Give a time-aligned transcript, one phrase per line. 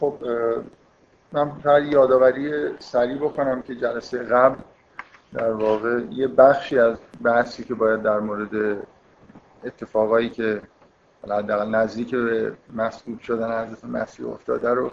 [0.00, 0.18] خب
[1.32, 4.56] من فقط یادآوری سریع بکنم که جلسه قبل
[5.32, 8.76] در واقع یه بخشی از بحثی که باید در مورد
[9.64, 10.62] اتفاقایی که
[11.24, 14.90] حداقل نزدیک به مسئول شدن حضرت مسیح افتاده رو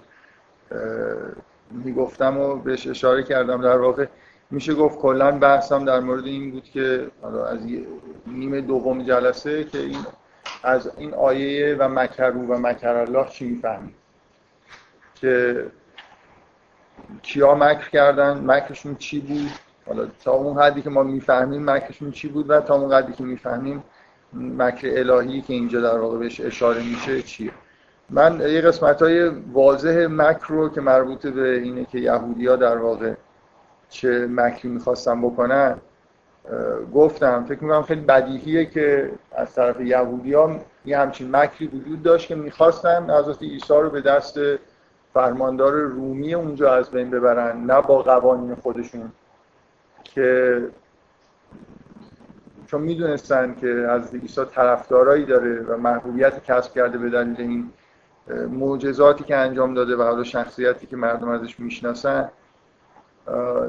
[1.72, 3.62] می‌گفتم و بهش اشاره کردم.
[3.62, 4.06] در واقع
[4.52, 7.08] میشه گفت کلا بحثم در مورد این بود که
[7.48, 7.60] از
[8.28, 10.06] نیمه دوم جلسه که این
[10.64, 13.96] از این آیه و مکرو و مکر الله چی می‌فهمیم؟
[15.16, 15.66] که
[17.22, 19.52] کیا مکر کردن؟ مکرشون چی بود؟
[19.88, 23.24] حالا تا اون حدی که ما می‌فهمیم مکرشون چی بود و تا اون حدی که
[23.24, 23.84] می‌فهمیم
[24.34, 27.52] مکر الهی که اینجا در واقع بهش اشاره میشه چیه؟
[28.10, 32.78] من یه قسمت های واضح مکر رو که مربوط به اینه که یهودی ها در
[32.78, 33.14] واقع
[33.90, 35.78] چه مکری می‌خواستن بکنن
[36.94, 37.46] گفتم.
[37.46, 42.36] فکر می‌کنم خیلی بدیهیه که از طرف یهودی ها یه همچین مکری وجود داشت که
[42.36, 44.40] می‌خواستن حضرت عیسی رو به دست
[45.14, 49.12] فرماندار رومی اونجا از بین ببرن نه با قوانین خودشون.
[50.04, 50.62] که
[52.68, 57.70] چون می‌دونستن که از عیسی طرفدارایی داره و محبوبیت کسب کرده به دلیل این
[58.50, 62.30] معجزاتی که انجام داده و حالا شخصیتی که مردم ازش می‌شناسن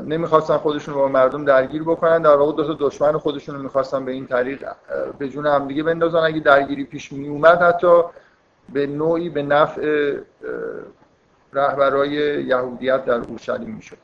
[0.07, 2.23] نمی‌خواستن خودشون با مردم درگیر بکنن.
[2.23, 4.69] در واقع دو تا دشمن خودشون رو می‌خواستن به این طریق
[5.19, 6.19] به جون همدیگه بندازن.
[6.19, 8.03] اگه درگیری پیش می اومد حتی
[8.73, 10.17] به نوعی به نفع
[11.53, 12.11] رهبرای
[12.45, 13.97] یهودیت در اورشلیم می‌شد.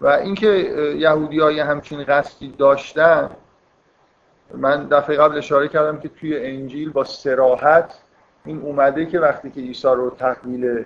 [0.00, 0.48] و اینکه
[0.96, 3.30] یهودی های همچین قصدی داشتن
[4.54, 7.98] من دفعه قبل اشاره کردم که توی انجیل با سراحت
[8.44, 10.84] این اومده که وقتی که عیسی رو تحویل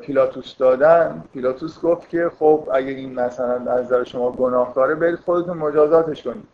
[0.00, 5.56] پیلاتوس دادن پیلاتوس گفت که خب اگه این مثلا از نظر شما گناهکاره برید خودتون
[5.56, 6.48] مجازاتش کنید.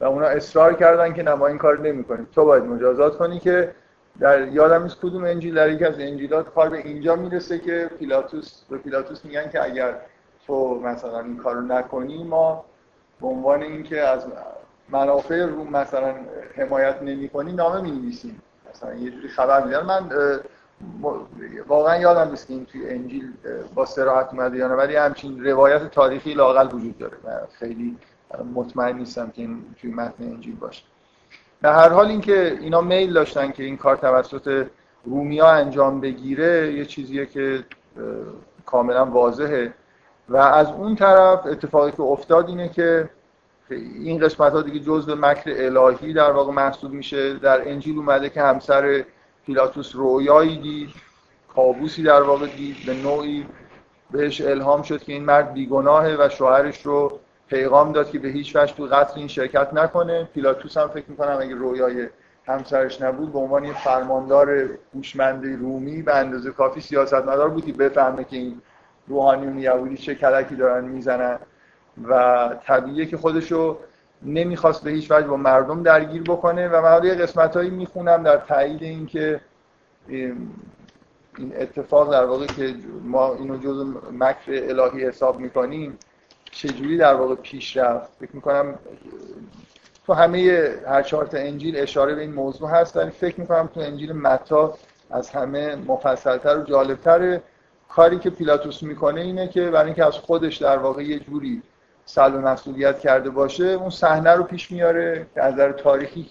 [0.00, 3.74] و اونا اصرار کردن که نما این کار نمی‌کنید تو باید مجازات کنی که
[4.20, 8.62] در یادم نیست کدوم انجیل در یکی از انجیلات کار به اینجا می‌رسه که پیلاتوس
[8.70, 9.94] به پیلاتوس میگن که اگر
[10.46, 12.64] تو مثلا این کارو نکنی ما
[13.20, 14.26] به عنوان اینکه از
[14.88, 16.14] منافع رو مثلا
[16.56, 19.82] حمایت نمی‌کنی نامه نویسیم مثلا یه جوری خبر میدن.
[19.82, 20.08] من
[21.68, 23.32] واقعا یادم نیست که این توی انجیل
[23.74, 27.96] با سراحت اومده یا نه ولی همچین روایت تاریخی لاقل وجود داره من خیلی
[28.54, 30.82] مطمئن نیستم که این توی متن انجیل باشه.
[31.62, 34.66] به هر حال اینکه اینا میل داشتن که این کار توسط
[35.04, 37.64] رومیا انجام بگیره یه چیزیه که
[38.66, 39.72] کاملا واضحه.
[40.28, 43.10] و از اون طرف اتفاقی که افتاد اینه که
[43.70, 47.34] این قسمت ها دیگه جزء مکر الهی در واقع محسوب میشه.
[47.34, 49.04] در انجیل اومده که همسر
[49.46, 50.90] پیلاتوس رویایی دید
[51.54, 53.46] کابوسی در واقع دید به نوعی
[54.10, 58.56] بهش الهام شد که این مرد بیگناهه و شوهرش رو پیغام داد که به هیچ
[58.56, 60.28] وجه تو قتل این شرکت نکنه.
[60.34, 62.08] پیلاتوس هم فکر می‌کنم اگه رویای
[62.46, 68.24] همسرش نبود به عنوان یه فرماندار هوشمند رومی به اندازه کافی سیاستمدار بود که بفهمه
[68.24, 68.60] که این
[69.08, 71.38] روحانیون یهودی چه کلکی دارن می‌زنن.
[72.08, 73.78] و طبیعیه که خودشو
[74.22, 78.36] نمی‌خواست به هیچ وجه با مردم درگیر بکنه و من یه قسمت هایی می‌خونم در
[78.36, 79.40] تایید اینکه
[81.38, 85.98] این اتفاق در واقع که ما اینو جز مکر الهی حساب می‌کنیم
[86.50, 88.74] چجوری در واقع پیش رفت؟ فکر می‌کنم
[90.06, 94.12] تو همه هر چهار انجیل اشاره به این موضوع هست ولی فکر می‌کنم تو انجیل
[94.12, 94.78] متا
[95.10, 97.40] از همه مفصلتر و جالبتر
[97.88, 101.62] کاری که پیلاتوس می‌کنه اینه که برای اینکه از خودش در واقع یه جوری
[102.06, 106.30] سل و مسئولیت کرده باشه اون صحنه رو پیش میاره که از تاریخی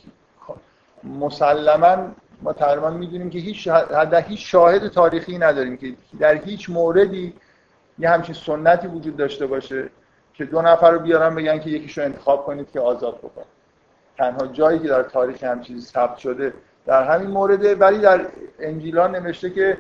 [1.03, 1.97] مسلما
[2.41, 7.33] ما تقریبا می‌دونیم که هیچ در هیچ شاهد تاریخی نداریم که در هیچ موردی
[7.99, 9.89] یه همچین سنتی وجود داشته باشه
[10.33, 13.43] که دو نفر رو بیارن بگن که یکیشو انتخاب کنید که آزاد بکن
[14.17, 16.53] تنها جایی که در تاریخ هم چیزی ثبت شده
[16.85, 18.25] در همین مورده ولی در
[18.59, 19.77] انجیلان نوشته که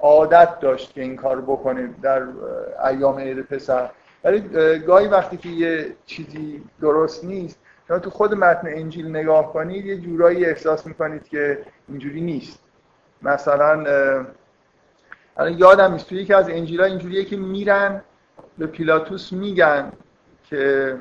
[0.00, 2.22] عادت داشت که این کار بکنه در
[2.84, 3.90] ایام عید پسر.
[4.26, 4.40] ولی
[4.78, 9.96] گاهی وقتی که یه چیزی درست نیست شما تو خود متن انجیل نگاه کنید یه
[9.96, 12.58] جورایی احساس می‌کنید که اینجوری نیست.
[13.22, 13.86] مثلا
[15.36, 18.02] الان یادم نیست توی یکی از انجیل ها اینجوریه که میرن
[18.58, 19.92] به پیلاتوس میگن
[20.44, 20.96] که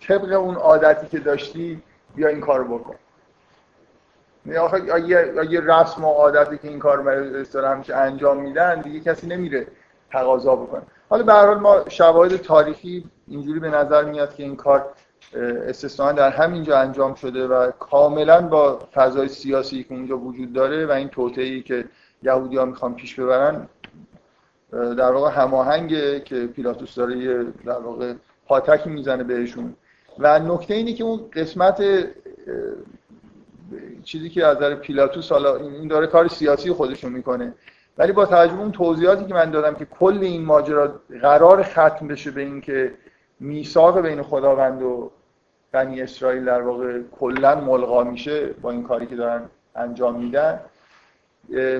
[0.00, 1.82] طبق اون عادتی که داشتی
[2.14, 2.94] بیا این کارو بکن.
[5.48, 7.02] یه رسم و عادتی که این کار
[7.52, 9.66] رو همیشه انجام میدن دیگه کسی نمیره.
[10.12, 10.82] تقاضا بکنه.
[11.10, 14.86] حالا به حال ما شواهد تاریخی اینجوری به نظر میاد که این کار
[15.68, 20.90] استثنا در همینجا انجام شده و کاملا با فضای سیاسی که اونجا وجود داره و
[20.90, 21.84] این توطئه‌ای که
[22.22, 23.68] یهودی ها می‌خوان پیش ببرن
[24.72, 28.14] در واقع هماهنگه که پیلاتوس داره یه در واقع
[28.46, 29.74] پاتکی می‌زنه بهشون.
[30.18, 31.82] و نکته اینه که اون قسمت
[34.04, 37.54] چیزی که از نظر پیلاتوس حالا این داره کار سیاسی خودشون می‌کنه.
[38.00, 42.30] ولی با توجه اون توضیحاتی که من دادم که کل این ماجرا قرار ختم بشه
[42.30, 42.94] به اینکه
[43.40, 45.10] میثاق بین خداوند و
[45.72, 49.42] بنی اسرائیل در واقع کلا ملغا میشه با این کاری که دارن
[49.76, 50.60] انجام میدن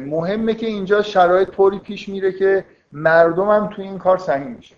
[0.00, 4.74] مهمه که اینجا شرایط طوری پیش میره که مردم هم توی این کار سهیم میشه.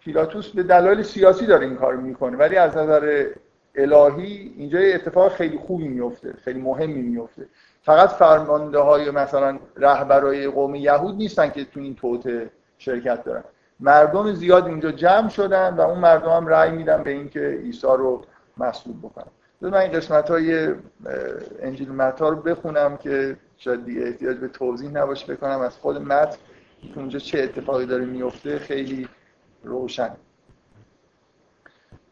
[0.00, 3.26] پیلاتوس به دلایل سیاسی داره این کار می‌کنه ولی از نظر
[3.74, 7.46] الهی اینجا اتفاق خیلی خوبی میفته خیلی مهمی میفته
[7.82, 13.44] فقط فرمانده های مثلا رهبرای قوم یهود نیستن که تو این توته شرکت دارن.
[13.80, 18.24] مردم زیاد اونجا جمع شدن و اون مردم هم رأی میدن به اینکه عیسی رو
[18.56, 19.26] مصلوب بکنن.
[19.60, 20.74] من این قسمت های
[21.62, 25.60] انجیل متا رو بخونم که شاید دیگه احتیاج به توضیح نباشه بکنم.
[25.60, 26.36] از خود متن
[26.96, 29.08] اونجا چه اتفاقی داره میفته خیلی
[29.64, 30.10] روشن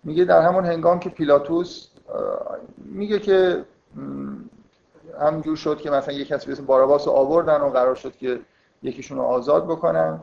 [0.04, 1.88] میگه در همون هنگام که پیلاتوس
[2.76, 3.64] میگه که
[5.20, 8.40] همجور شد که مثلا یک کسی به باراباس رو آوردن و قرار شد که
[8.82, 10.20] یکیشون رو آزاد بکنن.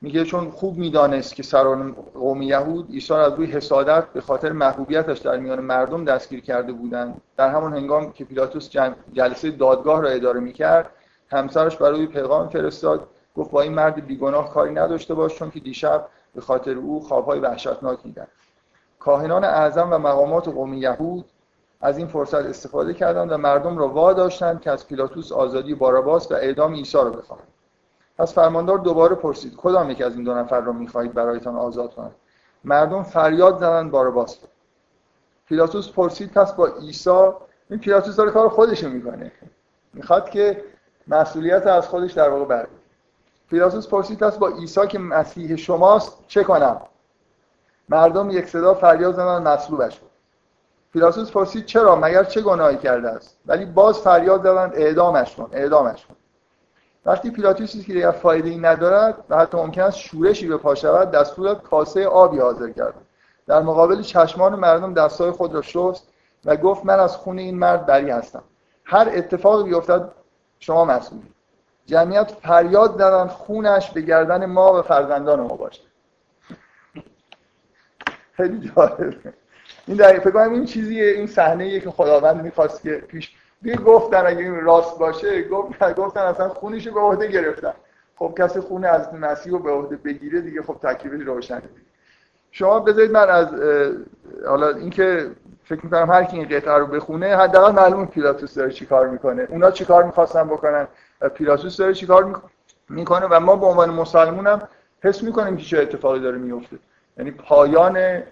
[0.00, 5.18] میگه چون خوب می‌دانست که سران قوم یهود عیسی از روی حسادت به خاطر محبوبیتش
[5.18, 7.20] در میان مردم دستگیر کرده بودند.
[7.36, 8.70] در همون هنگام که پیلاتوس
[9.12, 10.90] جلسه دادگاه را اداره می‌کرد
[11.30, 16.06] همسرش برای پیغام فرستاد گفت با این مرد بیگناه کاری نداشته باش چون که دیشب
[16.34, 18.26] به خاطر او خوابهای وحشتناک دیدن
[18.98, 21.24] کاهنان اعظم و مقامات قوم یهود
[21.82, 26.34] از این فرصت استفاده کردند و مردم را واداشتند که از پیلاتوس آزادی باراباس و
[26.34, 27.46] اعدام عیسی را بخواهند
[28.18, 32.14] پس فرماندار دوباره پرسید کدام یک از این دو نفر را می‌خواهید برایتان آزاد کنند؟
[32.64, 34.38] مردم فریاد زدند باراباس
[35.48, 37.30] پیلاتوس پرسید پس با عیسی؟
[37.70, 39.32] این پیلاتوس داره کار خودش می‌کنه.
[39.94, 40.64] می‌خواد که
[41.08, 42.68] مسئولیت از خودش در واقع بره
[43.50, 46.80] پیلاتوس پرسید پس با عیسی که مسیح شماست چه کنم؟
[47.88, 50.11] مردم یک صدا فریاد زدن مصلوبش بود
[50.92, 56.06] پیلاتوس پرسید چرا؟ مگر چه گناهی کرده است؟ ولی باز فریاد زدن اعدامش کن اعدامش
[56.06, 56.14] کن.
[57.06, 61.10] وقتی پیلاتوس که دیگر فایده ای ندارد و حتی ممکن است شورشی به پا شود
[61.10, 62.94] دستور داد کاسه آبی حاضر کرد.
[63.46, 66.08] در مقابل چشمان مردم دستای خود را شست
[66.44, 68.42] و گفت من از خون این مرد بری هستم.
[68.84, 70.12] هر اتفاقی بیفتد
[70.58, 71.32] شما مسئولی
[71.86, 75.82] جمعیت فریاد زدن خونش به گردن ما و فرزندان ما باشه
[78.32, 79.34] خیلی جالبه
[79.86, 83.32] این در فکر کنم این چیزیه این صحنه که خداوند می‌خواست که پیش
[83.62, 85.48] دیگه گفتن اگه این راست باشه
[85.96, 87.72] گفتن اصلا خونش به عهده گرفتن.
[88.16, 91.62] خب کسی خون از مسیح رو به عهده بگیره دیگه خب تکلیفش روشنه
[92.50, 93.48] شما بذارید من از
[94.46, 95.30] حالا اینکه
[95.64, 99.46] فکر می‌کنم هر کی این قطعه رو بخونه حداقل معلوم پیلاتوس داره چیکار می‌کنه.
[99.50, 100.88] اونا چیکار می‌خواستن بکنن؟
[101.34, 102.42] پیلاتوس داره چیکار
[102.88, 104.62] می‌کنه و ما به عنوان مسلمون هم
[105.02, 106.78] حس می‌کنیم که چه اتفاقی داره میفته
[107.18, 108.22] یعنی پایان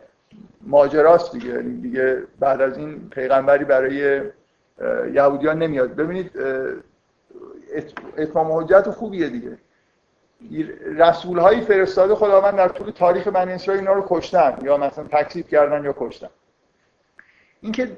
[0.63, 1.59] ماجراست دیگه.
[1.59, 4.23] دیگه بعد از این پیغمبری برای
[5.13, 5.95] یهودیان نمیاد.
[5.95, 6.31] ببینید
[8.17, 9.59] اتمام حجت خوبیه دیگه.
[10.97, 15.49] رسول های فرستاده خداوند در طول تاریخ بنی اسرائیل اینا رو کشتن یا مثلا تکذیب
[15.49, 16.29] کردن یا کشتن.
[17.61, 17.97] اینکه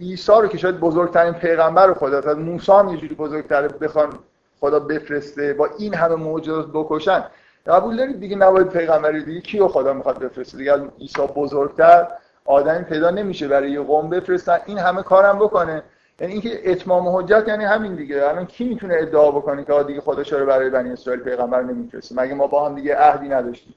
[0.00, 4.18] عیسی رو که شاید بزرگترین پیغمبر خدا از موسی هم یه جوری بزرگتر بخوان
[4.60, 7.24] خدا بفرسته با این همه معجزات بکشن.
[7.68, 12.08] قبول دارید دیگه نباید پیغمبری دیگه کیو خدا می‌خواد بفرسته؟ دیگه عیسی بزرگتر
[12.44, 14.58] آدمی پیدا نمیشه برای یه قوم بفرستن.
[14.66, 15.82] این همه کارم بکنه.
[16.20, 18.28] یعنی اینکه اتمام حجت یعنی همین دیگه.
[18.28, 22.34] الان کی می‌تونه ادعا بکنه که دیگه خدا چرا برای بنی اسرائیل پیغمبر نمیفرسته؟ مگه
[22.34, 23.74] ما با هم دیگه عهدی نداشتیم؟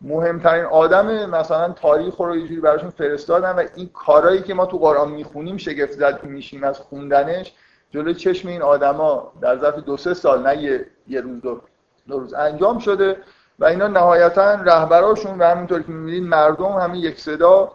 [0.00, 4.78] مهمترین آدم مثلا تاریخ رو یه جوری براشون فرستادن و این کارهایی که ما تو
[4.78, 7.52] قرآن می‌خونیم شگفت زد میشیم از خوندنش
[7.90, 11.60] جلوی چشم این آدما در ظرف دو سه سال نه یه, یه روز دو,
[12.08, 13.16] دو انجام شده
[13.58, 17.72] و اینا نهایتا رهبراشون و همونطور که می‌بینید مردم همین یک صدا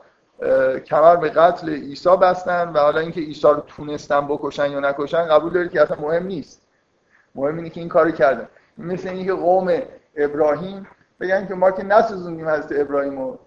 [0.86, 5.54] کمر به قتل عیسی بستن و حالا اینکه عیسی رو تونستن بکشن یا نکشن قبول
[5.54, 6.62] دارید که اصلا مهم نیست.
[7.36, 8.48] مهم اینه که این کارو کردن.
[8.78, 9.82] مثل اینکه قوم
[10.16, 10.88] ابراهیم
[11.20, 13.40] بگن که ما که نسوزوندیم حضرت ابراهیم رو.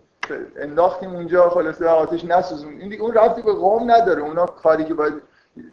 [0.57, 4.23] انداختیم اونجا خلاصه آتش نسوزوندیم این اون رفتی به قوم نداره.
[4.23, 5.15] اونا کاری که باید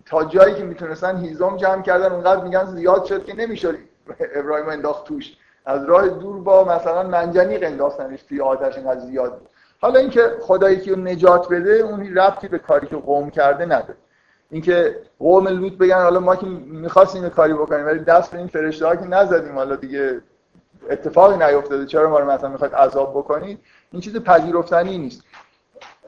[0.05, 3.75] تا جایی که می‌تونستن هیزم جمع کردن اونقدر میگن زیاد شد که نمی‌شد.
[4.35, 5.37] ابراهیم انداخت توش.
[5.65, 9.49] از راه دور با مثلا منجنیق انداختنش توی آتش اینقدر زیاد بود.
[9.81, 13.95] حالا اینکه خدایی که نجات بده اون ربطی به کاری که قوم کرده نداره.
[14.49, 18.87] اینکه قوم لوط بگن حالا ما که می‌خواستیم کاری بکنیم ولی دست به این فرشته
[18.87, 20.21] ها که نزدیم حالا دیگه
[20.89, 21.85] اتفاقی نیفتاده.
[21.85, 23.59] چرا ما رو مثلا می‌خواید عذاب بکنید؟
[23.91, 25.23] این چیز پذیرفتنی نیست.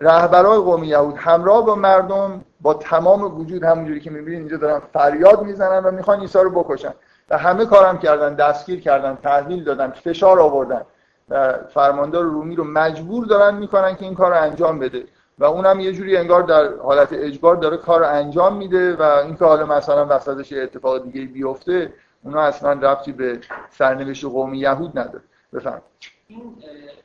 [0.01, 5.43] رهبرای قوم یهود همراه با مردم با تمام وجود همونجوری که می‌بینید اینجا دارن فریاد
[5.43, 6.93] می‌زنن و می‌خوان عیسی رو بکشن.
[7.29, 10.81] و همه کارم کردن دستگیر کردن تحویل دادن فشار آوردن.
[11.29, 15.05] و فرماندار رومی رو مجبور دارن می‌کنن که این کار رو انجام بده.
[15.39, 19.45] و اونم یه جوری انگار در حالت اجبار داره کار رو انجام میده و اینکه
[19.45, 21.93] حالا مثلا وسطش اتفاق دیگه بیفته
[22.23, 25.23] اونا اصلا ربطی به سرنوشت قوم یهود نداره.
[25.53, 25.81] بفهم
[26.27, 26.53] این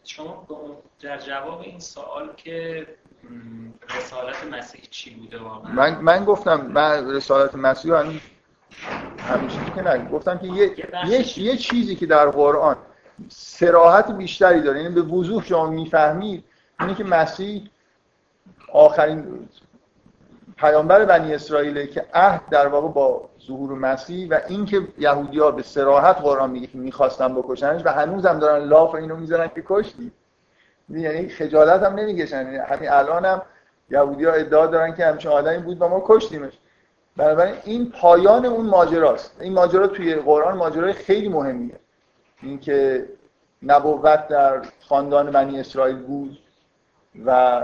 [0.05, 0.47] شما
[1.03, 2.87] در جواب این سوال که
[3.99, 8.13] رسالت مسیح چی بوده واقعا؟ من, من گفتم من رسالت مسیح رو
[9.19, 10.71] همین چیزی که نگم گفتم که یه,
[11.09, 12.77] یه, یه چیزی که در قرآن
[13.29, 16.45] سراحت بیشتری داره یعنی به وضوح شما می‌فهمید
[16.81, 17.71] اینه که مسیح
[18.73, 19.49] آخرین
[20.57, 26.17] پیامبر بنی اسرائیل که عهد در واقع با ظهور مسیح و اینکه یهودیا به سراحت
[26.17, 30.13] قرآن میگه که می‌خواستن بکشنش و هنوزم دارن لاف اینو می‌زنن که کشتی.
[30.89, 32.45] یعنی خجالت هم نمی‌کشن.
[32.45, 33.43] یعنی همین الان هم
[33.91, 36.53] یهودی ها ادعا دارن که همچین آدمی بود و ما کشتیمش.
[37.17, 39.37] بنابراین این پایان اون ماجراست.
[39.41, 41.81] این ماجرا توی قرآن ماجرای خیلی مهمیه.
[42.43, 43.09] اینکه
[43.63, 46.39] نبوت در خاندان بنی اسرائیل بود
[47.27, 47.61] و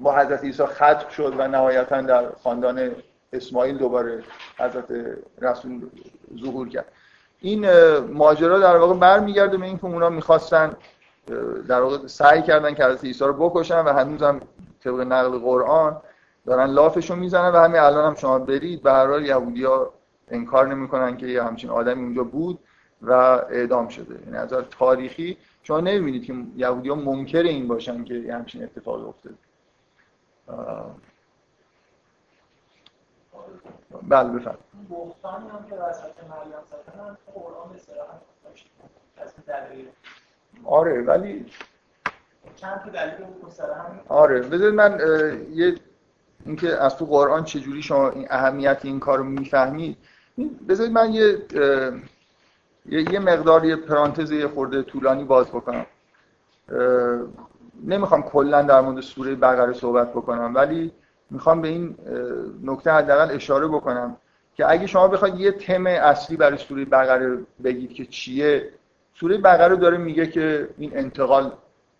[0.00, 2.92] با حضرت عیسی ختم شد و نهایتا در خاندان
[3.32, 4.22] اسماعیل دوباره
[4.58, 5.90] حضرت رسول
[6.40, 6.92] ظهور کرد.
[7.40, 10.76] این ماجرا در واقع برمیگرده به اینکه اونا می‌خواستن
[11.68, 14.40] در واقع سعی کردن که حضرت عیسی رو بکشن و هنوز هم
[14.84, 16.02] طبق نقل قرآن
[16.46, 19.92] دارن لافشون می‌زنن و همین الان هم شما برید به هر حال یهودیا
[20.28, 22.58] انکار نمی‌کنن که یه همچین آدمی اونجا بود
[23.02, 24.20] و اعدام شده.
[24.24, 29.08] یعنی از تاریخی شما نمی‌بینید که یهودی ها منکر این باشن که یه همچین اتفاق
[29.08, 29.34] افتاده.
[34.08, 34.58] بله بفرم
[34.90, 38.70] بختانی هم که وسط مریم زدن قرآن به صراحت داشت
[40.64, 41.46] آره ولی
[42.56, 43.14] چند تا دلیل
[44.08, 45.00] آره بذارید من
[45.52, 45.74] یه
[46.46, 49.96] اینکه از تو قرآن چجوری شما این اهمیت این کار رو می‌فهمید
[50.68, 51.38] بذارید من یه
[52.86, 55.86] یه مقدار یه پرانتز یه خورده طولانی باز بکنم.
[57.84, 60.92] نمی‌خوام کلا در مورد سوره بقره صحبت بکنم ولی
[61.30, 61.96] می‌خوام به این
[62.64, 64.16] نکته حداقل اشاره بکنم
[64.54, 68.68] که اگه شما بخواید یه تم اصلی برای سوره بقره بگید که چیه
[69.14, 71.52] سوره بقره داره میگه که این انتقال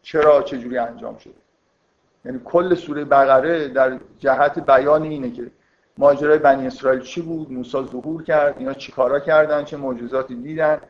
[0.03, 1.42] چرا چجوری انجام شده.
[2.25, 5.50] یعنی کل سوره بقره در جهت بیان اینه که
[5.99, 10.81] ماجرای بنی اسرائیل چی بود موسی ظهور کرد اینا چیکارا کردن چه معجزاتی دیدن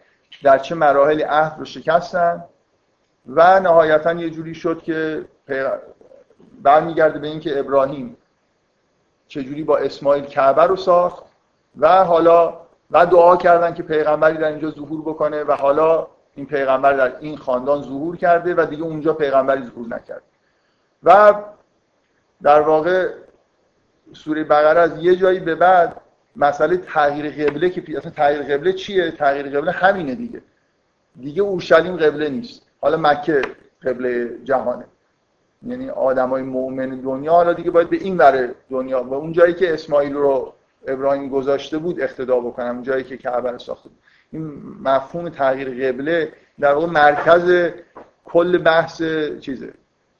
[0.42, 2.44] در چه مراحل عهد رو شکستن
[3.26, 5.24] و نهایتا یه جوری شد که
[6.62, 8.16] برمیگرده به اینکه ابراهیم
[9.28, 11.24] چجوری با اسماعیل کعبه رو ساخت
[11.78, 12.58] و حالا
[12.90, 17.36] و دعا کردن که پیغمبری در اینجا ظهور بکنه و حالا این پیغمبر در این
[17.36, 20.22] خاندان ظهور کرده و دیگه اونجا پیغمبری ظهور نکرد
[21.04, 21.34] و
[22.42, 23.08] در واقع
[24.12, 26.00] سوره بقره از یه جایی به بعد
[26.36, 30.42] مسئله تغییر قبله که اصلا تغییر قبله چیه؟ تغییر قبله همینه دیگه.
[31.20, 32.62] دیگه اورشلیم قبله نیست.
[32.80, 33.42] حالا مکه
[33.82, 34.84] قبله جهانه.
[35.66, 39.02] یعنی آدمای مؤمن دنیا حالا دیگه باید به این بره دنیا.
[39.02, 40.54] و اون جایی که اسماعیل رو
[40.86, 43.98] ابراهیم گذاشته بود اقتدا بکنم اون جایی که کعبه رو ساخته بود.
[44.32, 47.70] این مفهوم تغییر قبله در واقع مرکز
[48.24, 49.02] کل بحث
[49.40, 49.72] چیزه.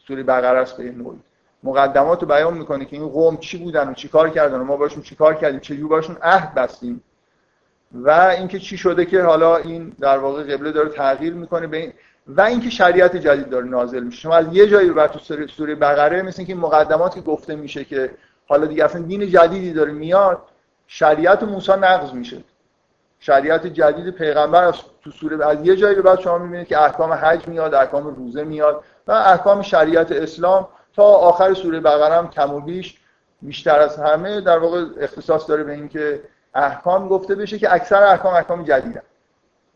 [0.06, 1.18] سوره بقره است به نوعی.
[1.62, 4.76] مقدمات رو بیان می‌کنه که این قوم چی بودن و چی کار کردن و ما
[4.76, 7.02] باشون چی کار کردیم چجور باشون عهد بستیم
[7.94, 11.92] و اینکه چی شده که حالا این در واقع قبله داره تغییر می‌کنه به این
[12.26, 14.20] و اینکه شریعت جدید داره نازل میشه.
[14.20, 18.10] شما از یه جایی رو تو سوره بقره مثل اینکه مقدماتی گفته میشه که
[18.46, 20.42] حالا دیگه اصلا دین جدیدی داره میاد
[20.86, 22.44] شریعت موسی نقض میشه.
[23.18, 27.12] شریعت جدید پیغمبر از تو سوره از یه جایی به بعد شما می‌بینید که احکام
[27.12, 28.84] حج میاد احکام روزه میاد.
[29.06, 32.98] و احکام شریعت اسلام تا آخر سوره بقره هم کم و بیش
[33.42, 36.22] بیشتر از همه در واقع اختصاص داره به اینکه
[36.54, 39.02] احکام گفته بشه که اکثر احکام احکام جدیدن.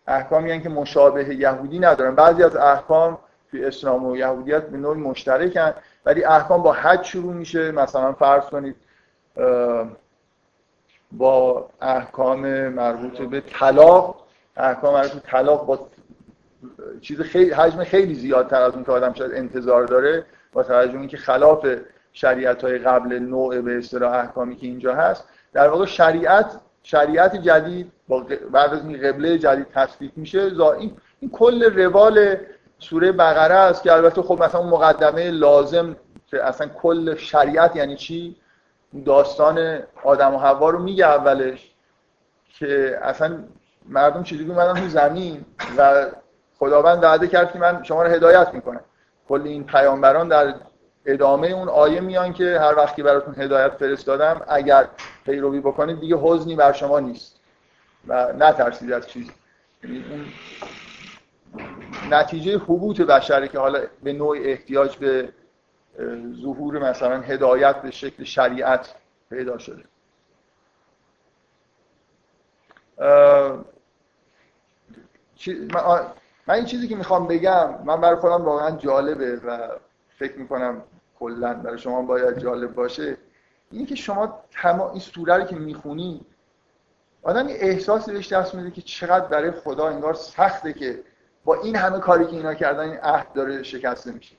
[0.07, 2.15] احکامی یعنی که مشابه یهودی ندارن.
[2.15, 3.19] بعضی از احکام
[3.51, 7.73] توی اسلام و یهودیت به نوعی مشترکن ولی احکام با حج شروع میشه.
[7.73, 8.77] مثلا فرض کنید
[11.13, 15.89] با احکام مربوط به طلاق احکام مربوط به طلاق با
[17.01, 21.17] چیز خیلی حجم خیلی زیادتر از اون که آدم شاید انتظار داره با توجه اینکه
[21.17, 21.67] خلاف
[22.13, 27.93] شریعت های قبل نوع به اصطلاح احکامی که اینجا هست در واقع شریعت شریعت جدید
[28.09, 30.41] با بعد از این قبله جدید تصدیق میشه.
[30.79, 32.37] این, این کل روال
[32.79, 35.97] سوره بقره است که البته خب مثلا اون مقدمه لازم
[36.27, 38.37] که اصلا کل شریعت یعنی چی؟
[39.05, 41.75] داستان آدم و حوا رو میگه اولش
[42.49, 43.45] که اصلا
[43.89, 45.45] مردم چجوری اومدن تو زمین
[45.79, 46.07] و
[46.59, 48.81] خداوند وعده کرد که من شما رو هدایت می‌کنم.
[49.29, 50.55] کل این پیامبران در
[51.07, 54.89] ادامه اون آیه میان که هر وقتی براتون هدایت فرستادم اگر
[55.25, 57.37] پیروی بکنید دیگه حزنی بر شما نیست.
[58.07, 59.33] و نترسید از چیزی.
[59.85, 60.05] یعنی
[62.11, 65.33] نتیجه حبوط بشره که حالا به نوع احتیاج به
[66.43, 68.95] ظهور مثلا هدایت به شکل شریعت
[69.31, 69.85] پیدا شده.
[75.47, 76.07] من
[76.53, 79.69] این چیزی که می‌خوام بگم من برای خودم واقعا جالبه و
[80.19, 80.83] فکر می‌کنم
[81.19, 83.17] کلا برای شما باید جالب باشه.
[83.71, 86.27] اینه که شما تمام این سوره رو که می‌خونی
[87.23, 91.03] آدم یه احساسی بهش دست میده که چقدر برای خدا انگار سخته که
[91.45, 94.37] با این همه کاری که اینا کردن این عهد داره شکسته میشه.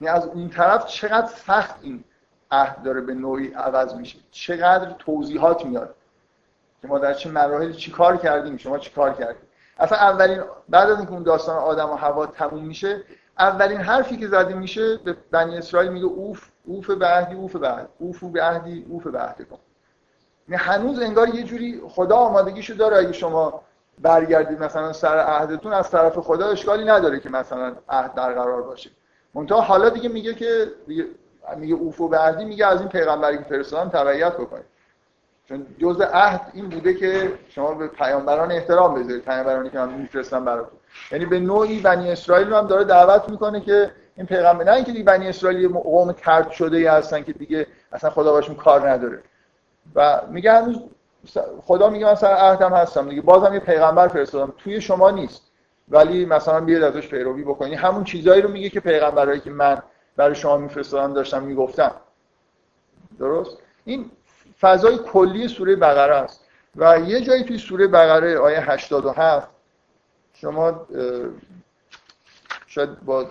[0.00, 2.04] یعنی از اون طرف چقدر سخت این
[2.50, 4.18] عهد داره به نوعی عوض میشه.
[4.30, 5.94] چقدر توضیحات میاد.
[6.82, 9.42] که ما در چه مراحل چی کار کردیم شما چی کار کردیم
[9.80, 13.02] اصلا اولین بعد از اینکه اون داستان آدم و هوا تموم میشه
[13.38, 17.68] اولین حرفی که زده میشه به بنی اسرائیل میگه اوف اوف به عهدی اوف به
[17.68, 17.88] عهد.
[17.98, 19.58] اوف به عهدی اوف به عهد کن
[20.48, 22.96] یعنی هنوز انگار یه جوری خدا آمادگیشو داره.
[22.96, 23.62] اگه شما
[23.98, 28.90] برگردید مثلا سر عهدتون از طرف خدا اشکالی نداره که مثلا عهد برقرار باشه.
[29.34, 31.06] منتها حالا دیگه میگه که دیگه
[31.56, 34.64] میگه اوفو به عهدی میگه از این پیغمبری که فرستادم تبعیت بکنید.
[35.50, 40.44] چون جزء عهد این بوده که شما به پیامبران احترام بذارید پیامبرانی که من میفرستم
[40.44, 40.78] براتون.
[41.12, 44.92] یعنی به نوعی بنی اسرائیل رو هم داره دعوت می‌کنه که این پیغمبر نه اینکه
[44.92, 49.22] دیگه بنی اسرائیل قوم ترد شده ای هستن که دیگه اصلا خدا باشون کار نداره.
[49.94, 50.82] و میگه هنوز
[51.62, 54.52] خدا میگه من سر عهدم هستم دیگه بازم یه پیغمبر فرستادم.
[54.58, 55.42] توی شما نیست.
[55.88, 59.82] ولی مثلا بیاد ازش پیروی بکنی همون چیزایی رو میگه که پیغمبرایی که من
[60.16, 61.92] برای شما میفرستادم داشتم می‌گفتم.
[63.18, 64.10] درست؟ این
[64.60, 66.44] فضای کلی سوره بقره است.
[66.76, 69.48] و یه جایی توی سوره بقره آیه 87
[70.34, 70.86] شما
[72.66, 73.26] شاید با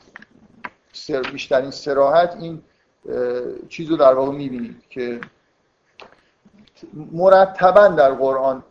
[1.32, 2.64] بیشترین سراحت این
[3.70, 5.22] چیز رو در واقع می‌بینید که
[6.94, 8.64] مرتبا در قرآن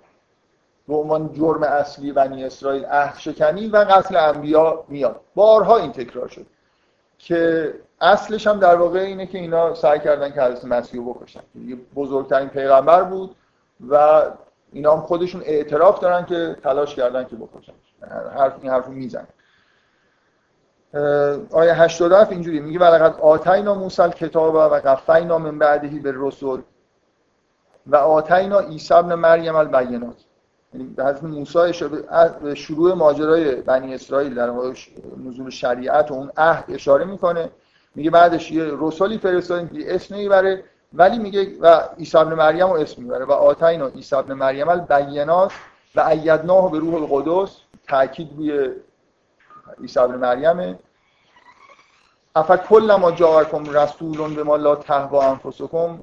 [0.88, 5.20] به عنوان جرم اصلی بنی اسرائیل عهد شکنی و قتل انبیا میاد.
[5.34, 6.46] بارها این تکرار شد
[7.18, 11.40] که اصلش هم در واقع اینه که اینا سعی کردن که حضرت مسیح رو بکشن.
[11.66, 13.36] یه بزرگترین پیغمبر بود
[13.88, 14.22] و
[14.72, 17.72] اینا هم خودشون اعتراف دارن که تلاش کردن که بکشن.
[18.36, 19.26] حرف این حرفو میزن
[21.50, 26.62] آیه 87 اینجوری میگه ولقد آتینا موسی الکتاب و قفینا من بعدهی به رسول.
[27.86, 30.16] و آتینا عیسی ابن مریم البینات.
[30.74, 31.72] یعنی حضرت موسی
[32.54, 34.50] شروع ماجرای بنی اسرائیل در
[35.26, 37.50] نزول شریعت و اون عهد اشاره می‌کنه.
[37.98, 42.72] میگه بعدش یه رسولی فرستادیم که اسم نمی‌بره ولی میگه و عیسی ابن مریم رو
[42.72, 45.52] اسم می‌بره و آتینا عیسی ابن مریم البینات
[45.94, 47.56] و ایدناه به روح القدس
[47.88, 48.70] تاکید روی
[49.80, 50.78] عیسی ابن مریم
[52.36, 56.00] افا کل ما جاءکم رسول به ما لا تهوا انفسکم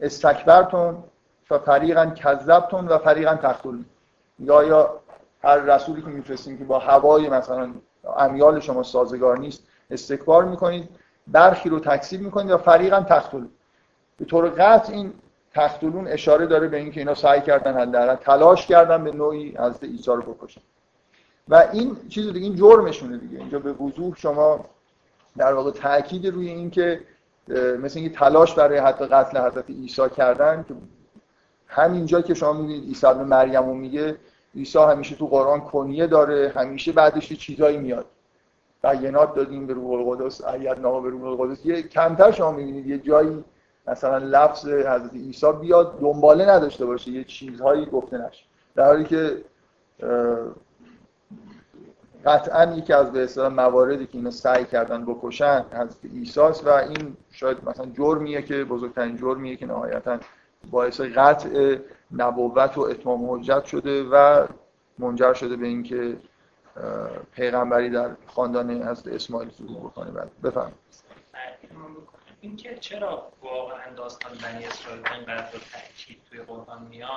[0.00, 1.04] استکبرتون
[1.50, 3.84] و فریقا کذبتون و فریقا تقتلون.
[4.38, 5.00] یا یا
[5.44, 7.70] هر رسولی که میفرستیم که با هوای مثلا
[8.16, 10.88] امیال شما سازگار نیست استکبار می‌کنید.
[11.32, 13.48] برخی رو تکذیب می‌کنید و فریقا تقتلون
[14.18, 15.12] به طور قطع این
[15.54, 20.10] تقتلون اشاره داره به اینکه اینا سعی کردن حداقل تلاش کردن به نوعی حضرت عیسی
[20.10, 20.60] رو بکشن.
[21.48, 23.38] و این چیز دیگه این جرمشونه دیگه.
[23.38, 24.64] اینجا به وضوح شما
[25.36, 27.00] در واقع تاکید روی اینکه
[27.82, 30.74] مثل اینکه تلاش برای حتی قتل حضرت عیسی کردن که
[31.66, 34.16] همینجا که شما می‌بینید عیسی ابن مریم میگه
[34.54, 38.06] عیسی همیشه تو قرآن کنیه داره همیشه بعدش چیزایی میاد.
[38.82, 41.66] بیانات دادیم به روح القدس آیات نامه به روح القدس.
[41.66, 43.44] یه کمتر شما می‌بینید یه جایی
[43.86, 48.44] مثلا لفظ حضرت عیسی بیاد دنباله نداشته باشه یه چیزهایی گفته نشه.
[48.74, 49.44] در حالی که
[52.24, 57.16] قطعا یکی از به اصطلاح مواردی که اینا سعی کردن بکشن از ایساس و این
[57.30, 60.18] شاید مثلا جرمیه که بزرگترین جرمیه که نهایتا
[60.70, 61.76] باعث قطع
[62.16, 64.46] نبوت و اتمام حجت شده و
[64.98, 66.16] منجر شده به اینکه
[67.32, 70.72] پیغمبری در خاندان از اسماعیل ظهور بکنه بعد بفهم
[72.40, 77.10] اینکه چرا واقعا داستان بنی اسرائیل اینقدر تاکید توی قرآن میاد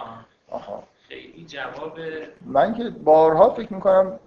[0.50, 0.84] آها.
[1.08, 2.00] خیلی جواب
[2.42, 4.20] من که بارها فکر می‌کنم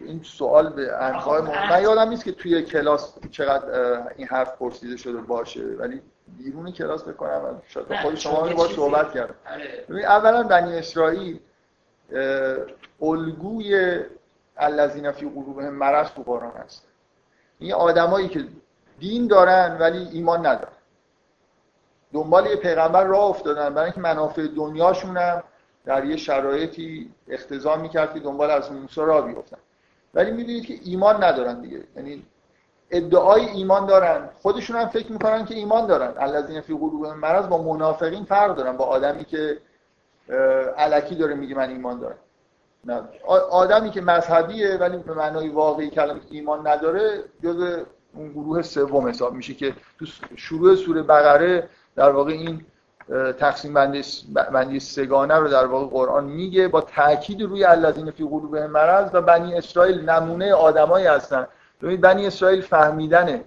[0.00, 5.20] این سوال به انواع من یادم نیست که توی کلاس چقدر این حرف پرسیده شده
[5.20, 6.00] باشه ولی
[6.38, 9.34] بیرون کلاس بکنم شاید خود شما با صحبت کردم.
[9.88, 10.04] آره.
[10.04, 11.40] اولا بنی اسرائیل
[13.02, 14.00] الگوی
[14.60, 16.86] الذین فی قلوبهم مرض تو قرآن هست.
[17.58, 18.44] این آدمایی که
[18.98, 20.72] دین دارن ولی ایمان ندارن.
[22.12, 23.74] دنبال یه پیغمبر راه افتادن.
[23.74, 25.42] برای اینکه منافع دنیاشون هم
[25.84, 29.58] در یه شرایطی اختزام می‌کرد که دنبال از موسی را بیفتن.
[30.14, 31.84] ولی می‌دونید که ایمان ندارن دیگه.
[31.96, 32.26] یعنی
[32.90, 34.28] ادعای ایمان دارن.
[34.42, 36.14] خودشون هم فکر می‌کنن که ایمان دارن.
[36.18, 38.76] الذین فی قلوبهم مرض با منافقین فرق دارن.
[38.76, 39.58] با آدمی که
[40.76, 42.18] علکی داره میگه من ایمان دارم.
[43.50, 49.34] آدمی که مذهبیه ولی به معنای واقعی کلمه ایمان نداره جز اون گروه سوم حساب
[49.34, 52.64] میشه که تو شروع سوره بقره در واقع این
[53.38, 53.74] تقسیم
[54.52, 59.22] بندی, سگانه رو در واقع قرآن میگه با تاکید روی الذین فی قلوبهم مرض و
[59.22, 61.46] بنی اسرائیل نمونه آدمایی هستن.
[61.82, 63.44] ببینید بنی اسرائیل فهمیدن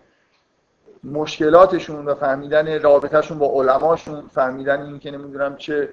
[1.04, 5.90] مشکلاتشون و فهمیدن رابطهشون با علماشون فهمیدن این که نمی‌دونم چه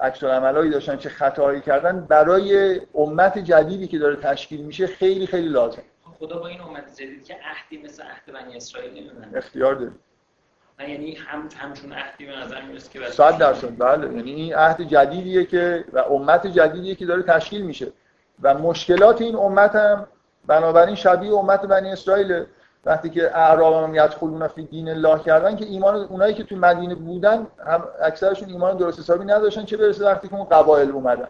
[0.00, 5.48] عکس عملایی داشتن چه خطاهایی کردن برای امت جدیدی که داره تشکیل میشه خیلی خیلی
[5.48, 5.82] لازم.
[6.18, 9.92] خدا با این امت جدید که عهدی مثل عهد بنی اسرائیل نمی‌دونن اختیار داره
[10.88, 14.16] یعنی هم همچون عهدی به نظر می‌رسه که صد درصد بله.
[14.16, 17.92] یعنی این عهد جدیدیه که و امت جدیدیه که داره تشکیل میشه.
[18.42, 20.06] و مشکلات این امت هم
[20.46, 22.44] بنابراین شبیه امت بنی اسرائیل
[22.84, 26.94] وقتی که اعراب هم یدخلون فی دین الله کردن که ایمان اونایی که تو مدینه
[26.94, 31.28] بودن هم اکثرشون ایمان درست حسابی نداشتن چه برسه وقتی که اون قبایل اومدن.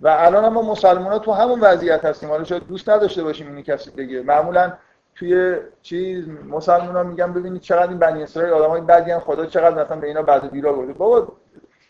[0.00, 2.28] و الان ما مسلمان ها تو همون وضعیت هستیم.
[2.28, 4.22] حالا شاید دوست نداشته باشیم اینی کسی بگه.
[4.22, 4.72] معمولا
[5.14, 9.84] توی چیز مسلمان ها میگن ببینید چقدر این بنی اسرائیل آدمای بدی ان خدا چقدر
[9.84, 10.92] مثلا به اینا بعد بیرا برده.
[10.92, 11.32] بابا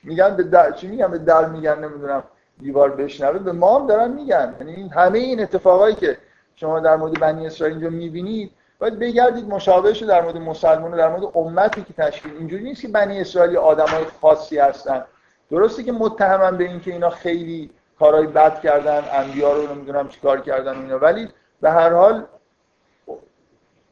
[0.03, 2.23] میگن به در چی میگن؟ به در میگن نمی‌دونم
[2.61, 3.39] دیوار بشنوه.
[3.39, 4.55] به ما هم دارن میگن.
[4.61, 6.19] یعنی همه این اتفاقایی که
[6.57, 11.37] شما در مورد بنی اسرائیل اینجا می‌بینید باید بگردید مشابهش در مورد مسلمان در مورد
[11.37, 15.05] امتی که تشکیل اینجوری نیست که بنی اسرائیل آدمای خاصی هستن.
[15.51, 20.77] درسته که متهمن به اینکه اینا خیلی کارهای بد کردن انبیا رو نمی‌دونم چیکار کردن
[20.77, 20.99] اینا.
[20.99, 21.29] ولی
[21.61, 22.27] به هر حال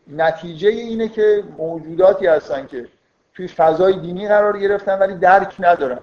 [0.09, 2.89] نتیجه اینه که موجوداتی هستن که
[3.35, 5.99] توی فضای دینی قرار گرفتن ولی درک ندارن.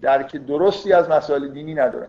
[0.00, 2.08] درک درستی از مسائل دینی ندارن.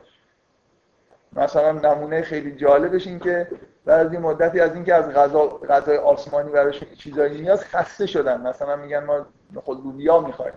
[1.33, 3.47] مثلا نمونه خیلی جالبش این که
[3.85, 8.41] بعد از این مدتی از اینکه از غذا غذای آسمانی براش چیزایی نیاز خسته شدن.
[8.41, 9.25] مثلا میگن ما
[9.63, 10.53] خود لوبیا می‌خوایم.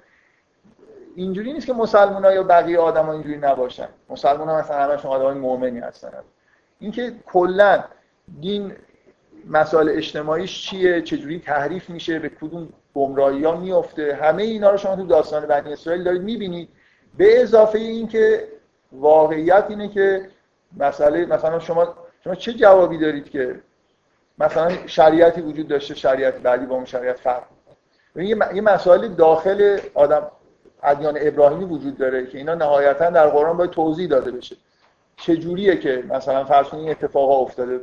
[1.14, 3.88] اینجوری نیست که مسلمان ها یا بقیه آدم ها اینجوری نباشن.
[4.08, 6.10] مسلمان ها مثلا همشون آدم های مؤمنی هستن.
[6.78, 7.84] اینکه کلا
[8.40, 8.72] دین
[9.50, 14.96] مسائل اجتماعیش چیه چجوری تحریف میشه به کدوم گمراهی ها میفته همه اینا رو شما
[14.96, 16.68] تو داستان بنی اسرائیل دارید می‌بینید.
[17.16, 18.48] به اضافه اینکه
[18.92, 20.28] واقعیت اینه که
[20.76, 23.60] مسئله مثلا شما شما چه جوابی دارید که
[24.38, 27.42] مثلا شریعتی وجود داشته شریعت بعدی با اون شریعت فرق
[28.16, 30.30] یه مسائل داخل آدم
[30.82, 34.56] ادیان ابراهیمی وجود داره که اینا نهایتا در قرآن باید توضیح داده بشه.
[35.16, 37.80] چه جوریه که مثلا فرض این اتفاقا افتاده؟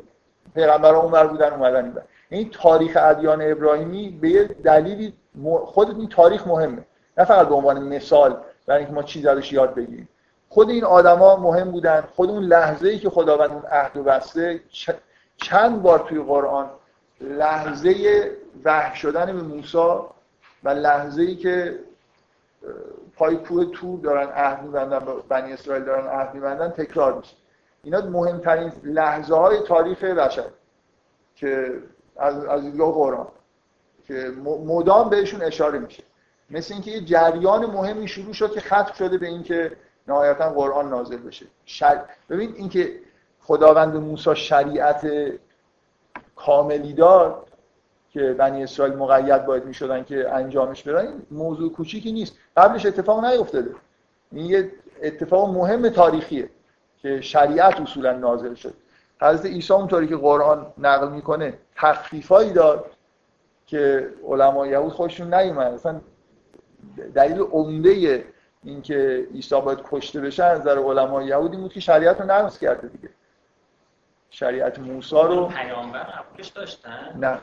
[0.55, 1.93] پیغمبران اونور بودن اومدن این
[2.29, 5.13] این تاریخ ادیان ابراهیمی به یه دلیلی
[5.65, 6.85] خود این تاریخ مهمه.
[7.17, 10.09] نه فقط به عنوان مثال برای اینکه ما چیز ازش یاد بگیریم.
[10.53, 12.03] خود این آدما مهم بودن.
[12.15, 14.59] خود اون لحظه ای که خداوند اون عهد و بسته
[15.37, 16.69] چند بار توی قرآن
[17.21, 18.31] لحظه
[18.65, 19.77] وحی شدن به موسی
[20.63, 21.79] و لحظه ای که
[23.15, 27.35] پای کوه تور دارن عهد می‌بندن بنی اسرائیل دارن عهد می‌بندن تکرار میشه.
[27.83, 30.49] اینا مهمترین لحظه های تاریخ بشر
[31.35, 31.79] که
[32.17, 33.27] از از قرآن
[34.07, 34.31] که
[34.65, 36.03] مدام بهشون اشاره میشه.
[36.49, 39.71] مثل اینکه یه جریان مهمی شروع شد که ختم شده به اینکه
[40.07, 41.45] نهایتا قرآن نازل بشه.
[41.65, 42.01] شر...
[42.29, 42.91] ببین اینکه
[43.41, 45.07] خداوند موسی شریعت
[46.35, 47.47] کاملی داد
[48.09, 52.37] که بنی اسرائیل مقید باید می‌شدن که انجامش بدن این موضوع کوچیکی نیست.
[52.57, 53.75] قبلش اتفاق نیفتاده.
[54.31, 56.49] این یه اتفاق مهم تاریخیه
[56.97, 58.73] که شریعت اصولا نازل شد.
[59.21, 62.85] حضرت عیسی اونطوری که قرآن نقل می‌کنه تخفیفایی داد
[63.67, 65.73] که علما یهود خودشون نیومد.
[65.73, 66.01] اصلا
[67.15, 68.25] دلیل عمده
[68.63, 72.87] اینکه عیسی باید کشته بشه از نظر علما یهودی بود که شریعت رو نقض کرده
[72.87, 73.09] دیگه.
[74.29, 76.07] شریعت موسی رو پیامبر
[76.55, 77.37] داشتن؟ نه.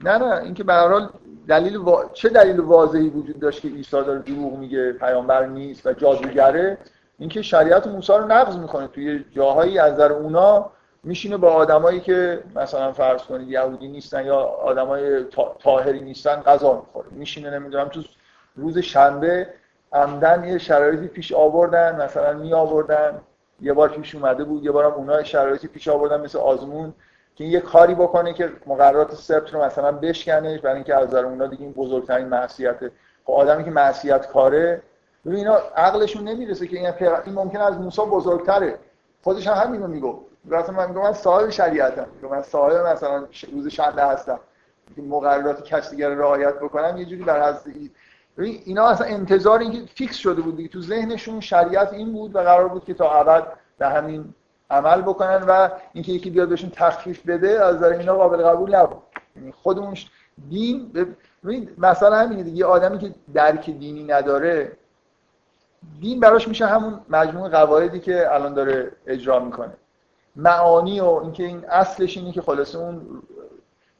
[0.00, 1.08] نه نه اینکه به هر حال
[1.48, 1.78] دلیل
[2.12, 6.78] چه دلیل واضحی وجود داشت که عیسی داره دروغ میگه پیامبر نیست و جادوگره؟
[7.18, 8.86] اینکه شریعت موسی رو نقض می‌کنه.
[8.86, 10.70] توی جاهایی از نظر اونا
[11.04, 15.24] میشینه با آدمایی که مثلا فرض کنید یهودی نیستن یا آدمای
[15.58, 17.06] طاهری نیستن غذا می‌خوره.
[17.10, 18.02] میشینه نمی‌دونم تو
[18.56, 19.48] روز شنبه
[19.94, 23.20] عمدن یه شرایطی پیش آوردن مثلا می آوردن
[23.60, 26.94] یه بار پیش اومده بود یه بارم اونها شرایطی پیش آوردن مثل آزمون
[27.36, 31.46] که یه کاری بکنه که مقررات سبت رو مثلا بشکنه برای اینکه از نظر اونا
[31.46, 32.90] دیگه این بزرگترین معصیته
[33.24, 34.82] خب آدمی که معصیت کاره
[35.26, 36.92] ببین اینا عقلشون نمی‌رسه که این,
[37.26, 38.78] این ممکن از موسی بزرگتره.
[39.22, 40.20] خودش هم همینو میگو.
[40.44, 42.06] مثلا من میگم من صاحب شریعتم.
[42.30, 44.40] من صاحب مثلا روز شنبه هستم.
[44.96, 47.62] که مقررات کسی دیگر رعایت بکنم یه جوری بر حضرت
[48.42, 50.68] اینا اصلا انتظار اینکه فیکس شده بود دیگه.
[50.68, 53.46] تو ذهنشون شریعت این بود و قرار بود که تا ابد
[53.78, 54.34] به همین
[54.70, 59.02] عمل بکنن و اینکه یکی بیاد بهشون تخفیف بده از نظر اینا قابل قبول نبود.
[59.36, 59.94] یعنی خودمون
[60.48, 60.92] دین
[61.44, 62.64] ببین مثلا همینه دیگه.
[62.66, 64.72] آدمی که درک دینی نداره
[66.00, 69.72] دین براش میشه همون مجموع قواعدی که الان داره اجرا می‌کنه.
[70.36, 73.22] معانی و اینکه این اصلش اینه که خلاصه اون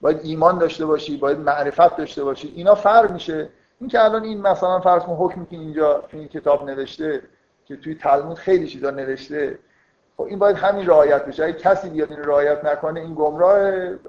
[0.00, 3.48] باید ایمان داشته باشی باید معرفت داشته باشی اینا فرق میشه.
[3.84, 7.22] این که الان این مثلا فرض کن حکمی که اینجا تو این کتاب نوشته
[7.64, 9.58] که توی تلمود خیلی چیزا نوشته
[10.16, 11.44] خب این باید همین رعایت بشه.
[11.44, 13.58] اگه کسی بیاد این رعایت نکنه این گمراه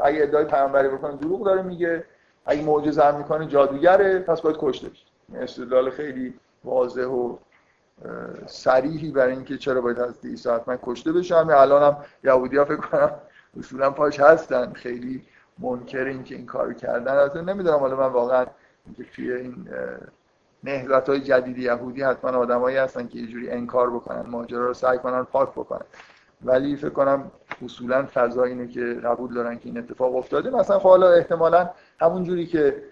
[0.03, 2.03] اگه ادعای پیامبری بکنه دروغ داره میگه.
[2.45, 4.19] اگه معجزه هم می‌کنه جادوگره.
[4.19, 5.05] پس باید کشته بشه.
[5.35, 6.33] استدلال خیلی
[6.63, 7.37] واضح و
[8.45, 13.11] صریحی برای اینکه چرا باید از عیسی حتما کشته بشه الان هم یهودی فکر کنم
[13.59, 14.73] اصولا پاش هستن.
[14.73, 15.23] خیلی
[15.59, 17.13] منکر این که این کارو کردن.
[17.13, 18.45] از نمی‌دونم حالا من واقعا
[19.15, 19.67] توی این
[20.63, 24.97] نهضت های جدید یهودی حتما آدمایی هستن که یه جوری انکار بکنن ماجرا رو سعی
[24.97, 25.85] کنن پاک بکنن.
[26.45, 27.31] ولی فکر کنم
[27.65, 30.49] اصولا فضا اینه که قبول دارن که این اتفاق افتاده.
[30.49, 31.69] مثلا خب حالا احتمالا
[31.99, 32.83] همون جوری که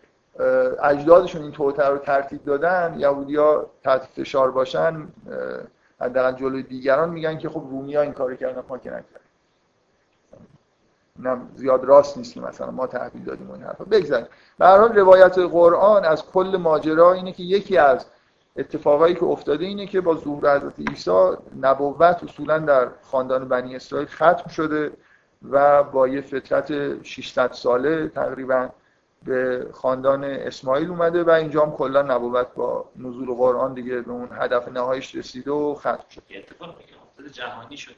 [0.84, 5.08] اجدادشون این توتر رو ترتیب دادن یهودیا تحت فشار باشن
[6.02, 9.23] حداقل جلوی دیگران میگن که خب رومیا این کارو کردن ما که نکردن
[11.20, 13.84] اینم زیاد راست نیست که مثلا ما تحویل دادیم اون حرفا.
[13.84, 14.28] بگذاریم.
[14.58, 18.06] به هر حال روایت قرآن از کل ماجرا اینه که یکی از
[18.58, 24.08] اتفاقایی که افتاده اینه که با ظهور حضرت عیسی نبوت اصولا در خاندان بنی اسرائیل
[24.08, 24.92] ختم شده
[25.50, 28.70] و با یه فطرت 600 ساله تقریبا
[29.24, 34.30] به خاندان اسماعیل اومده و اینجا هم کلا نبوت با نزول قرآن دیگه به اون
[34.32, 36.24] هدف نهاییش رسیده و ختم شد
[37.32, 37.96] جهانی شده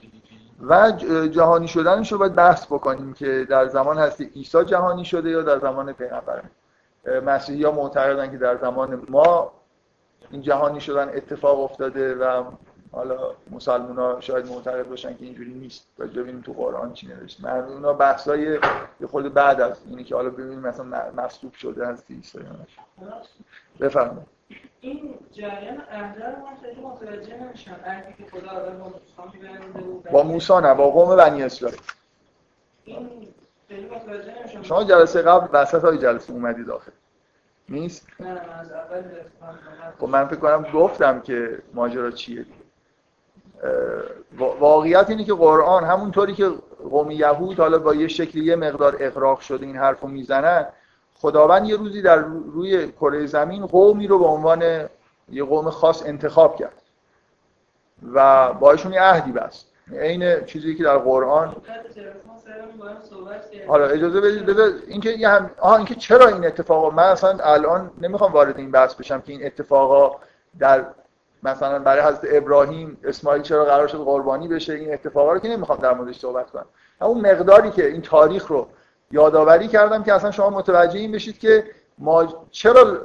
[0.62, 0.92] و
[1.28, 5.60] جهانی شدنش رو باید بحث بکنیم که در زمان هستی عیسی جهانی شده یا در
[5.60, 6.44] زمان پیغمبر.
[7.26, 9.52] مسیحی ها معتقدن که در زمان ما
[10.32, 12.44] این جهانی شدن اتفاق افتاده و
[12.92, 13.20] حالا
[13.52, 15.88] مسلمان ها شاید معتقد باشن که اینجوری نیست.
[16.00, 17.44] و ببینیم تو قرآن چی نوشته.
[17.44, 18.60] من اونا بحثای
[19.00, 22.40] یه خود بعد از اینی که حالا ببینیم مثلا مصلوب شده از عیسی
[23.80, 24.35] بفرمایید.
[24.86, 27.76] این جریان عهده رو من خیلی متوجه نمیشم.
[27.86, 31.80] عهدی که خدا با موسی میبنده با موسی نه با قوم بنی اسرائیل.
[32.84, 33.10] این
[33.68, 34.64] خیلی متوجه نمیشم.
[34.64, 36.92] شما جلسه قبل وسط های جلسه اومدی داخل
[37.70, 39.04] نیست؟ نه من از اول
[40.00, 42.46] خب من فکر کنم گفتم که ماجرا چیه.
[44.38, 46.50] واقعیت اینه که قرآن همونطوری که
[46.90, 50.66] قوم یهود حالا با یه شکلی یه مقدار اقراق شده این حرفو می‌زنن
[51.18, 52.18] خداوند یه روزی در
[52.54, 54.90] روی کره زمین قومی رو به عنوان
[55.32, 56.82] یه قوم خاص انتخاب کرد
[58.14, 59.68] و باشون یه عهدی بست.
[59.94, 61.56] عین چیزی که در قرآن
[63.68, 67.92] حالا اجازه بدید بذار اینکه یه هم آها اینکه چرا این اتفاقا من اصلا الان
[68.02, 70.16] نمی‌خوام وارد این بحث بشم که این اتفاقا
[70.60, 70.86] در
[71.44, 75.80] مثلا برای حضرت ابراهیم اسماعیل چرا قرار شد قربانی بشه این اتفاقا رو که نمی‌خوام
[75.80, 76.66] در موردش صحبت کنم.
[77.02, 78.68] همون مقداری که این تاریخ رو
[79.12, 81.64] یادآوری کردم که اصلا شما متوجه این بشید که
[81.98, 82.98] ما چرا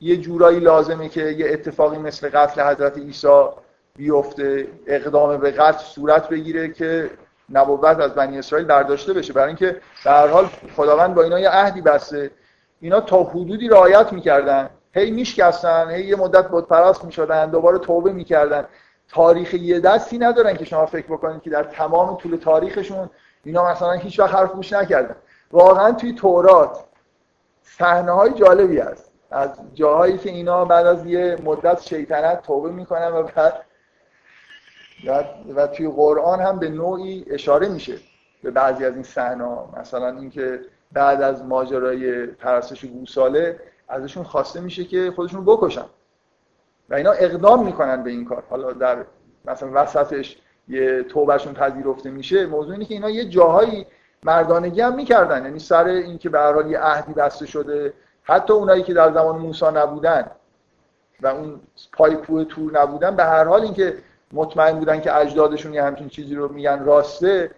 [0.00, 3.44] یه جورایی لازمه که یه اتفاقی مثل قتل حضرت عیسی
[3.96, 7.10] بیفته اقدام به قتل صورت بگیره که
[7.50, 9.32] نبوت از بنی اسرائیل برداشته بشه.
[9.32, 12.30] برای اینکه در حال خداوند با اینا یه عهدی بسته.
[12.80, 14.70] اینا تا حدودی رعایت می‌کردن.
[14.92, 18.66] هی میشکستن هی یه مدت بود پرست می‌شدن دوباره توبه می‌کردن.
[19.08, 23.10] تاریخ یه دستی ندارن که شما فکر بکنید که در تمام طول تاریخشون
[23.44, 25.16] اینا مثلا هیچ وقت حرف گوش نکردن.
[25.50, 26.84] واقعا توی تورات
[27.62, 29.12] صحنه های جالبی هست.
[29.30, 33.22] از جاهایی که اینا بعد از یه مدت شیطنت توبه می‌کنن و
[35.06, 37.98] بعد و توی قرآن هم به نوعی اشاره میشه
[38.42, 40.60] به بعضی از این صحنه مثلا اینکه
[40.92, 45.84] بعد از ماجرای پرستش گوساله ازشون خواسته میشه که خودشون بکشن.
[46.90, 48.42] و اینا اقدام می‌کنن به این کار.
[48.50, 49.04] حالا در
[49.44, 50.36] مثلا وسطش
[50.68, 52.46] یه توبهشون پذیرفته میشه.
[52.46, 53.86] موضوع اینه که اینا یه جاهایی
[54.22, 55.44] مردانگی هم می‌کردن.
[55.44, 59.66] یعنی سر اینکه به هر یه عهدی بسته شده حتی اونایی که در زمان موسی
[59.74, 60.30] نبودن
[61.20, 61.60] و اون
[61.92, 63.94] پای کوه تور نبودن به هر حال اینکه
[64.32, 67.50] مطمئن بودن که اجدادشون یه همچین چیزی رو میگن راسته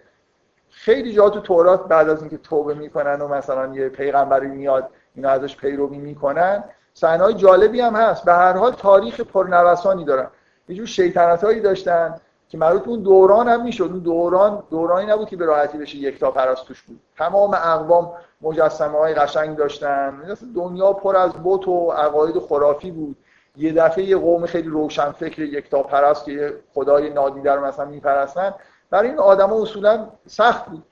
[0.69, 5.29] خیلی جا تو تورات بعد از اینکه توبه می‌کنن و مثلا یه پیغمبری میاد اینا
[5.29, 8.25] ازش پیروی می‌کنن صحنه‌های جالبی هم هست.
[8.25, 10.27] به هر حال تاریخ پرنوسانی دارن.
[10.67, 12.15] یه جور شیطنتایی داشتن.
[12.51, 13.83] که مربوط اون دوران هم می‌شد.
[13.83, 16.99] اون دوران دورانی نبود که به راحتی بشه یک تا پرست توش بود.
[17.17, 18.11] تمام اقوام
[18.41, 20.35] مجسمه های قشنگ داشتن.
[20.55, 23.15] دنیا پر از بت و عقاید خرافی بود.
[23.57, 28.53] یه دفعه یه قوم خیلی روشن فکر یکتا پرست که خدای نادیده رو مثلا میپرستن.
[28.89, 30.83] برای این آدما اصولا سخت بود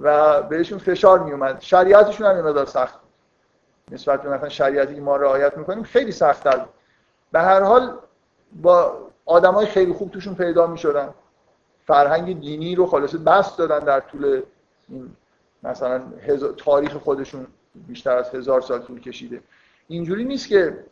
[0.00, 3.10] و بهشون فشار میومد شریعتشون هم مقدار سخت بود.
[3.90, 6.68] نسبت به مثلا شریعتی که ما رعایت می‌کنیم خیلی سخت‌تر بود.
[7.32, 7.98] به هر حال
[8.52, 8.92] با
[9.26, 11.08] آدمای خیلی خوب توشون پیدا می‌شدن.
[11.86, 14.42] فرهنگ دینی رو خلاصه بست دادن در طول
[14.88, 15.16] این
[15.62, 16.02] مثلا
[16.56, 19.40] تاریخ خودشون بیشتر از هزار سال طول کشیده.
[19.88, 20.84] اینجوری نیست که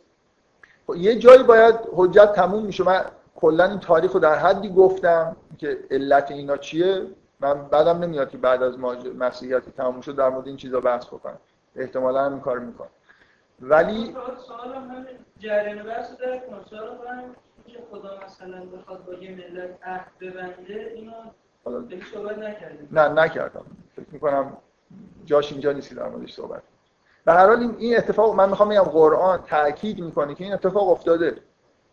[0.95, 2.83] یه جایی باید حجت تموم میشه.
[2.83, 7.05] من کلا این تاریخ رو در حدی گفتم که علت اینا چیه.
[7.39, 8.79] من بعدم نمیاد که بعد از
[9.19, 11.37] مسیحیت تموم شد در مورد این چیزا بحث بکنم.
[11.75, 12.87] احتمالا هم این کار می‌کنم.
[13.61, 14.15] ولی
[17.67, 21.11] که خدا مثلا بخواد با یه ملت عهد ببنده اینو
[22.13, 22.87] صحبت نکردیم.
[22.91, 23.65] نه نکردم.
[23.95, 24.57] فکر می‌کنم
[25.25, 26.61] جاش اینجا نیستی در موردش صحبت
[27.25, 31.37] به هر حال این اتفاق من می‌خوام بگم قرآن تاکید می‌کنه که این اتفاق افتاده.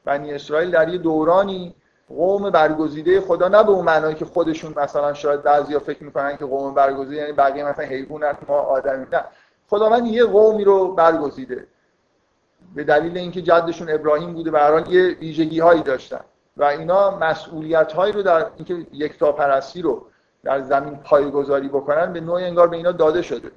[0.05, 1.75] بنی اسرائیل در یه دورانی
[2.09, 6.45] قوم برگزیده خدا نه به اون معنایی که خودشون مثلا شاید بعضیا فکر می‌کنن که
[6.45, 9.25] قوم برگزیده یعنی بقیه مثلا حیوانات ما آدمی نه.
[9.69, 11.67] خداوند یه قومی رو برگزیده.
[12.75, 16.21] به دلیل اینکه جدشون ابراهیم بوده به یه ویژگی هایی داشتن.
[16.57, 20.07] و اینا مسئولیت هایی رو در اینکه یکتا پرستی رو
[20.45, 23.51] در زمین پایگذاری بکنن به نوعی انگار به اینا داده شده.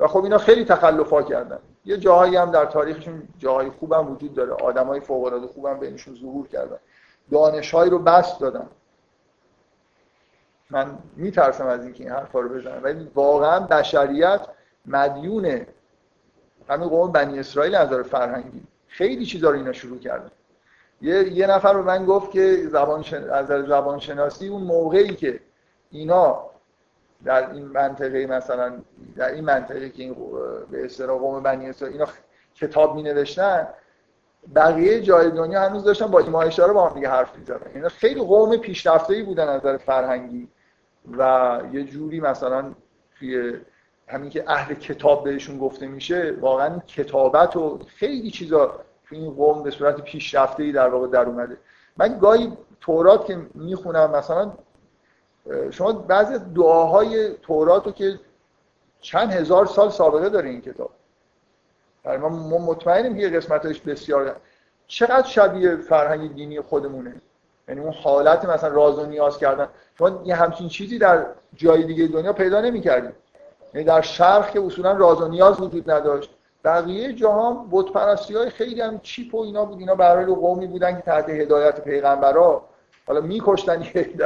[0.00, 1.58] و خب اینا خیلی تخلفا کردن.
[1.84, 4.52] یه جاهایی هم در تاریخشون جاهای خوبم وجود داره.
[4.52, 6.76] آدمای فوق العاده خوبم بینشون ظهور کردن.
[7.30, 8.66] دانشهایی رو بست دادن.
[10.70, 14.40] من میترسم از اینکه این حرفا رو بزنم ولی واقعا بشریت
[14.86, 15.66] مدیون
[16.72, 20.30] همین قوم بنی اسرائیل از نظر فرهنگی خیلی چیزا رو اینا شروع کردن
[21.02, 23.04] یه, یه نفر به من گفت که زبان.
[23.32, 25.40] از زبان شناسی اون موقعی که
[25.90, 26.50] اینا
[27.24, 28.72] در این منطقه مثلا
[29.16, 30.16] در این منطقه که این
[30.70, 32.12] به اصطلاح قوم بنی اسرائیل اینا
[32.54, 33.68] کتاب می نوشتن
[34.54, 38.20] بقیه جای دنیا هنوز داشتن با ایمان اشاره با هم دیگه حرف می‌زدن اینا خیلی
[38.20, 40.48] قوم پیشرفته‌ای بودن از نظر فرهنگی
[41.18, 42.74] و یه جوری مثلا
[43.18, 43.60] توی
[44.08, 48.66] همین که اهل کتاب بهشون گفته میشه واقعا کتابت و خیلی چیزا
[49.04, 51.56] تو این قوم به صورت پیشرفته در واقع در اومده.
[51.96, 54.52] من گاهی تورات که می‌خونم مثلا
[55.70, 58.20] شما بعضی دعاهای تورات که
[59.00, 60.90] چند هزار سال سابقه داره این کتاب.
[62.04, 64.36] برای ما مطمئنیم که قسمتش بسیار
[64.86, 67.14] چقدر شبیه فرهنگ دینی خودمونه.
[67.68, 69.68] یعنی اون حالت مثلا راز و نیاز کردن.
[69.98, 73.14] شما یه همچین چیزی در جای دیگه دنیا پیدا نمی‌کردید.
[73.74, 76.30] یعنی در شرق که اصولا راز و نیاز وجود نداشت.
[76.64, 79.78] بقیه جهان بت پرستی های خیلی هم چیپ و اینا بود.
[79.78, 82.62] اینا برای قومی بودن که تحت هدایت پیغمبرا.
[83.06, 83.82] حالا میکشتن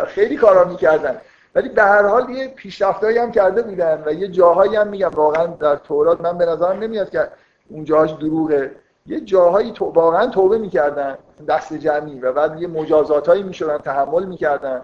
[0.07, 1.21] خیلی کارا می‌کردن.
[1.55, 5.47] ولی به هر حال یه پیشرفتایی هم کرده بودن و یه جاهایی هم میگم واقعا
[5.47, 7.29] در تورات من به نظرم نمیاد که
[7.71, 8.71] اون جاهاش دروغه.
[9.07, 9.85] یه جاهایی تو...
[9.85, 14.83] واقعا توبه می‌کردن دست جمعی و بعد یه مجازاتایی می‌شدن تحمل می‌کردن.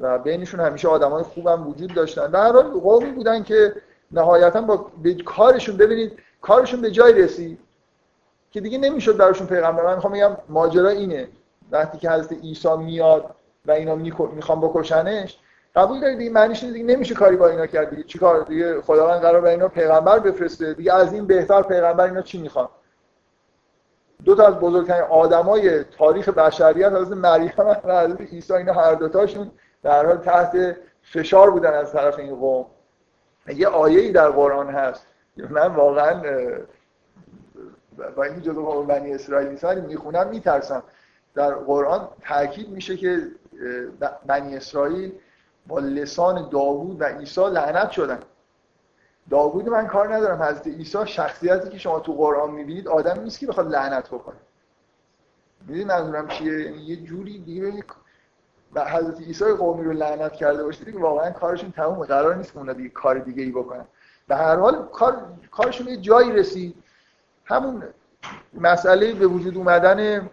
[0.00, 2.26] و بینشون همیشه آدمای خوبم وجود داشتن.
[2.26, 3.74] در حال قومی بودن که
[4.12, 7.58] نهایتا با به کارشون ببینید کارشون به جای رسید
[8.50, 9.84] که دیگه نمی‌شد براشون پیغمبر.
[9.84, 11.28] من می‌خوام بگم ماجرا اینه.
[11.70, 13.24] وقتی که حضرت عیسی میاد
[13.66, 13.94] و اینا
[14.34, 15.38] می‌خوام بکشنش
[15.76, 18.02] قبول دارید دیگه معنیش دیگه نمیشه کاری با اینا کرد دیگه.
[18.02, 20.74] چیکار دیگه خداوند قرار به اینا پیغمبر بفرسته.
[20.74, 22.68] دیگه از این بهتر پیغمبر اینا چی می‌خوان؟
[24.24, 27.52] دو تا از بزرگترین آدمای تاریخ بشریت حضرت مریم
[27.84, 29.50] و حضرت عیسی اینا هر دوتاشون
[29.82, 32.66] در حال تحت فشار بودن از طرف این قوم.
[33.48, 35.06] یه آیه در قرآن هست.
[35.36, 36.22] من واقعا
[38.16, 40.82] با این جزو قوم بنی اسرائیل نیستم می‌خونم میترسم.
[41.34, 43.28] در قرآن تاکید میشه که
[44.26, 45.12] بنی اسرائیل
[45.66, 48.18] با لسان داوود و عیسی لعنت شدن.
[49.30, 50.42] داوود من کار ندارم.
[50.42, 54.36] حضرت عیسی شخصیتی که شما تو قرآن می‌بینید آدم نیست که بخواد لعنت بکنه.
[55.60, 57.84] می‌دونید منظورم چیه؟ یعنی یه جوری دیگه
[58.74, 62.72] و حضرت عیسی قومی رو لعنت کرده باشه دیگه واقعا کارشون تموم قرار نیست اونا
[62.72, 63.84] دیگه کار دیگه ای بکنن.
[64.28, 66.74] به هر حال کار کارشون یه جایی رسید.
[67.44, 67.82] همون
[68.54, 70.30] مسئله به وجود اومدن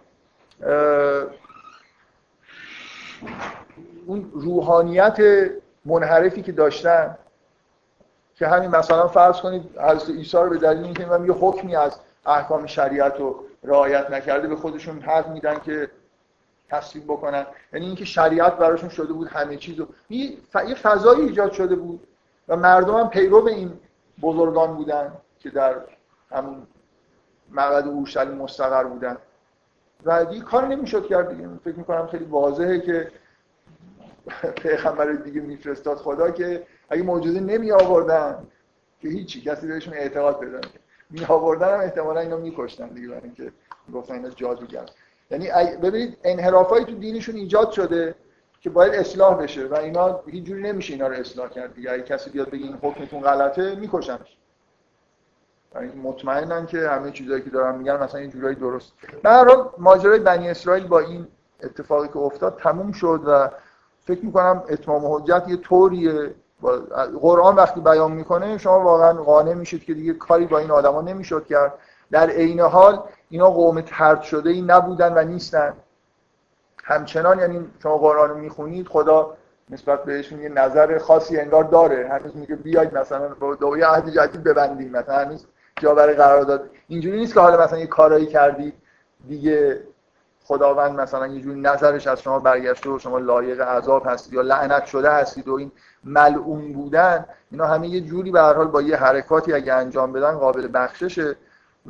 [4.06, 5.18] اون روحانیت
[5.86, 7.18] منحرفی که داشتن
[8.36, 12.00] که همین مثلا فرض کنید حضرت عیسی رو به دلیل اینکه من یه حکمی از
[12.26, 15.90] احکام شریعت رو رعایت نکرده به خودشون حق میدن که
[16.70, 17.46] تصویب بکنن.
[17.74, 19.88] یعنی اینکه شریعت براشون شده بود همه چیزو.
[20.10, 22.08] یه فضایی ایجاد شده بود
[22.48, 23.80] و مردم هم پیرو این
[24.22, 25.76] بزرگان بودن که در
[26.32, 26.68] همون
[27.52, 29.18] مقعد اورشلیم مستقر بودن.
[30.06, 31.50] و دیگه کار نمی‌شد کرد دیگه.
[31.64, 33.12] فکر می‌کنم خیلی واضحه که
[34.56, 38.48] پیغمبر دیگه میفرستاد خدا که اگه معجزه نمی آوردن
[39.02, 40.60] که هیچی کسی بهشون اعتقاد پیدا
[41.10, 43.52] می آوردن هم احتمالا اینا میکشتن دیگه برای اینکه
[43.94, 44.86] گفتن اینا جادوگر.
[45.32, 48.16] یعنی ببینید انحرافایی تو دینشون ایجاد شده
[48.62, 51.92] که باید اصلاح بشه و اینا هیچ جوری نمیشه اینا رو اصلاح کرد دیگه.
[51.92, 54.38] اگه کسی بیاد بگه این حکمتون غلطه میکشنش
[56.04, 58.94] مطمئنن که همه چیزایی که دارن میگن مثلا این جورایی درست.
[59.24, 59.46] به
[59.78, 61.28] ماجرای بنی اسرائیل با این
[61.64, 63.50] اتفاقی که افتاد تموم شد و
[64.06, 66.36] فکر می‌کنم اتمام حجت یه طوریه.
[67.22, 71.46] قرآن وقتی بیان می‌کنه شما واقعا قانع میشید که دیگه کاری با این آدما نمی‌شد
[71.46, 71.74] کرد.
[72.12, 75.74] در عین حال اینا قوم ترد شده ای نبودن و نیستن.
[76.84, 79.38] همچنان یعنی شما قرآن رو می‌خونید خدا
[79.70, 82.10] نسبت بهشون یه نظر خاصی انگار داره.
[82.10, 85.46] هنوز میگه بیاید مثلا با دوی عهد جدید ببندیم مثلا هنوز
[85.80, 88.74] جا برای قرارداد اینجوری نیست که حالا مثلا یه کارایی کردید
[89.28, 89.84] دیگه
[90.44, 94.86] خداوند مثلا یه جوری نظرش از شما برگشته و شما لایق عذاب هستید یا لعنت
[94.86, 95.72] شده هستید و این
[96.04, 100.32] ملعون بودن اینا همه یه جوری به هر حال با یه حرکاتی اگه انجام بدن
[100.32, 101.36] قابل بخششه.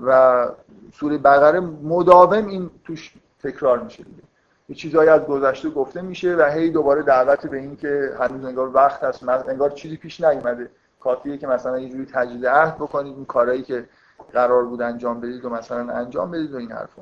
[0.05, 0.47] و
[0.93, 4.23] سوره بقره مداوم این توش تکرار میشه دیگه.
[4.69, 8.75] یه چیزایی از گذشته گفته میشه و هی دوباره دعوت به این که هنوز انگار
[8.75, 10.69] وقت هست انگار چیزی پیش نیومده.
[10.99, 13.85] کافیه که مثلا یه جوری تجدید عهد بکنید این کارهایی که
[14.33, 17.01] قرار بود انجام بدید و مثلا انجام بدید و این حرفا.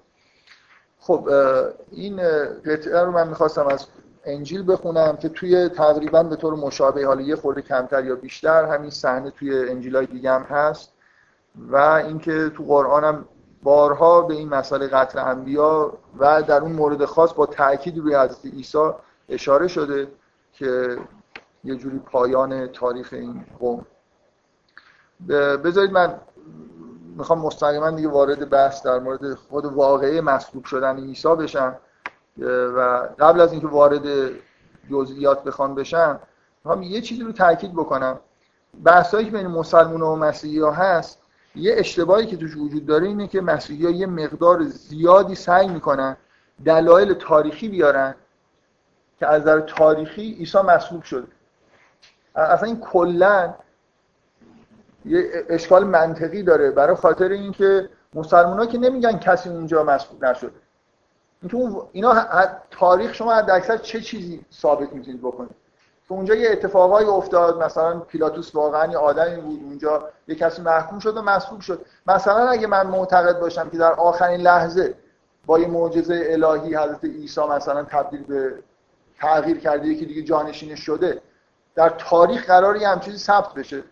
[0.99, 1.29] خب
[1.91, 2.17] این
[2.65, 3.87] قطعه رو من می‌خواستم از
[4.25, 8.89] انجیل بخونم که توی تقریبا به طور مشابه حالا یه خورده کمتر یا بیشتر همین
[8.89, 10.91] صحنه توی انجیلای دیگه هم هست.
[11.57, 13.25] و اینکه تو قرآن هم
[13.63, 18.45] بارها به این مسئله قتل انبیا و در اون مورد خاص با تاکید روی حضرت
[18.45, 18.89] عیسی
[19.29, 20.07] اشاره شده
[20.53, 20.97] که
[21.63, 23.85] یه جوری پایان تاریخ این قوم.
[25.63, 26.19] بذارید من
[27.17, 31.75] می‌خوام مستقیما دیگه وارد بحث در مورد خود واقعه مصلوب شدن عیسی بشم.
[32.77, 34.01] و قبل از اینکه وارد
[34.91, 36.19] جزئیات بخوام بشم
[36.65, 38.19] می‌خوام یه چیزی رو تاکید بکنم.
[38.83, 41.24] بحثایی که بین مسلمان و مسیحی ها هست
[41.55, 46.17] یه اشتباهی که توش وجود داره اینه که مسیحی یه مقدار زیادی سعی می‌کنن
[46.65, 48.15] دلایل تاریخی بیارن
[49.19, 51.27] که از نظر تاریخی عیسی مصلوب شده.
[52.35, 53.53] اصلا این کلا
[55.05, 60.51] یه اشکال منطقی داره برای خاطر اینکه مسلمان ها که نمیگن کسی اونجا مصلوب نشده.
[61.91, 62.25] اینا
[62.71, 65.64] تاریخ شما از اکثر چه چیزی ثابت می‌تونید بکنید؟
[66.07, 70.99] که اونجا یه اتفاقایی افتاد مثلا پیلاتوس واقعا یه آدمی بود اونجا یه کسی محکوم
[70.99, 71.85] شد و مصلوب شد.
[72.07, 74.95] مثلا اگه من معتقد باشم که در آخرین لحظه
[75.45, 78.53] با یه معجزه الهی حضرت عیسی مثلا تبدیل به
[79.19, 81.21] تغییر کرده یکی دیگه جانشین شده
[81.75, 83.83] در تاریخ قراری هم چیزی ثبت بشه.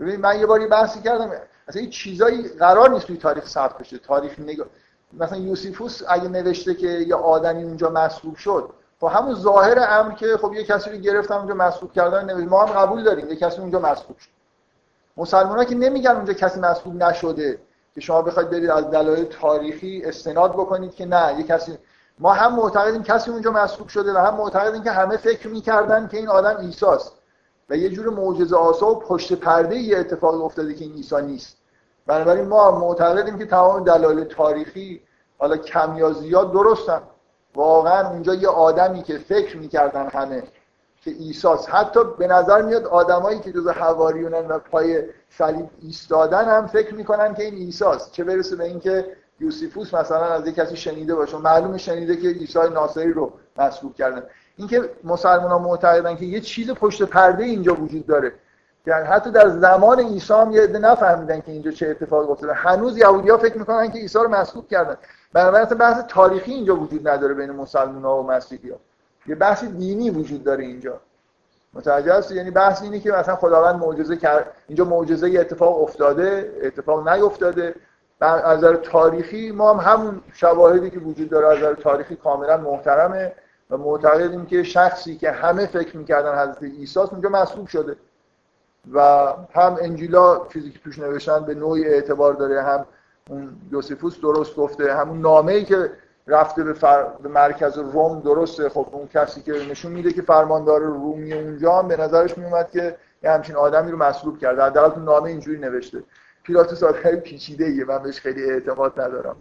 [0.00, 1.30] ببینید من یه باری بحثی کردم
[1.68, 3.98] اصلا این چیزایی قرار نیست توی تاریخ ثبت بشه.
[3.98, 4.66] تاریخ نگاه
[5.12, 8.70] مثلا یوسیفوس اگه نوشته که یه آدمی اونجا مصلوب شد
[9.04, 12.64] خب همون ظاهر امر که خب یه کسی رو گرفتم اونجا مصلوب کردن نوشت ما
[12.64, 14.30] هم قبول داریم یه کسی اونجا مصلوب شد.
[15.16, 17.58] مسلمان که نمیگن اونجا کسی مصلوب نشده
[17.94, 21.78] که شما بخواید برید از دلایل تاریخی استناد بکنید که نه یه کسی
[22.18, 26.16] ما هم معتقدیم کسی اونجا مصلوب شده و هم معتقدیم که همه فکر می‌کردن که
[26.16, 26.86] این آدم عیسی
[27.70, 31.56] و یه جور معجزه آسا و پشت پرده یه اتفاق افتاده که این عیسی نیست.
[32.06, 35.02] بنابراین ما معتقدیم که تمام دلایل تاریخی
[35.38, 37.02] حالا کم یا زیاد درستن.
[37.54, 40.42] واقعا اونجا یه آدمی که فکر می‌کردن همه
[41.02, 41.68] که ایساس.
[41.68, 47.34] حتی به نظر میاد آدمایی که جز حواریونن و پای صلیب ایستادن هم فکر می‌کنن
[47.34, 48.12] که این ایساس.
[48.12, 51.36] چه برسه به اینکه یوسیفوس مثلا از یک کسی شنیده باشه.
[51.36, 54.22] معلومه شنیده که عیسی ناصری رو مسلوب کردن.
[54.56, 58.32] اینکه مسلمان ها معتقدن که یه چیز پشت پرده اینجا وجود داره.
[58.86, 62.52] یعنی حتی در زمان عیسی هم یه نفهمیدن که اینجا چه اتفاقی افتاده.
[62.52, 64.96] هنوز یهودی‌ها فکر می‌کنن که عیسی رو مسلوب کردن.
[65.34, 68.76] بنابراین بحث تاریخی اینجا وجود نداره بین مسلمان ها و مسیحی ها.
[69.26, 71.00] یه بحث دینی وجود داره اینجا.
[71.74, 77.08] متوجه هست یعنی بحث اینه که مثلا خداوند معجزه کرد اینجا معجزه اتفاق افتاده اتفاق
[77.08, 77.74] نیفتاده.
[78.20, 83.32] از نظر تاریخی ما هم همون شواهدی که وجود داره از نظر تاریخی کاملا محترمه
[83.70, 87.96] و معتقدیم که شخصی که همه فکر می‌کردن حضرت عیسی اونجا مصلوب شده.
[88.92, 89.00] و
[89.54, 92.86] هم انجیلا چیزی که توش نوشتن به نوعی اعتبار داره هم
[93.30, 94.94] اون یوسیفوس درست گفته.
[94.94, 95.90] همون نامه ای که
[96.26, 97.02] رفته به, فر...
[97.02, 98.68] به مرکز روم درسته.
[98.68, 102.96] خب اون کسی که نشون میده که فرماندار رومی اونجا هم به نظرش میومد که
[103.22, 104.62] یه همچین آدمی رو مصلوب کرده.
[104.62, 106.02] حداقل تو نامه اینجوری نوشته.
[106.42, 109.36] پیلاتوس آدم پیچیده ایه من بهش خیلی اعتماد ندارم.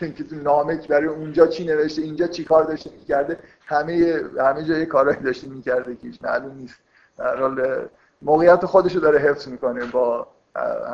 [0.00, 4.86] اینکه تو نامه برای اونجا چی نوشته اینجا چی کار داشته می‌کرده همه همه جای
[4.86, 6.78] کارهایی داشته می‌کرده که معلوم نیست.
[7.18, 7.88] در حال
[8.22, 10.26] موقعیت خودشو داره حفظ می‌کنه با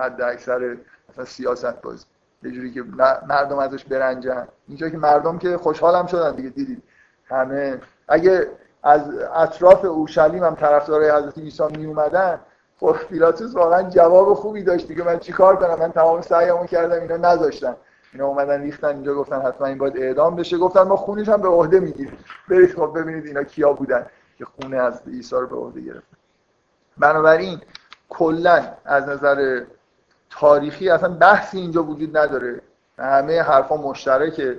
[0.02, 0.76] حد اکثر
[1.10, 2.04] مثلا سیاست بازی.
[2.42, 2.84] یه جوری که
[3.28, 4.48] مردم ازش برنجن.
[4.68, 6.82] اینجا که مردم که خوشحالم شدن دیگه دیدید.
[7.24, 7.80] همه.
[8.08, 8.46] اگه
[8.82, 12.40] از اطراف اورشلیم هم طرفدارای حضرت عیسی می اومدن
[12.80, 15.02] خب پیلاتوس واقعا جواب خوبی داشت دیگه.
[15.02, 17.76] من چیکار کنم؟ من تمام سعیمو کردم اینا نذاشتن.
[18.12, 20.58] اینا اومدن ریختن اینجا گفتن حتما این باید اعدام بشه.
[20.58, 22.18] گفتن ما خونش هم به عهده می‌گیریم.
[22.48, 24.06] برید خب ببینید اینا کیا بودن
[24.38, 26.16] که خونه از عیسی رو به عهده گرفتن.
[26.98, 27.60] بنابراین
[28.08, 29.62] کلا از نظر
[30.30, 32.60] تاریخی اصلا بحثی اینجا وجود نداره.
[32.98, 34.58] همه حرفا مشترکه.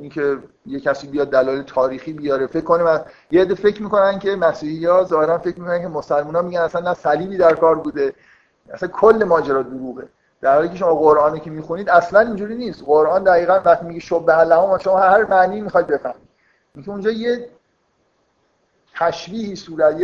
[0.00, 2.46] اینکه یه کسی بیاد دلایل تاریخی بیاره.
[2.46, 6.34] فکر کنه من یه عده فکر می‌کنن که مسیحی ها ظاهرا فکر می‌کنن که مسلمان
[6.36, 8.14] ها میگن اصلا نه صلیبی در کار بوده.
[8.70, 10.08] اصلا کل ماجرا دروغه.
[10.40, 12.84] در حالی که شما قرآنی که می‌خونید اصلا اینجوری نیست.
[12.84, 16.28] قرآن دقیقا وقتی میگه شبه لهم شما هر معنی می‌خواید بفهمید.
[16.74, 17.48] اینکه اونجا یه
[18.94, 19.96] تشبیهی صورت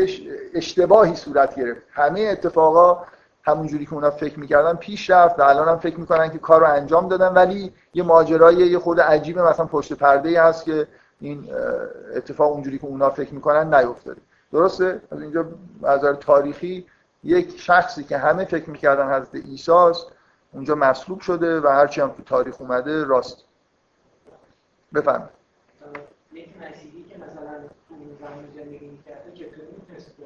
[0.54, 1.82] اشتباهی صورت گرفت.
[1.90, 3.04] همه اتفاقا
[3.46, 6.66] همونجوری که اونا فکر می‌کردن پیش رفت و الان هم فکر می‌کنن که کار رو
[6.66, 7.28] انجام دادن.
[7.28, 9.42] ولی یه ماجرای یه خود عجیبه.
[9.42, 10.86] مثلا پشت پرده ای هست که
[11.20, 11.48] این
[12.14, 14.20] اتفاق اونجوری که اونا فکر می‌کنن نیفتاده.
[14.52, 15.44] درسته؟ از اینجا
[15.82, 16.86] نظر تاریخی
[17.24, 20.06] یک شخصی که همه فکر می‌کردن حضرت عیسی است
[20.52, 23.44] اونجا مصلوب شده و هرچی هم تو تاریخ اومده راست
[24.94, 25.28] بفهم
[26.32, 27.52] یک مسیحی که مثلا
[27.88, 30.16] اون زمان زندگی می‌کرده چطوری می‌تونست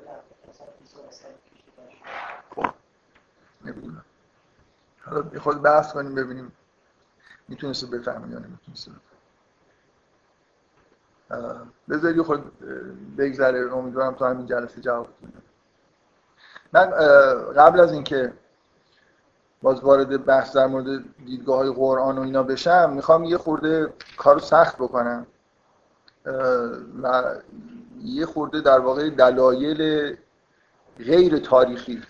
[2.54, 2.66] خب
[3.64, 4.04] نمی‌دونم.
[5.04, 6.52] حالا خود بحث کنیم ببینیم.
[7.48, 8.90] می‌تونسته بفهمه یا نمی‌تونسته
[11.88, 12.52] بذاری خود
[13.18, 13.74] بگذره.
[13.74, 15.08] امیدوارم تو همین جلسه جواب
[16.72, 16.90] من
[17.56, 18.32] قبل از اینکه
[19.62, 24.40] باز وارد بحث در مورد دیدگاه های قرآن و اینا بشم می‌خوام یه خورده کارو
[24.40, 25.26] سخت بکنم.
[27.02, 27.34] و
[28.02, 30.16] یه خورده در واقع دلایل
[30.98, 32.02] غیر تاریخی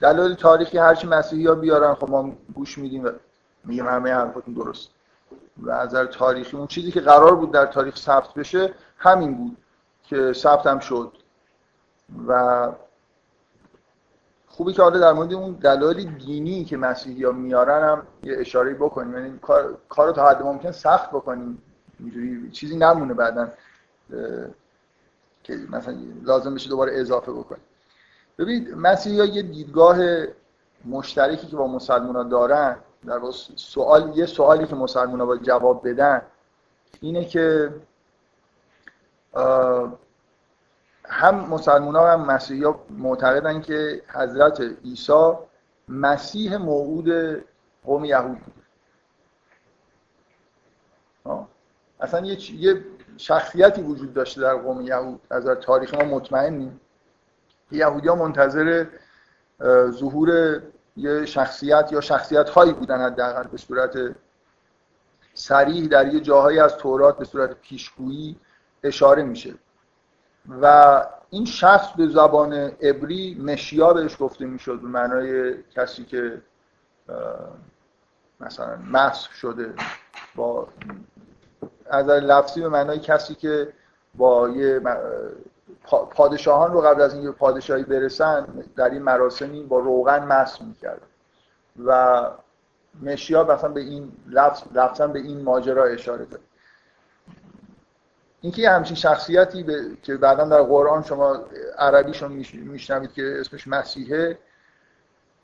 [0.00, 3.10] دلایل تاریخی هرچی مسیحی ها بیارن خب ما گوش میدیم و
[3.64, 4.90] میگیم همه حرفتون درست.
[5.56, 9.56] و از نظر تاریخی اون چیزی که قرار بود در تاریخ ثبت بشه همین بود
[10.04, 11.12] که ثبت هم شد.
[12.28, 12.72] و
[14.46, 18.74] خوبی که حالا در مورد اون دلایل دینی که مسیحی ها میارن هم یه اشاره
[18.74, 19.14] بکنیم.
[19.14, 21.62] یعنی کار کارو تا حد ممکن سخت بکنیم.
[22.00, 23.48] اینجوری چیزی نمونه بعدا
[25.42, 27.62] که مثلا لازم بشه دوباره اضافه بکنیم.
[28.38, 29.98] ببینید مسیحی ها یه دیدگاه
[30.84, 32.76] مشترکی که با مسلمان دارن
[33.06, 33.20] در
[33.56, 36.22] سوال یه سوالی که مسلمان باید جواب بدن
[37.00, 37.74] اینه که
[41.08, 45.32] هم مسلمان ها هم مسیحی ها معتقدن که حضرت عیسی
[45.88, 47.10] مسیح موعود
[47.84, 48.54] قوم یهود بود
[52.00, 52.84] اصلا یه, یه
[53.16, 56.80] شخصیتی وجود داشته در قوم یهود از تاریخ ما مطمئنیم.
[57.70, 58.86] یهودی ها منتظر
[59.90, 60.60] ظهور
[60.96, 63.98] یه شخصیت یا شخصیت هایی بودن حداقل به صورت
[65.34, 68.36] سریح در یه جاهایی از تورات به صورت پیشگویی
[68.82, 69.54] اشاره میشه.
[70.62, 76.42] و این شخص به زبان عبری مشیا بهش گفته می‌شد به معنای کسی که
[78.40, 79.74] مثلا مسح شده
[80.34, 80.68] با
[81.90, 83.72] از لفظی به معنای کسی که
[84.14, 84.80] با یه
[85.90, 91.00] پادشاهان رو قبل از اینکه پادشاهی برسن در این مراسمی با روغن مسح می‌کرد.
[91.84, 92.30] و
[93.02, 96.42] مشیا مثلا به این لفظ لفظا به این ماجرا اشاره داره
[98.40, 99.82] اینکه همچین شخصیتی به...
[100.02, 101.44] که بعدا در قرآن شما
[101.78, 104.38] عربیشون میشنوید که اسمش مسیحه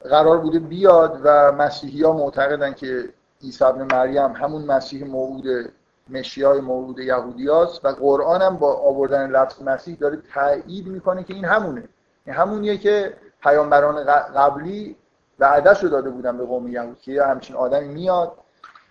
[0.04, 3.08] قرار بوده بیاد و مسیحی ها معتقدن که
[3.42, 5.72] عیسی ابن مریم همون مسیح موعود
[6.08, 11.34] مشیای مولود یهودی هست و قرآن هم با آوردن لفظ مسیح داره تایید می‌کنه که
[11.34, 11.88] این همونه.
[12.26, 14.96] این همونیه که پیامبران قبلی
[15.38, 18.32] وعدش رو داده بودن به قوم یهود که همچین آدمی میاد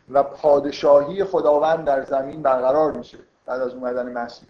[0.09, 4.47] و پادشاهی خداوند در زمین برقرار میشه بعد از اومدن مسیح.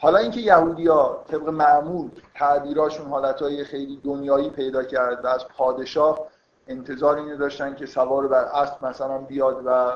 [0.00, 6.18] حالا اینکه یهودیا طبق معمول تعبیراشون حالتهای خیلی دنیایی پیدا کرد و از پادشاه
[6.68, 9.92] انتظار اینو داشتن که سوار بر اسب مثلا بیاد و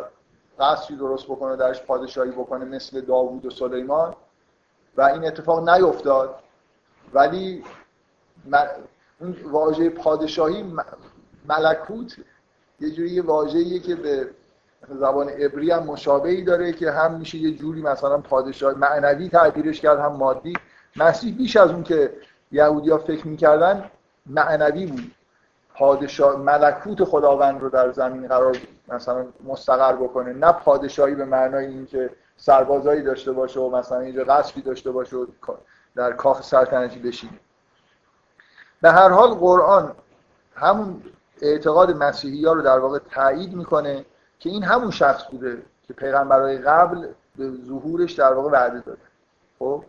[0.63, 4.15] قصری درست بکنه درش پادشاهی بکنه مثل داوود و سلیمان.
[4.97, 6.35] و این اتفاق نیفتاد.
[7.15, 7.65] ولی
[9.21, 10.75] اون واژه پادشاهی
[11.49, 12.17] ملکوت
[12.81, 14.31] یه جوری واژه‌ایه که به
[14.89, 19.99] زبان عبری هم مشابهی داره که هم میشه یه جوری مثلا پادشاه معنوی تعبیرش کرد
[19.99, 20.53] هم مادی.
[20.97, 22.13] مسیح بیش از اون که
[22.53, 23.91] یهودیا فکر می‌کردن
[24.27, 25.15] معنوی بود.
[25.75, 28.57] پادشاه ملکوت خداوند رو در زمین قرار
[28.89, 30.33] مثلا مستقر بکنه.
[30.33, 35.27] نه پادشاهی به معنای اینکه سربازایی داشته باشه و مثلا اینجا قصبی داشته باشه و
[35.97, 37.41] در کاخ سلطنتی بشینه.
[38.83, 39.95] به هر حال قرآن
[40.55, 41.03] همون
[41.43, 44.05] اعتقاد مسیحی ها رو در واقع تایید می‌کنه
[44.39, 47.07] که این همون شخص بوده که پیغمبرای قبل
[47.37, 49.01] به ظهورش در واقع وعده داده.
[49.59, 49.85] خب؟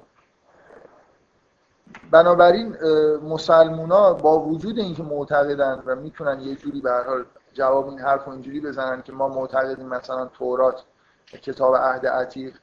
[2.12, 2.78] بنابراین
[3.24, 8.28] مسلمونا با وجود اینکه معتقدن و می‌تونن یه جوری به هر حال جواب این حرف
[8.28, 10.84] اینجوری بزنن که ما معتقدیم مثلا تورات
[11.28, 12.58] کتاب عهد عتیق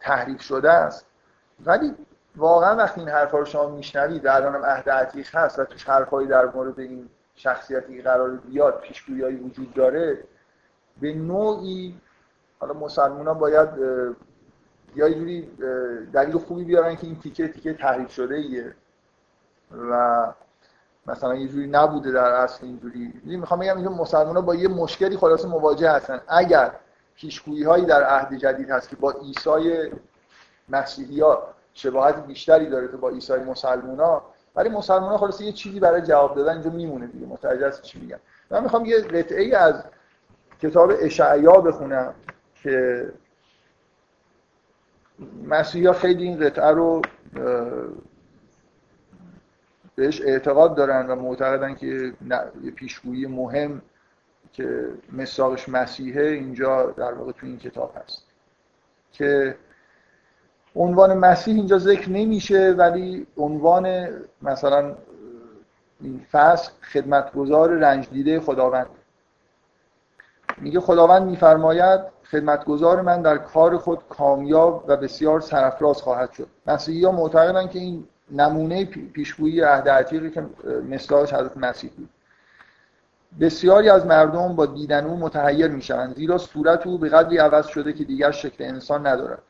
[0.00, 1.06] تحریف شده است
[1.66, 1.94] ولی
[2.36, 6.44] واقعا وقتی این حرفا رو شما میشنوید الانم عهد عتیق هست و توش حرفایی در
[6.46, 10.24] مورد این شخصیتی قرار بیاد پیشگویی وجود داره
[11.00, 12.00] به نوعی
[12.58, 13.68] حالا مسلمان باید
[14.96, 15.50] یا جوری
[16.12, 18.74] دلیل خوبی بیارن که این تیکه تیکه تحریف شده ایه.
[19.90, 20.26] و
[21.06, 23.12] مثلا یه جوری نبوده در اصل اینجوری.
[23.24, 26.20] می‌خوام بگم اینکه مسلمان ها با یه مشکلی خلاص مواجه هستن.
[26.28, 26.72] اگر
[27.14, 29.90] پیشگویی هایی در عهد جدید هست که با عیسی
[30.68, 34.22] مسیحی ها شباهت بیشتری داره که با عیسی مسلمان ها
[34.54, 37.26] برای مسلمان ها خلاص یه چیزی برای جواب دادن اینجا میمونه دیگه.
[37.26, 38.18] متوجه هست چی میگم؟
[38.50, 39.84] من می‌خوام یه قطعه از
[40.62, 42.14] کتاب اشعیا بخونم
[42.62, 43.06] که
[45.44, 47.02] مسیحی ها خیلی این قطعه رو
[49.94, 52.12] بهش اعتقاد دارن و معتقدن که
[52.64, 53.82] یه پیشگویی مهم
[54.52, 58.22] که مساقش مسیحه اینجا در واقع تو این کتاب هست.
[59.12, 59.56] که
[60.76, 64.08] عنوان مسیح اینجا ذکر نمیشه ولی عنوان
[64.42, 64.96] مثلا
[66.00, 68.86] این فصل خدمتگزار رنج دیده خداوند.
[70.58, 72.00] میگه خداوند میفرماید
[72.30, 76.46] خدمتگزار من در کار خود کامیاب و بسیار سرفراز خواهد شد.
[76.66, 80.46] مسیحی ها معتقدن که این نمونه پیشگویی عهد عتیقی که
[80.90, 82.08] مثلاش حضرت مسیح بود.
[83.40, 87.92] بسیاری از مردم با دیدن او متحیر می‌شوند زیرا صورت او به قدری عوض شده
[87.92, 89.42] که دیگر شکل انسان ندارد.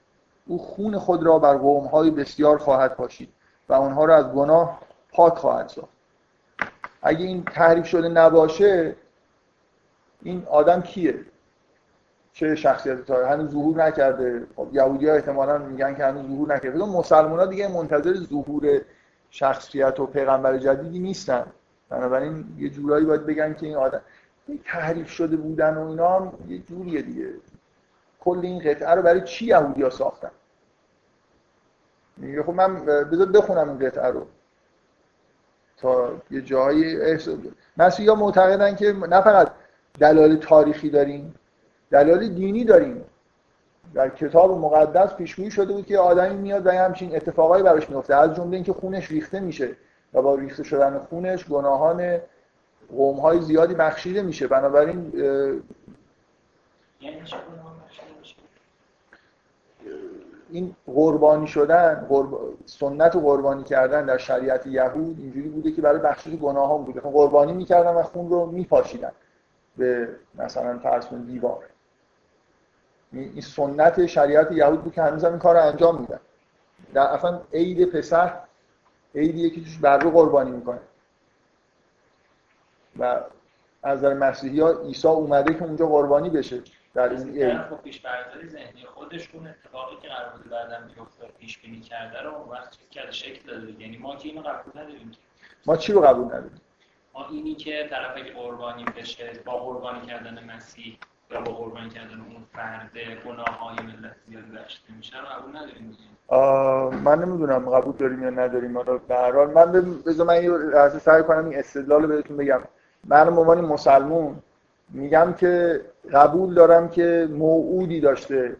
[0.47, 1.57] او خون خود را بر
[1.93, 3.29] های بسیار خواهد پاشید
[3.69, 4.81] و آنها را از گناه
[5.13, 5.89] پاک خواهد ساخت.
[7.03, 8.97] اگه این تحریف شده نباشه
[10.27, 11.15] این آدم کیه؟
[12.33, 14.47] چه شخصیت تا هنوز ظهور نکرده.
[14.57, 16.85] خب یهودی ها احتمالا میگن که هنوز ظهور نکرده.
[16.85, 18.81] مسلمان ها دیگه منتظر ظهور
[19.31, 21.47] شخصیت و پیغمبر جدیدی نیستن.
[21.89, 24.01] بنابراین یه جورایی باید بگن که این آدم
[24.65, 27.29] تحریف شده بودن و اینا هم یه جوریه دیگه.
[28.21, 30.31] کل این قطعه رو برای چی یهودی ها ساختن؟
[32.17, 34.27] میگه خب من بذار بخونم این قطعه رو.
[35.77, 37.37] تا یه جایی احساس
[37.77, 39.53] مسیحی ها معتقدن که نه فقط
[39.99, 41.35] دلایل تاریخی داریم
[41.91, 43.05] دلایل دینی داریم.
[43.95, 48.15] در کتاب مقدس پیشگویی شده بود که آدمی میاد و همچین اتفاقایی براش میفته.
[48.15, 49.77] از جمله اینکه خونش ریخته میشه
[50.15, 52.19] و با ریخته شدن خونش گناهان
[52.97, 54.47] قوم های زیادی بخشیده میشه.
[54.47, 55.13] بنابراین
[57.01, 57.23] یعنی
[60.51, 62.07] این قربانی شدن
[62.67, 67.01] سنت و قربانی کردن در شریعت یهود اینجوری بوده که برای بخشش گناه ها بوده.
[67.01, 69.13] قربانی می‌کردن و خون رو میپاشیدن.
[69.77, 71.65] به مثلا فرض دیوار.
[73.13, 76.21] این سنت شریعت یهود بود که هنوز این کار رو انجام میدن.
[76.95, 78.33] در اصلا عید پسح
[79.15, 80.81] عیدیه که توش بر رو قربانی می‌کنه.
[82.99, 83.21] و
[83.83, 86.63] از در مسیحی ها عیسی اومده که اونجا قربانی بشه
[86.95, 87.63] در این عید.
[87.63, 88.03] خب پیش
[88.47, 92.77] ذهنی خودش اون اتفاقی که قرار بود بعداً بیفته پیش بینی کرده رو اون وقت
[92.91, 95.13] کرده شکل داده؟ یعنی ما که اینو قبول نداریم
[95.67, 96.61] ما چی رو قبول نداریم؟
[97.17, 100.99] ما اینی که طرف قربانی بشه با قربانی کردن مسیح
[101.31, 102.91] یا با قربانی کردن اون فرد
[103.27, 105.97] گناه های ملت زیاد بخشیده میشه رو قبول نداریم
[107.05, 108.77] من نمی‌دونم قبول داریم یا نداریم.
[108.77, 109.73] حالا به هر حال من
[110.07, 112.63] بذار من یه سعی کنم این استدلال رو بهتون بگم.
[113.05, 114.37] من به عنوان مسلمون
[114.91, 115.81] میگم که
[116.13, 118.57] قبول دارم که موعودی داشته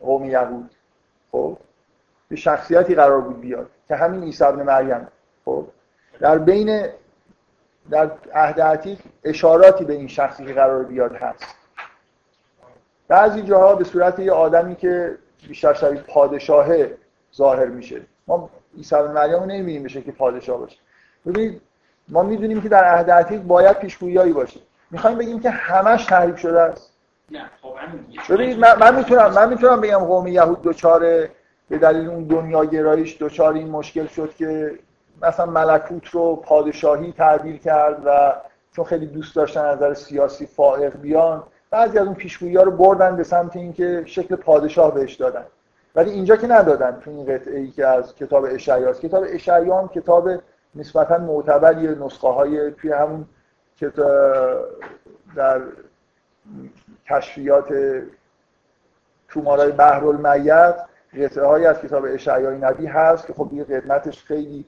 [0.00, 0.70] قوم یهود.
[1.32, 1.58] خب؟
[2.28, 5.08] به شخصیتی قرار بود بیاد که همین عیسی ابن مریم.
[5.44, 5.66] خب؟
[6.20, 6.88] در بین
[7.90, 11.44] در عهد عتیق اشاراتی به این شخصی که قرار بیاد هست.
[13.08, 15.18] بعضی جاها به صورت یه آدمی که
[15.48, 16.66] بیشتر شبیه پادشاه
[17.36, 18.00] ظاهر میشه.
[18.26, 20.76] ما عیسی بن مریم رو نمی‌بینیم بشه که پادشاه باشه.
[21.26, 21.60] ببینید
[22.08, 24.60] ما می‌دونیم که در عهد عتیق باید پیشگویی باشه.
[24.90, 26.92] می‌خوایم بگیم که همش تحریف شده است.
[27.30, 27.74] نه خب
[28.34, 31.30] ببینید من, من می‌تونم من می‌تونم بگم قوم یهود دوچاره
[31.68, 34.78] به دلیل اون دنیا گرایش دوچار این مشکل شد که
[35.22, 38.34] مثلا ملکوت رو پادشاهی تعبیر کرد و
[38.72, 42.70] چون خیلی دوست داشتن از نظر سیاسی فائق بیان بعضی از اون پیشگویی ها رو
[42.70, 45.44] بردن به سمت اینکه شکل پادشاه بهش دادن.
[45.94, 50.30] ولی اینجا که ندادن تو این قطعه ای که از کتاب اشعیا کتاب اشعیا کتاب
[50.74, 53.24] نسبتا معتبری نسخه های توی همون
[55.36, 55.60] در
[57.10, 57.74] کشفیات
[59.28, 60.76] تومارای بحر المیت
[61.20, 64.64] قطعه های از کتاب اشعیای نبی هست که خب دیگه قدمتش خیلی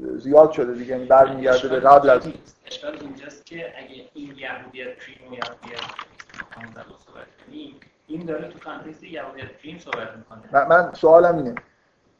[0.00, 2.32] زیاد شده دیگه یعنی برمیگرده به قبل از
[2.66, 5.80] اشکال اینجاست که اگه این یهودیت پریم یهودیت
[8.06, 10.64] این داره تو کانتکست یهودیت پریم صحبت می‌کنه.
[10.68, 11.54] من سوالم اینه.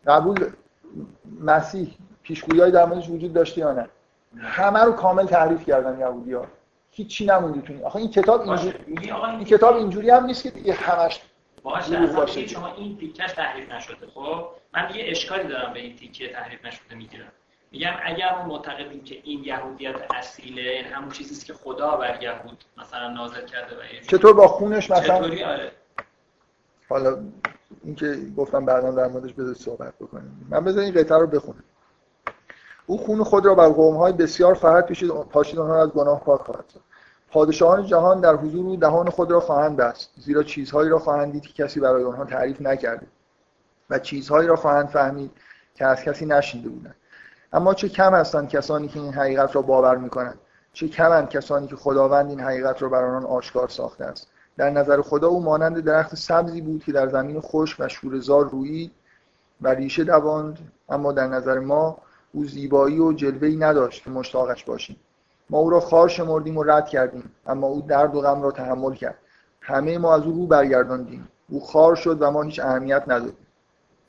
[0.07, 0.51] قبول
[1.41, 3.89] مسیح پیشگویی در موردش وجود داشته یا نه؟
[4.39, 6.47] همه رو کامل تعریف کردن یهودی ها
[6.91, 11.21] هیچی نموندی تو آخه این کتاب اینجوری این کتاب اینجوری هم نیست که دیگه همش
[11.63, 12.07] باشه.
[12.07, 12.47] باشه.
[12.47, 16.95] شما این تیکش تحریف نشده خب؟ من یه اشکالی دارم به این تیکه تحریف نشده
[16.95, 17.33] می‌گیرم.
[17.73, 22.65] میگم اگر ما معتقدیم که این یهودیت اصیله این همون چیزی که خدا بر یهود
[22.77, 25.73] مثلا نازل کرده و چطور با خونش مثلا؟ چطوری؟ آره.
[26.89, 27.19] حالا
[27.85, 30.47] این که گفتم بعدا در موردش بذار صحبت بکنیم.
[30.51, 31.65] من بذار این قطعه رو بخونم.
[32.87, 36.65] او خون خود را بر قوم‌های بسیار فرد کشید پاشید آنها از گناه پاک خواهد
[37.31, 41.43] پادشاهان جهان در حضور او دهان خود را خواهند بست زیرا چیزهایی را خواهند دید
[41.43, 43.07] که کسی برای آنها تعریف نکرده
[43.91, 45.31] و چیزهایی را خواهند فهمید
[45.75, 46.95] که از کسی نشنیده بودند.
[47.53, 50.39] اما چه کم هستند کسانی که این حقیقت را باور می‌کنند.
[50.73, 54.29] چه کمند کسانی که خداوند این حقیقت را بر آنان آشکار ساخته است.
[54.57, 58.93] در نظر خدا او مانند درخت سبزی بود که در زمین خشک و شورهزار رویید
[59.61, 60.59] و ریشه دواند.
[60.89, 61.99] اما در نظر ما
[62.33, 64.97] او زیبایی و جلوه‌ای نداشت که مشتاقش باشیم.
[65.51, 67.31] ما او را خار شمردیم و رد کردیم.
[67.47, 69.19] اما او درد و غم را تحمل کرد.
[69.61, 71.29] همه ما از او رو برگرداندیم.
[71.49, 73.47] او خار شد و ما هیچ اهمیت ندادیم.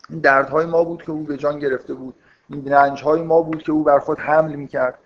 [0.09, 2.15] این دردهای ما بود که او به جان گرفته بود.
[2.53, 4.97] این رنجهای ما بود که او بر خود حمل می‌کرد.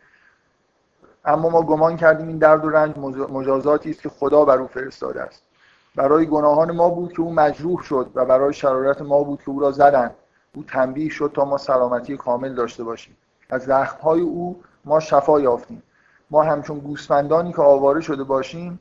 [1.25, 2.97] اما ما گمان کردیم این درد و رنج
[3.29, 5.43] مجازاتی است که خدا بر او فرستاده است.
[5.95, 9.59] برای گناهان ما بود که او مجروح شد و برای شرارت ما بود که او
[9.59, 10.15] را زدند.
[10.55, 13.17] او تنبیه شد تا ما سلامتی کامل داشته باشیم.
[13.49, 15.83] از زخمهای او ما شفا یافتیم.
[16.31, 18.79] ما همچون گوسفندانی که آواره شده باشیم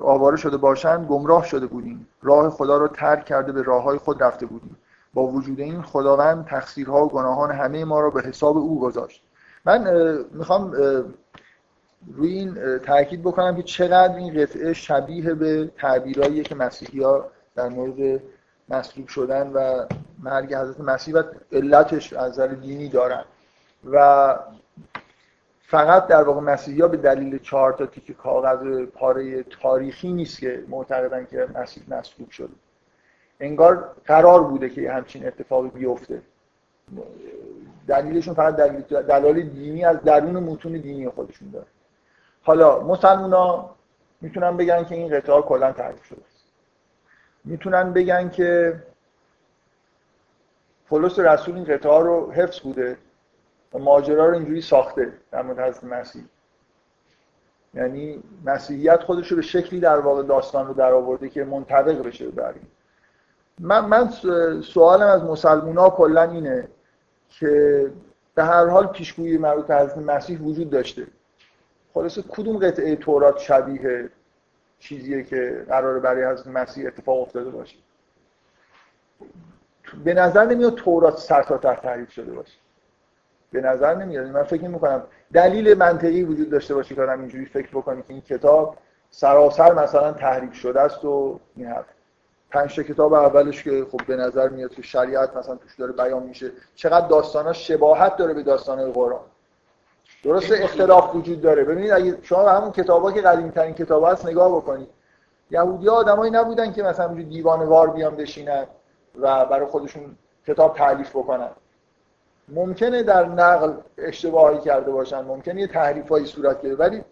[0.00, 2.08] آواره شده باشند گمراه شده بودیم.
[2.22, 4.76] راه خدا را ترک کرده به راه خود رفته بودیم.
[5.14, 9.22] با وجود این خداوند تقصیرها و گناهان همه ما را به حساب او گذاشت.
[9.64, 10.72] من می‌خوام
[12.14, 17.68] روی این تاکید بکنم که چقدر این قطعه شبیه به تعبیرهایی که مسیحی ها در
[17.68, 18.22] مورد
[18.68, 19.86] مصلوب شدن و
[20.22, 23.24] مرگ حضرت مسیح و علتش از نظر دینی دارن.
[23.84, 24.38] و
[25.60, 30.64] فقط در واقع مسیحی ها به دلیل چهار تا تیک کاغذ پاره تاریخی نیست که
[30.68, 32.54] معتقدن که مسیح مصلوب شده.
[33.40, 36.22] انگار قرار بوده که همچین اتفاقی بیفته.
[37.86, 41.66] دلیلشون فقط دلیل دلایل دینی از درون متون دینی خودشون داره.
[42.42, 43.70] حالا مسلمونا
[44.20, 46.22] می‌تونن بگن که این قطعه کلا تعریف شده
[47.44, 48.82] می‌تونن بگن که
[50.88, 52.96] پولس رسول این قطعه رو حفظ بوده
[53.74, 56.24] و ماجرا رو اینجوری ساخته در مورد حضرت مسیح.
[57.74, 62.28] یعنی مسیحیت خودش رو به شکلی در واقع داستان رو در آورده که منطبق بشه
[62.28, 62.54] بر
[63.60, 64.10] من, من
[64.62, 66.68] سوالم از مسلمان ها کلا اینه
[67.28, 67.86] که
[68.34, 71.06] به هر حال پیشگویی مربوط به حضرت مسیح وجود داشته.
[71.94, 74.10] خلاصه کدوم قطعه تورات شبیه
[74.78, 77.76] چیزیه که قراره برای حضرت مسیح اتفاق افتاده باشه؟
[80.04, 82.58] به نظر نمیاد تورات سر تا تحریف شده باشه.
[83.52, 84.26] به نظر نمیاد.
[84.26, 85.02] من فکر می‌کنم
[85.32, 88.76] دلیل منطقی وجود داشته باشه که آدم اینجوری فکر بکنه که این کتاب
[89.10, 91.86] سراسر مثلا تحریف شده است و این حرف.
[92.50, 96.52] پنج کتاب اولش که خب به نظر میاد که شریعت مثلا توش داره بیان میشه
[96.74, 99.20] چقدر داستانا شباهت داره به داستان قرآن؟
[100.24, 101.64] درسته اختلاف وجود داره.
[101.64, 104.88] ببینید اگه شما همون کتابا که قدیمی ترین کتاب هست نگاه بکنید.
[105.50, 108.66] یهودی ها آدمایی نبودن که مثلا دیوانه وار بیان بشینن
[109.20, 111.50] و برای خودشون کتاب تعلیف بکنن.
[112.48, 117.04] ممکنه در نقل اشتباهی کرده باشن ممکنه یه تحریفایی صورت گرفته ولی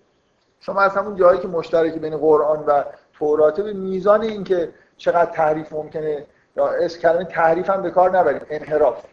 [0.61, 5.73] شما از همون جایی که مشترک بین قرآن و توراته به میزان اینکه چقدر تحریف
[5.73, 6.27] ممکنه
[6.57, 9.05] یا اس کلمه تحریف هم به کار نبریم انحراف.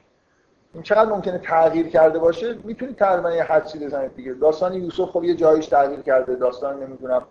[0.74, 4.34] این چقدر ممکنه تغییر کرده باشه می‌تونید تقریبا یه حدسی بزنید دیگه.
[4.34, 7.22] داستان یوسف خب یه جایش تغییر کرده داستان نمی‌دونم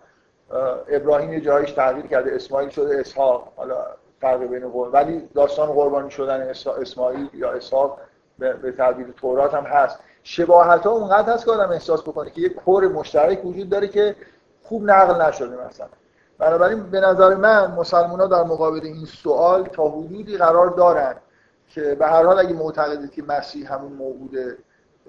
[0.89, 3.85] ابراهیم یه جایش تغییر کرده اسماعیل شده اسحاق حالا
[4.21, 6.41] فرق بین ولی داستان قربانی شدن
[6.81, 7.99] اسماعیل یا اسحاق
[8.39, 9.99] به تعبیر تورات هم هست.
[10.23, 14.15] شباهت ها اونقدر هست که آدم احساس بکنه که یه کور مشترک وجود داره که
[14.63, 15.87] خوب نقل نشده مثلا.
[16.37, 21.15] بنابراین به نظر من مسلمان ها در مقابل این سوال تا حدودی قرار دارن
[21.69, 24.57] که به هر حال اگه معتقدید که مسیح همون موجود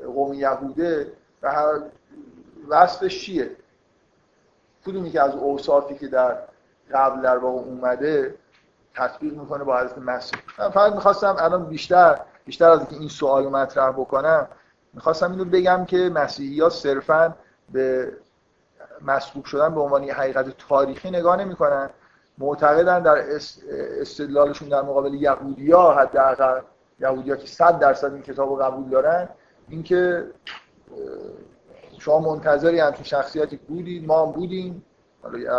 [0.04, 1.12] قوم یهوده
[1.42, 1.80] و هر
[2.68, 3.50] وصفش چیه؟
[4.86, 6.38] کدومی که از اوصافی که در
[6.92, 8.34] قبل در واقع اومده
[8.94, 13.90] تطبیق می‌کنه با حضرت مسیح؟ من فقط می‌خواستم الان بیشتر بیشتر از این سوال مطرح
[13.92, 14.48] بکنم
[14.94, 17.34] می‌خواستم اینو بگم که مسیحی ها صرفا
[17.72, 18.12] به
[19.04, 21.90] مسبوق شدن به عنوان یه حقیقت تاریخی نگاه نمی‌کنن.
[22.38, 23.16] معتقدن در
[24.00, 26.60] استدلالشون در مقابل یهودیا حداقل
[27.00, 29.28] یهودیا که 100 درصد این کتاب رو قبول دارن
[29.68, 30.26] اینکه
[31.98, 34.84] شما منتظری همچین شخصیتی بودید ما هم بودیم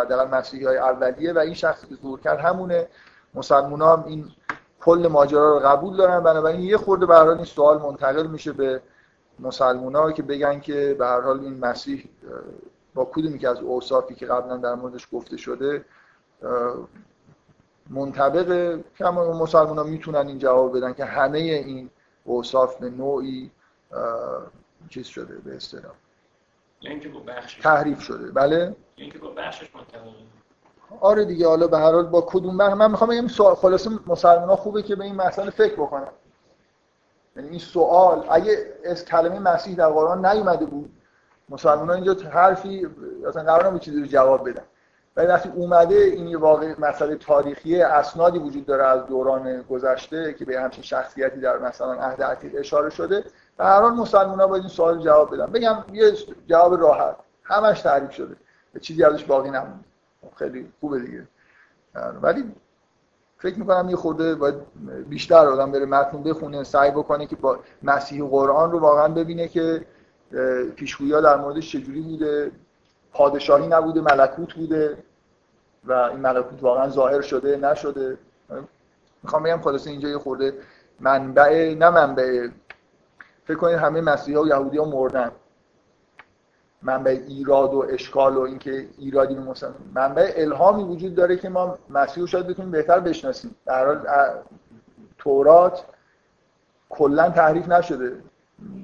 [0.02, 2.86] حداقل مسیحی های اولیه و این شخصی که ظهور کرد همونه.
[3.34, 4.28] مسلمان هم این
[4.80, 6.20] کل ماجرا رو قبول دارن.
[6.20, 8.82] بنابراین یه خورده به این سوال منتقل میشه به
[9.38, 12.08] مسلمان که بگن که به هر حال این مسیح
[12.96, 15.84] با کدومی که از اوصافی که قبلا در موردش گفته شده
[17.90, 21.90] منطبق که مسلمان ها می‌تونن این جواب بدن که همه این
[22.24, 23.50] اوصاف به نوعی
[24.88, 25.92] چیز شده به اصطلاح.
[27.62, 28.30] تحریف شده.
[28.30, 28.76] بله؟
[31.00, 34.56] آره دیگه حالا به هر حال با کدوم بخش؟ من می‌خوام بگم خلاصه مسلمان ها
[34.56, 36.08] خوبه که به این مسئله فکر بکنن.
[37.36, 40.90] یعنی این سوال اگه از کلمه مسیح در قرآن نیومده بود
[41.48, 42.88] مسلمان اینجا حرفی
[43.28, 44.62] اصلا قرار نبود چیزی رو جواب بدن.
[45.16, 50.44] ولی وقتی اومده این یه واقع مسئله تاریخی اسنادی وجود داره از دوران گذشته که
[50.44, 53.24] به همچین شخصیتی در مثلا عهد عتیق اشاره شده
[53.58, 55.46] و هر حال مسلمان باید این سوال جواب بدن.
[55.46, 56.12] بگم یه
[56.46, 57.16] جواب راحت.
[57.42, 58.36] همش تعریف شده.
[58.80, 59.84] چیزی ازش باقی نمونده.
[60.36, 61.26] خیلی خوبه دیگه.
[62.22, 62.54] ولی
[63.38, 64.54] فکر می‌کنم یه خورده باید
[65.08, 69.86] بیشتر آدم بره متن بخونه سعی بکنه که با مسیح قرآن رو واقعا ببینه که
[70.76, 72.50] پیشگویی در موردش چجوری بوده؟
[73.12, 74.96] پادشاهی نبوده ملکوت بوده
[75.84, 78.18] و این ملکوت واقعا ظاهر شده نشده.
[79.22, 80.54] می‌خوام بگم خلاصه اینجا یه خورده
[81.00, 82.48] منبع نه منبع
[83.44, 85.32] فکر کنید همه مسیحا و یهودی ها مردن.
[86.82, 91.78] منبع ایراد و اشکال و اینکه ایرادی به مسلمان منبع الهامی وجود داره که ما
[91.90, 93.54] مسیح رو شاید بتونیم بهتر بشناسیم.
[93.66, 94.06] در حال
[95.18, 95.84] تورات
[96.88, 98.12] کلا تحریف نشده.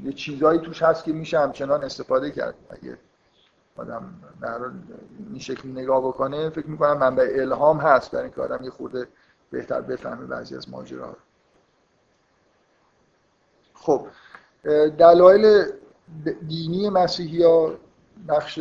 [0.05, 2.55] یه چیزایی توش هست که میشه همچنان استفاده کرد.
[2.71, 2.99] اگه
[3.77, 4.59] آدم در
[5.31, 9.09] این شکلی نگاه بکنه فکر می‌کنم منبع الهام هست برای اینکه آدم یه خورده
[9.51, 11.17] بهتر بفهمه بعضی از ماجراها.
[13.75, 14.07] خب
[14.99, 15.65] دلایل
[16.49, 17.75] دینی مسیحی ها
[18.29, 18.61] نقش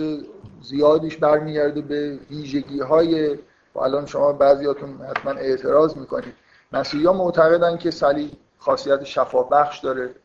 [0.61, 3.39] زیادیش برمیگرده به ویژگی های
[3.75, 6.33] و الان شما بعضیاتون حتما اعتراض می‌کنید.
[6.71, 10.15] مسیحی ها معتقدن که صلیب خاصیت شفا بخش داره.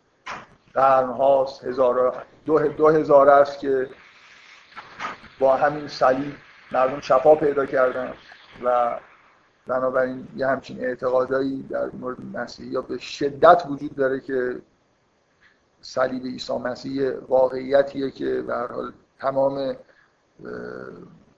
[0.77, 3.89] قرن هاست هزار دو, دو هزار است که
[5.39, 6.35] با همین صلیب
[6.73, 8.13] مردم شفا پیدا کردن
[8.65, 8.99] و
[9.67, 14.61] بنابراین یه همچین اعتقادایی در مورد مسیحی یا به شدت وجود داره که
[15.81, 19.77] صلیب عیسی مسیح واقعیتیه که به حال تمام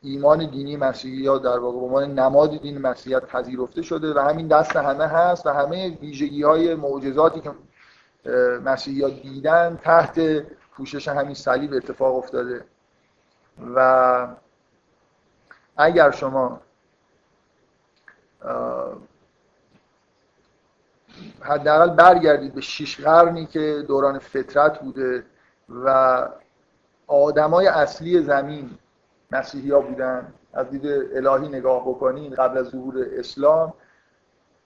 [0.02, 4.76] ایمان دینی مسیحی یا در واقع عنوان نماد دین مسیحیت پذیرفته شده و همین دست
[4.76, 7.50] همه هست و همه ویژگی های معجزاتی که
[8.64, 10.20] مسیحی دیدن تحت
[10.72, 12.64] پوشش همین صلیب اتفاق افتاده.
[13.74, 14.28] و
[15.76, 16.60] اگر شما
[21.40, 25.24] حداقل برگردید به شیش قرنی که دوران فطرت بوده
[25.84, 26.28] و
[27.06, 28.78] آدمای اصلی زمین
[29.30, 33.74] مسیحی ها بودن از دید الهی نگاه بکنید قبل از ظهور اسلام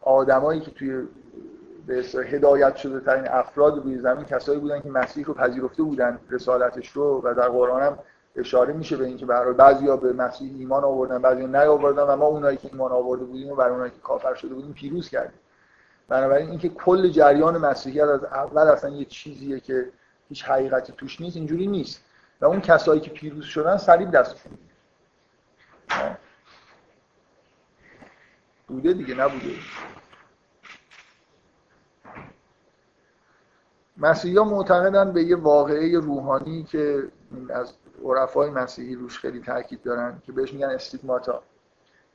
[0.01, 1.09] آدمایی که توی
[1.87, 6.89] به هدایت شده ترین افراد روی زمین کسایی بودن که مسیح رو پذیرفته بودن رسالتش
[6.89, 7.99] رو و در قرآن هم
[8.37, 12.57] اشاره میشه به اینکه برای بعضیا به مسیح ایمان آوردن بعضیا نیاوردن و ما اونایی
[12.57, 15.39] که ایمان آورده بودیم و برای اونایی که کافر شده بودیم پیروز کردیم.
[16.09, 19.89] بنابراین اینکه کل جریان مسیحیت از اول اصلا یه چیزیه که
[20.29, 22.05] هیچ حقیقتی توش نیست اینجوری نیست.
[22.41, 24.53] و اون کسایی که پیروز شدن صلیب دستشون
[28.69, 29.55] بوده دیگه نبوده.
[33.97, 37.03] مسیحی ها معتقدن به یه واقعه روحانی که
[37.51, 37.73] از
[38.05, 41.43] عرفای مسیحی روش خیلی تاکید دارن که بهش میگن استیگماتا.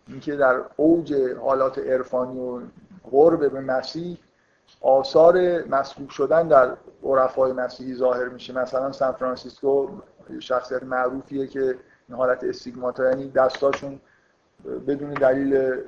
[0.07, 2.61] اینکه در اوج حالات عرفانی و
[3.11, 4.17] قرب به مسیح
[4.81, 8.53] آثار مسبوق شدن در عرفای مسیحی ظاهر میشه.
[8.53, 9.87] مثلا سان فرانسیسکو
[10.39, 11.77] شخصیت معروفیه که
[12.09, 13.99] این حالت استیگماتا یعنی دستاشون
[14.87, 15.81] بدون دلیل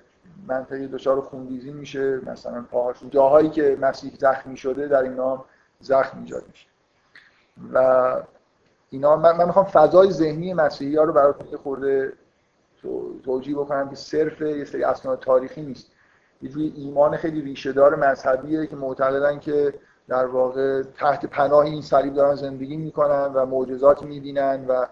[0.48, 2.20] منطقی دچار خونریزی میشه.
[2.26, 5.46] مثلا پاهاشون جاهایی که مسیح زخمی شده در این نام
[5.82, 6.68] زخم ایجاد میشه.
[7.74, 8.16] و
[8.90, 12.14] اینا من, من می‌خوام فضای ذهنی مسیحی ها رو براتون یه خورده
[13.24, 15.92] توجیه بکنم که صرف یه سری اسناد تاریخی نیست.
[16.42, 19.74] یه جوری ایمان خیلی ریشه دار مذهبیه که معتقدن که
[20.08, 24.86] در واقع تحت پناه این صلیب دارن زندگی می‌کنن و معجزات می‌بینن و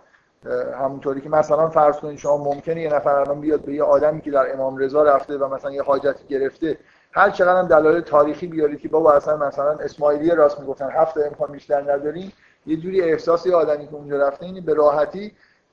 [0.79, 4.31] همونطوری که مثلا فرض کنید شما ممکنه یه نفر الان بیاد به یه آدمی که
[4.31, 6.77] در امام رضا رفته و مثلا یه حاجتی گرفته
[7.17, 11.51] هر چقدر هم دلایل تاریخی بیارید که بابا اصلا مثلا اسماعیلی راست می‌گفتن هفت امکان
[11.51, 12.33] بیشتر نداریم
[12.65, 15.31] یه جوری احساس یه آدمی که اونجا رفته اینی به راحتی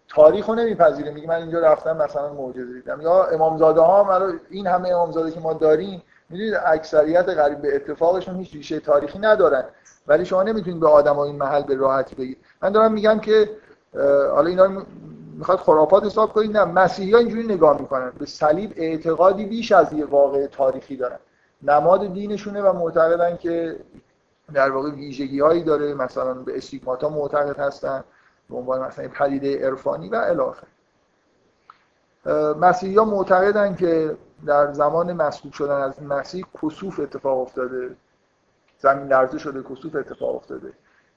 [0.08, 1.10] تاریخ رو نمیپذیره.
[1.10, 3.00] میگه من اینجا رفتم مثلا معجزه دیدم.
[3.00, 8.54] یا امامزاده ها این همه امامزاده که ما داریم می‌دونید اکثریت قریب به اتفاقشون هیچ
[8.54, 9.64] ریشه تاریخی ندارن.
[10.06, 12.38] ولی شما نمی‌تونید به آدم این محل به راحتی بگید.
[12.62, 13.50] من دارم میگم که
[14.34, 14.84] حالا اینا
[15.38, 16.56] می‌خواد خرافات حساب کنید.
[16.56, 18.12] نه مسیحی ها اینجوری نگاه می‌کنن.
[18.18, 21.18] به صلیب اعتقادی بیش از یه واقع تاریخی دارن.
[21.64, 23.80] نماد دینشونه و معتقدن که
[24.54, 25.94] در واقع ویژگی هایی داره.
[25.94, 28.04] مثلا به استیگماتا معتقد هستن
[28.50, 30.66] به عنوان مثلا پدیده عرفانی و الاخر.
[32.60, 37.96] مسیحی ها معتقدن که در زمان مسبوق شدن از مسیح کسوف اتفاق افتاده.
[38.78, 40.72] زمین لرزه شده کسوف اتفاق افتاده.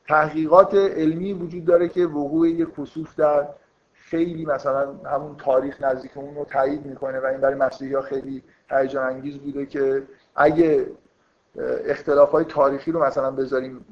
[0.07, 3.47] تحقیقات علمی وجود داره که وقوع یک کسوف در
[3.93, 8.43] خیلی مثلا همون تاریخ نزدیک اون رو تایید می‌کنه و این برای مسیحی ها خیلی
[8.69, 10.03] هیجان انگیز بوده که
[10.37, 10.87] اگه
[11.85, 13.85] اختلاف های تاریخی رو مثلا بذاریم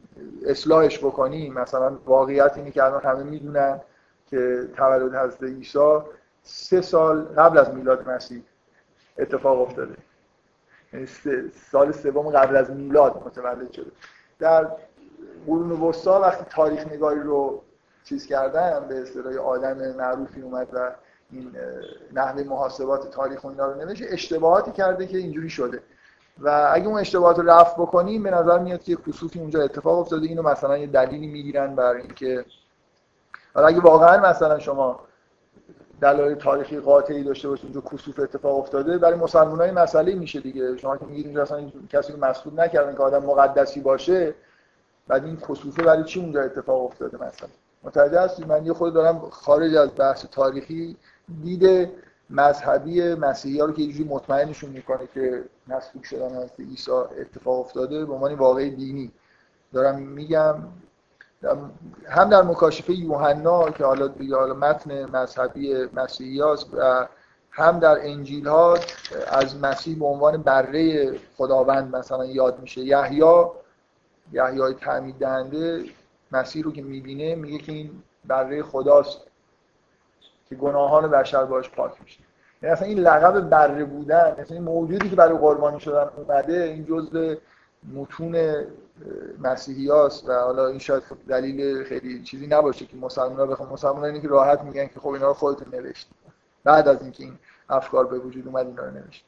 [0.45, 3.81] اصلاحش بکنیم مثلا واقعیت اینه که الان همه می‌دونن
[4.27, 5.99] که تولد حضرت عیسی
[6.43, 8.43] سه سال قبل از میلاد مسیح
[9.17, 9.95] اتفاق افتاده.
[10.93, 11.07] یعنی
[11.71, 13.91] سال سوم قبل از میلاد متولد شده.
[14.39, 14.67] در
[15.47, 17.61] قرون وسطا وقتی تاریخ نگاری رو
[18.03, 20.91] چیز کردن به اصطلاح آدم معروفی اومد و
[21.31, 21.51] این
[22.13, 25.81] نحوه محاسبات تاریخ و اینا رو نوشت اشتباهاتی کرده که اینجوری شده.
[26.39, 30.27] و اگه اون اشتباهات رو رفع بکنیم به نظر میاد که کسوفی اونجا اتفاق افتاده.
[30.27, 32.45] اینو مثلا یه دلیلی می‌گیرن برای اینکه
[33.53, 34.99] حالا اگه واقعا مثلا شما
[36.01, 40.77] دلایل تاریخی قاطعی داشته باشید اونجا کسوف اتفاق افتاده برای مسلمانای مسئله میشه دیگه.
[40.77, 44.33] شما که میگید اصلا کسی رو مسئول نکردن که آدم مقدسی باشه
[45.07, 47.49] بعد این کسوفه برای چی اونجا اتفاق افتاده مثلا؟
[47.83, 50.97] متوجه هستید؟ من یه خود دارم خارج از بحث تاریخی
[51.43, 51.91] دیده
[52.29, 58.13] مذهبی مسیحی رو که یه مطمئنشون می‌کنه که مسئول شدن از عیسی اتفاق افتاده به
[58.13, 59.11] عنوان واقع دینی.
[59.73, 60.55] دارم میگم
[62.09, 67.07] هم در مکاشفه یوحنا که حالا حالا متن مذهبی مسیحی و
[67.51, 68.77] هم در انجیل ها
[69.27, 72.81] از مسیح به عنوان بره خداوند مثلا یاد میشه.
[72.81, 73.23] یحیی
[74.31, 75.83] یحیای تعمید دهنده
[76.31, 79.21] مسیح رو که می‌بینه میگه که این بره خداست.
[80.49, 82.19] که گناهان بشر باش پاک میشه.
[82.61, 86.85] یعنی اصلا این لقب بره بودن مثلا این موجودی که برای قربانی شدن اومده این
[86.85, 87.35] جزء
[87.93, 88.65] متون
[89.39, 93.69] مسیحی هاست و حالا این شاید دلیل خیلی چیزی نباشه که مسلمان ها بخوام.
[93.73, 96.09] مسلمان اینه که راحت میگن که خب اینا رو خودتون نوشت
[96.63, 97.37] بعد از اینکه این
[97.69, 99.25] افکار به وجود اومد اینا رو نوشت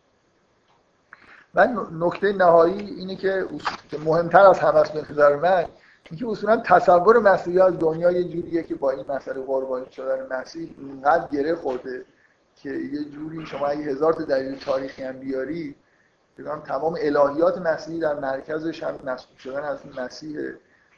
[1.54, 3.46] من نکته نهایی اینه که
[4.06, 5.66] مهمتر از همه است به من
[6.10, 10.76] اینکه اصولا تصور مسیحی از دنیا یه جوریه که با این مسئله قربانی شدن مسیح
[10.78, 12.06] اینقدر گره خورده
[12.56, 15.76] که یه جوری شما اگه هزار تا دلیل تاریخی هم بیاری
[16.38, 20.40] بگم تمام الهیات مسیحی در مرکزش هم مسئول شدن از مسیح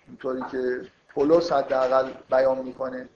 [0.08, 0.82] اینطوری که
[1.14, 3.10] پولس حداقل بیان می‌کنه.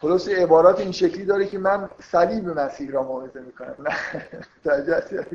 [0.00, 3.74] پولس عبارات این شکلی داره که من صلیب مسیح را موعظه می‌کنم.
[3.78, 3.94] نه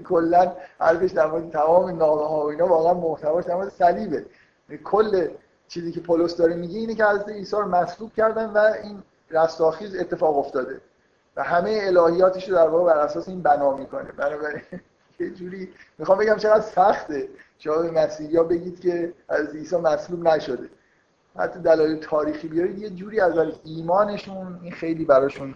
[0.10, 4.26] کلا حرفش در مورد تمام نامه ها و اینا واقعا محتواش در صلیبه.
[4.78, 5.28] کل
[5.68, 9.96] چیزی که پولس داره میگه اینه که حضرت عیسی رو مصلوب کردن و این رستاخیز
[9.96, 10.82] اتفاق افتاده.
[11.36, 14.12] و همه الهیاتش رو در واقع بر اساس این بنا می‌کنه.
[14.12, 14.62] بنابراین
[15.20, 20.28] یه جوری می‌خوام بگم چقدر سخته شما به مسیحی ها بگید که از عیسی مصلوب
[20.28, 20.70] نشده.
[21.36, 25.54] حتی دلایل تاریخی بیارید یه جوری از ایمانشون این خیلی براشون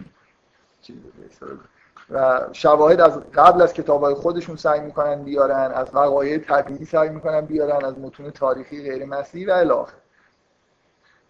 [2.10, 7.40] و شواهد از قبل از کتابای خودشون سعی می‌کنن بیارن از وقایع طبیعی سعی می‌کنن
[7.40, 9.94] بیارن از متون تاریخی غیر مسیحی و الاخر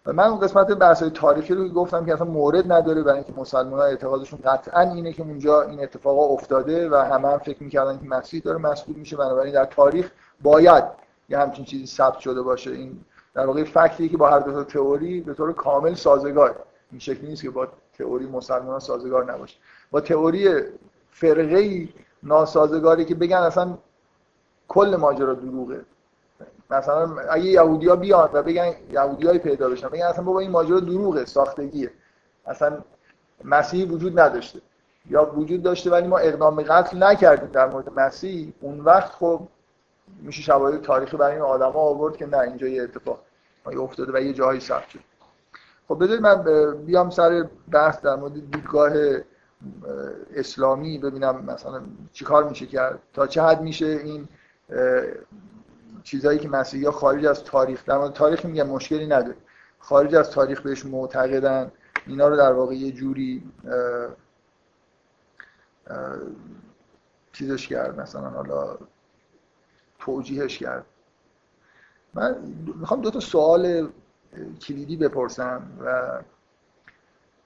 [0.05, 3.79] و من اون قسمت بحث تاریخی رو گفتم که اصلا مورد نداره برای اینکه مسلمان
[3.79, 8.05] ها اعتقادشون قطعا اینه که اونجا این اتفاقا افتاده و همه هم فکر می‌کردن که
[8.05, 10.11] مسیح داره مسئول میشه بنابراین در تاریخ
[10.41, 10.83] باید
[11.29, 12.71] یه همچین چیزی ثبت شده باشه.
[12.71, 12.99] این
[13.33, 16.55] در واقع فکتی که با هر دو تئوری به طور کامل سازگار.
[16.91, 17.67] این شکلی نیست که با
[17.99, 19.57] تئوری مسلمان سازگار نباشه.
[19.91, 20.63] با تئوری
[21.11, 21.87] فرقه
[22.23, 23.77] ناسازگاری که بگن اصلا
[24.67, 25.81] کل ماجرا دروغه.
[26.69, 31.25] مثلا اگه یهودیا بیان و بگن یهودیای پیدا بشن بگن اصلا بابا این ماجرا دروغه
[31.25, 31.91] ساختگیه.
[32.45, 32.77] اصلا
[33.43, 34.61] مسیح وجود نداشته.
[35.09, 38.53] یا وجود داشته ولی ما اقدام قتل نکردیم در مورد مسیح.
[38.61, 39.41] اون وقت خب
[40.21, 43.19] میشه شواهد تاریخی برای این آدما آورد که نه اینجا یه اتفاق
[43.65, 44.99] افتاده و یه جایی ثبت شد.
[45.89, 46.43] خب بذارید من
[46.85, 48.91] بیام سر بحث در مورد دیدگاه
[50.35, 51.81] اسلامی ببینم مثلا
[52.13, 54.27] چیکار میشه کرد تا چه حد میشه این
[56.03, 59.35] چیزهایی که مسیحی ها خارج از تاریخ در مورد تاریخ میگن مشکلی نداره.
[59.79, 61.71] خارج از تاریخ بهش معتقدن.
[62.07, 63.43] اینا رو در واقع یه جوری
[67.33, 68.77] چیزش کرد مثلا حالا
[69.99, 70.85] توجیهش کرد.
[72.13, 72.35] من
[72.79, 73.89] می‌خوام دو تا سوال
[74.61, 76.19] کلیدی بپرسم و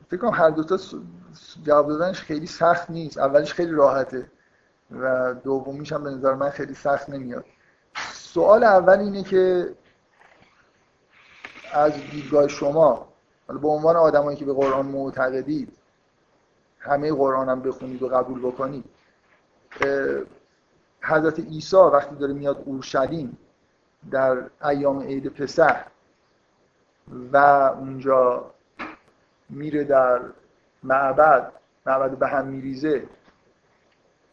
[0.08, 0.80] فکر کنم هر دو تا
[1.64, 3.18] جواب دادنش خیلی سخت نیست.
[3.18, 4.32] اولش خیلی راحته
[4.92, 7.46] و دومیش هم به نظر من خیلی سخت نمیاد.
[8.12, 9.76] سوال اول اینه که
[11.74, 13.08] از دیدگاه شما
[13.48, 15.78] به عنوان آدمایی که به قرآن معتقدید
[16.80, 18.86] همه قرآن هم بخونید و قبول بکنید
[21.02, 23.38] حضرت عیسی وقتی داره میاد اورشلیم
[24.12, 25.86] در ایام عید پسح
[27.34, 27.38] و
[27.80, 28.52] اونجا
[29.50, 30.22] میره در
[30.84, 31.52] معبد
[31.86, 33.04] معبد به هم میریزه.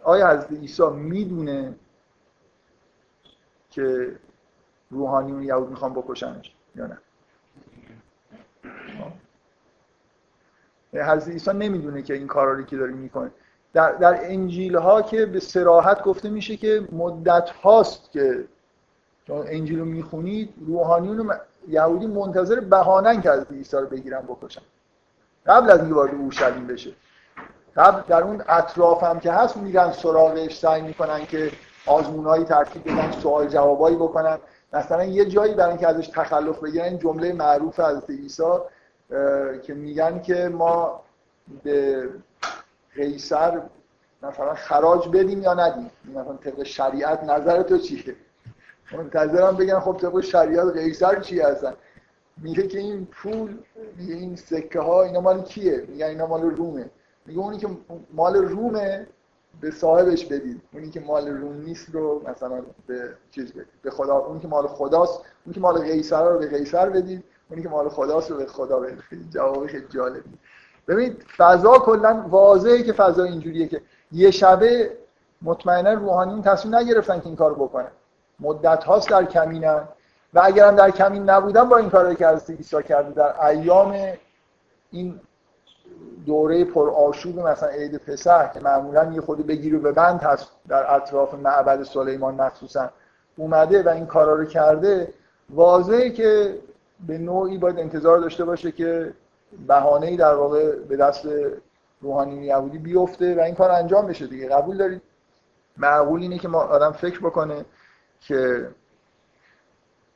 [0.03, 1.75] آیا حضرت عیسی می‌دونه
[3.71, 4.17] که
[4.91, 6.99] روحانیون یهود می‌خوان بکشنش یا نه؟
[10.93, 13.31] حضرت عیسی نمی‌دونه که این کارا که داره می‌کنه.
[13.73, 18.45] در, در انجیل ها که به سراحت گفته میشه که مدت هاست که
[19.27, 21.31] شما انجیل رو می‌خونید روحانیون
[21.69, 24.63] یهودی منتظر بهانن که از عیسی رو بگیرن بکشن.
[25.47, 26.91] قبل از اینکه وارد اورشلیم بشه.
[27.77, 31.51] قبل در اون اطراف هم که هست میرن سراغش سعی می‌کنن که
[31.87, 34.39] آزمونهایی ترتیب بدن سوال جوابایی بکنن.
[34.73, 38.43] مثلا یه جایی برای اینکه ازش تخلف بگیرن جمله معروف از عیسی
[39.63, 41.03] که میگن که ما
[41.63, 42.09] به
[42.95, 43.61] قیصر
[44.23, 45.91] مثلا خراج بدیم یا ندیم.
[46.05, 48.17] مثلا طبق شریعت نظر تو چیه؟
[48.93, 51.75] منتظرم بگن خب طبق شریعت قیصر چی هستن.
[52.37, 53.59] میگه که این پول
[53.99, 56.91] این سکه ها اینا مال کیه؟ میگه اینا مال رومه.
[57.27, 57.69] میگه اونی که
[58.13, 59.07] مال رومه
[59.61, 60.61] به صاحبش بدید.
[60.73, 63.67] اونی که مال روم نیست رو مثلا به چیز بدید.
[63.83, 67.25] به خدا اونی که مال خداست اونی که مال قیصر رو به قیصر بدید.
[67.51, 69.31] اونی که مال خداست رو به خدا بدید.
[69.31, 70.39] جواب خیلی جالبی
[70.89, 73.83] ببینید فضا کلا واضحه که فضا اینجوریه که
[74.13, 74.97] یه شبه
[75.43, 77.91] مطمئنا روحانیون تصمیم نگرفتن که این کارو بکنن.
[78.41, 79.89] مدت هاست در کمینن.
[80.35, 83.97] و اگرم در کمین نبودن با این کارهایی که از عیسی کرده در ایام
[84.91, 85.21] این
[86.27, 90.95] دوره پر آشوب مثلا عید پسح که معمولا یه خود بگیر و ببند هست در
[90.95, 92.91] اطراف معبد سلیمان مخصوصا
[93.37, 95.15] اومده و این کارا رو کرده
[95.51, 96.59] واضحه که
[97.07, 99.13] به نوعی باید انتظار داشته باشه که
[99.67, 101.29] بهانه ای در واقع به دست
[102.01, 104.49] روحانی یهودی بیفته و این کار انجام بشه دیگه.
[104.49, 105.03] قبول دارید؟
[105.77, 107.65] معقول اینه که ما آدم فکر بکنه
[108.21, 108.71] که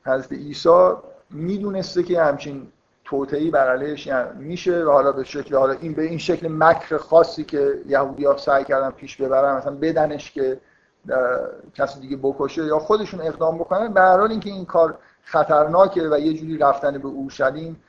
[0.06, 0.92] حضرت عیسی
[1.30, 2.72] می‌دونسته که همچین
[3.04, 6.96] توتعی بر علیهش یعنی میشه و حالا به شکل حالا این به این شکل مکر
[6.96, 10.60] خاصی که یهودی ها سعی کردن پیش ببرن مثلا بدنش که
[11.74, 13.92] کسی دیگه بکشه یا خودشون اقدام بکنن.
[13.92, 17.82] به هر حال اینکه این کار خطرناکه و یه جوری رفتن به اورشلیم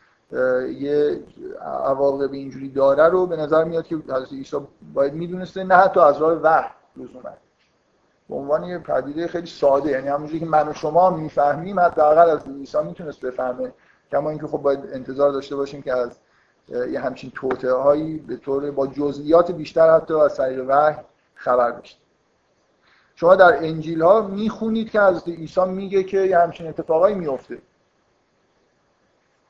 [0.80, 1.24] یه
[1.61, 4.57] عواقب اینجوری داره رو به نظر میاد که حضرت عیسی
[4.93, 7.30] باید می‌دونسته نه حتی از راه وحی لزوما.
[8.30, 9.90] به عنوان یه پدیده خیلی ساده.
[9.90, 13.74] یعنی همونجوری که من و شما می‌فهمیم حداقل از عیسی می‌تونست بفهمه.
[14.12, 16.20] کما اینکه خب باید انتظار داشته باشیم که از
[16.92, 20.96] یه همچین توته هایی به طور با جزئیات بیشتر حتی از طریق وحی
[21.36, 22.02] خبر داشت
[23.16, 27.58] شما در انجیل ها می‌خونید که از عیسی میگه که یه همچین اتفاقایی میفته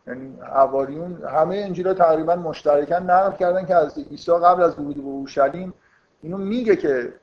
[0.08, 4.96] یعنی حواریون همه انجیل ها تقریبا مشترکن نقل کردن که از عیسی قبل از ورود
[4.96, 5.74] به اورشلیم
[6.22, 7.14] اینو میگه که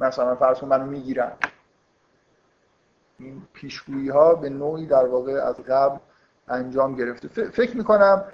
[0.00, 1.32] مثلا فرض کن منو می‌گیرن.
[3.18, 5.98] این پیشگویی ها به نوعی در واقع از قبل
[6.48, 7.28] انجام گرفته.
[7.28, 8.24] فکر می‌کنم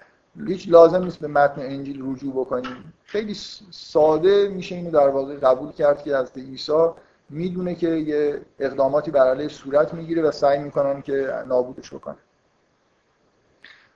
[0.47, 2.93] هیچ لازم نیست به متن انجیل رجوع بکنیم.
[3.05, 3.35] خیلی
[3.71, 6.89] ساده میشه اینو در واقع قبول کرد که از عیسی
[7.31, 12.17] می‌دونه که یه اقداماتی بر علیه صورت می‌گیره و سعی می‌کنن که نابودش بکنه.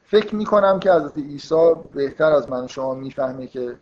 [0.05, 3.77] فکر می‌کنم که از عیسی بهتر از من شما می‌فهمه که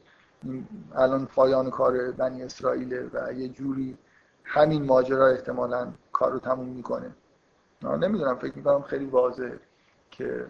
[0.94, 3.98] الان پایان کار بنی اسرائیل و یه جوری
[4.44, 7.10] همین ماجرا احتمالا کار رو تموم می‌کنه.
[7.82, 9.58] نمی‌دونم فکر می‌کنم خیلی واضحه
[10.10, 10.46] که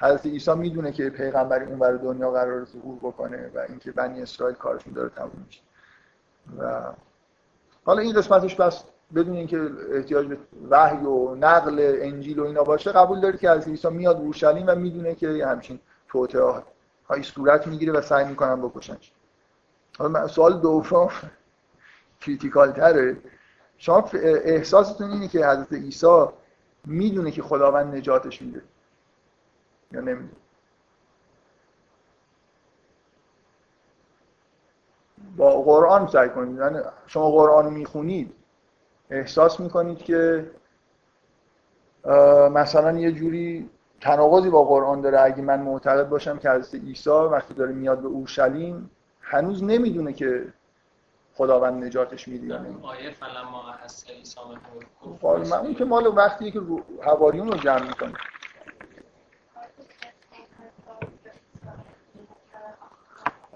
[0.00, 4.56] حضرت عیسی می‌دونه که پیغمبری اون برای دنیا قرار ظهور بکنه و اینکه بنی اسرائیل
[4.56, 5.60] کارشون داره تموم میشه.
[6.58, 6.82] و
[7.84, 8.84] حالا این قسمتش بس
[9.14, 10.38] بدون اینکه احتیاج به
[10.70, 14.74] وحی و نقل انجیل و اینا باشه قبول داره که از عیسی میاد اورشلیم و
[14.74, 16.62] می‌دونه که همچین توطئه
[17.08, 19.12] های صورت می‌گیره و سعی می‌کنن بکشنش.
[20.28, 21.08] سوال دوم
[22.20, 23.16] کریتیکال تره
[23.78, 24.10] شما
[24.44, 26.26] احساستون اینه که حضرت عیسی
[26.86, 28.62] می‌دونه که خداوند نجاتش میده
[29.92, 30.30] یا نمی‌دونه
[35.36, 36.58] با قرآن سعی کنید.
[36.58, 38.34] یعنی شما قرآن می‌خونید
[39.10, 40.50] احساس می‌کنید که
[42.52, 45.20] مثلا یه جوری تناقضی با قرآن داره.
[45.20, 48.90] اگه من معتقد باشم که حضرت عیسی وقتی داره میاد به اورشلیم
[49.24, 50.52] هنوز نمی‌دونه که
[51.34, 53.10] خداوند نجاتش میده یا آیه
[54.08, 54.40] عیسی
[55.20, 56.60] خب، من اون که مال وقتی که
[57.02, 58.14] حواریون رو جمع می‌کنه.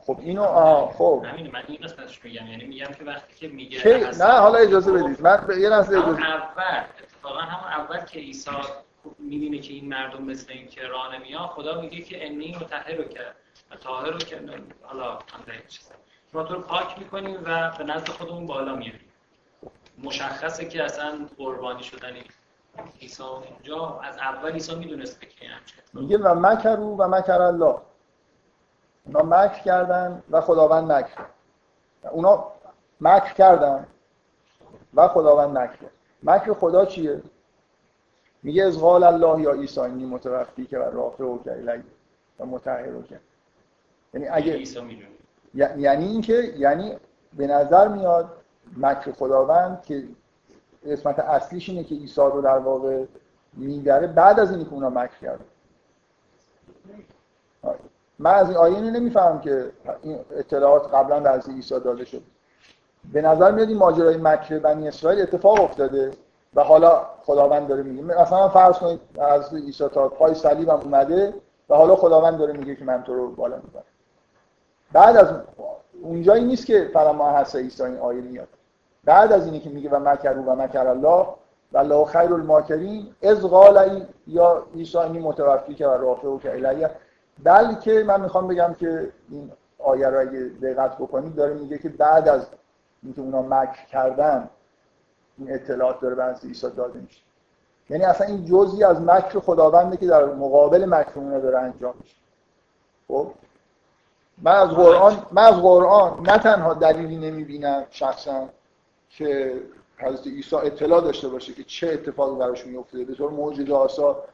[0.01, 1.27] خب اینو آه خب.
[1.53, 2.47] من این قسمتش میگم.
[2.47, 5.20] یعنی میگم که وقتی که میگه نه حالا اجازه بدید.
[5.20, 8.51] من یه لحظه اجازه اول اتفاقا همون اول که عیسی
[9.19, 13.36] می‌بینه که این مردم مثل این که راه نمیان خدا میگه که انی متحر کرد
[13.77, 14.40] طاهر رو که
[14.82, 15.19] حالا
[16.32, 19.01] ما تو رو پاک می‌کنیم و به نزد خودمون بالا میاریم
[19.99, 22.12] مشخصه که اصلا قربانی شدن
[23.01, 25.28] عیسی اونجا از اول عیسی می‌دونست که
[25.93, 27.77] میگه و مکرو و مکر الله.
[29.07, 31.20] اونا مکر کردن و خداوند مکر.
[32.11, 32.53] اونا
[33.01, 33.86] مکر کردن
[34.95, 35.77] و خداوند مکر
[36.23, 37.23] مکر خدا چیه؟
[38.43, 41.85] میگه از قال الله یا عیسی اینی متوفی که بر رافع و کلیلی
[42.39, 43.20] و متحر و کرد
[44.14, 44.64] یعنی اگه
[45.55, 46.97] یعنی اینکه یعنی
[47.36, 48.30] به نظر میاد
[48.76, 50.05] مکر خداوند که
[50.90, 53.05] قسمت اصلیش اینه که عیسی رو در واقع
[53.52, 55.44] میگره بعد از اینی که اونا مکر کرده.
[58.18, 59.70] من از این آیه نمی‌فهمم که
[60.02, 62.22] این اطلاعات قبلا از عیسی داده شد
[63.12, 66.10] به نظر میاد این ماجرای مکر بنی اسرائیل اتفاق افتاده
[66.55, 68.02] و حالا خداوند داره میگه.
[68.02, 71.35] مثلا فرض کنید از عیسی تا پای صلیبم اومده
[71.68, 73.85] و حالا خداوند داره میگه که من تو رو بالا می‌برم.
[74.93, 75.28] بعد از
[76.02, 78.48] اونجایی نیست که ما حس عیسی این آیه میاد.
[79.05, 81.27] بعد از اینی که میگه و مکر و مکر الله
[81.73, 86.90] و الله خیر الماکرین از قال یا عیسی این متوفی که و و که
[87.43, 92.28] بلکه من می‌خوام بگم که این آیه رو اگه دقت بکنید داره میگه که بعد
[92.28, 92.47] از
[93.02, 94.51] اینکه اونا مکر کردن
[95.39, 97.23] این اطلاعات داره به عیسی داده میشه.
[97.90, 102.16] یعنی اصلا این جزئی از مکر خداونده که در مقابل مکر اونا داره انجام میشه.
[103.09, 103.31] خب؟
[104.43, 108.48] من از قرآن من از قرآن نه تنها دلیلی نمی‌بینم شخصا
[109.10, 109.60] که
[109.98, 114.24] حضرت عیسی اطلاع داشته باشه که چه اتفاقی براش میفته به طور معجزه آسا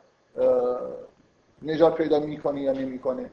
[1.62, 3.31] نجات پیدا می‌کنه یا نمی‌کنه.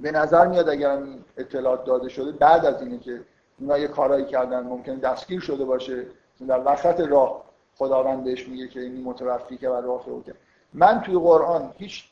[0.00, 3.20] به نظر میاد اگر این اطلاعات داده شده بعد از اینه که
[3.60, 6.06] اونا یه کارایی کردن ممکن دستگیر شده باشه.
[6.48, 7.42] در وسط راه
[7.76, 10.36] خداوند بهش میگه که این متوفی که و کرد
[10.74, 12.04] من توی قرآن هیچ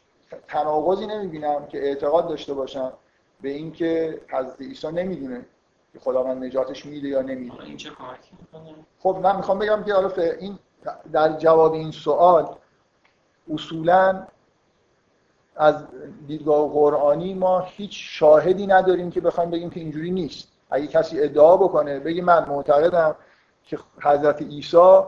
[0.48, 2.92] تناقضی نمی‌بینم که اعتقاد داشته باشم
[3.40, 5.46] به اینکه حضرت عیسی نمی‌دونه
[5.92, 7.62] که خداوند نجاتش میده یا نمیده.
[7.64, 7.90] این چه
[8.98, 10.10] خب من می‌خوام بگم که حالا
[10.40, 10.58] این
[11.12, 12.56] در جواب این سوال
[13.54, 14.26] اصولا
[15.56, 15.84] از
[16.26, 20.48] دیدگاه قرآنی ما هیچ شاهدی نداریم که بخوایم بگیم که اینجوری نیست.
[20.70, 23.16] اگه کسی ادعا بکنه بگی من معتقدم
[23.64, 25.00] که حضرت عیسی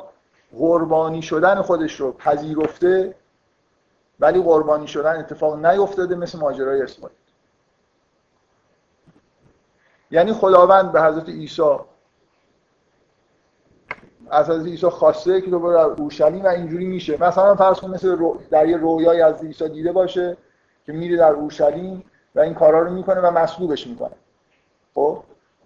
[0.59, 3.15] قربانی شدن خودش رو پذیرفته
[4.21, 7.17] ولی قربانی شدن اتفاق نیفتاده مثل ماجرای اسماعیل.
[10.11, 11.63] یعنی خداوند به حضرت عیسی.
[14.31, 17.25] از حضرت عیسی خواسته که دوباره اورشلیم و اینجوری میشه.
[17.25, 18.17] مثلا فرض کن مثل
[18.51, 20.37] در یه رویای از عیسی دیده باشه
[20.87, 22.05] که میره در اورشلیم
[22.35, 24.15] و این کارا رو می‌کنه و مصلوبش می‌کنه.
[24.95, 25.19] خب؟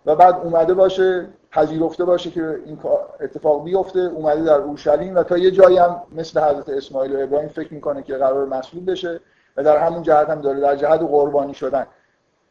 [0.07, 2.79] و بعد اومده باشه پذیرفته باشه که این
[3.21, 7.49] اتفاق بیفته اومده در اورشلیم و تا یه جایی هم مثل حضرت اسماعیل و ابراهیم
[7.49, 9.21] فکر می‌کنه که قرار مصلوب بشه
[9.57, 11.87] و در همون جهت هم داره در جهت قربانی شدن.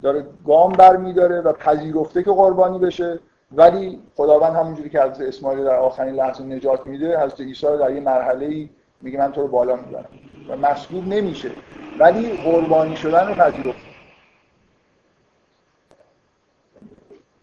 [0.03, 3.19] داره گام بر میداره و پذیرفته که قربانی بشه.
[3.51, 8.01] ولی خداوند همونجوری که حضرت اسماعیل در آخرین لحظه نجات میده حضرت عیسی در یه
[8.01, 8.69] مرحله ای
[9.01, 10.09] میگه من تو رو بالا می‌برم
[10.49, 11.51] و مصلوب نمیشه.
[11.99, 13.93] ولی قربانی شدن رو پذیرفته.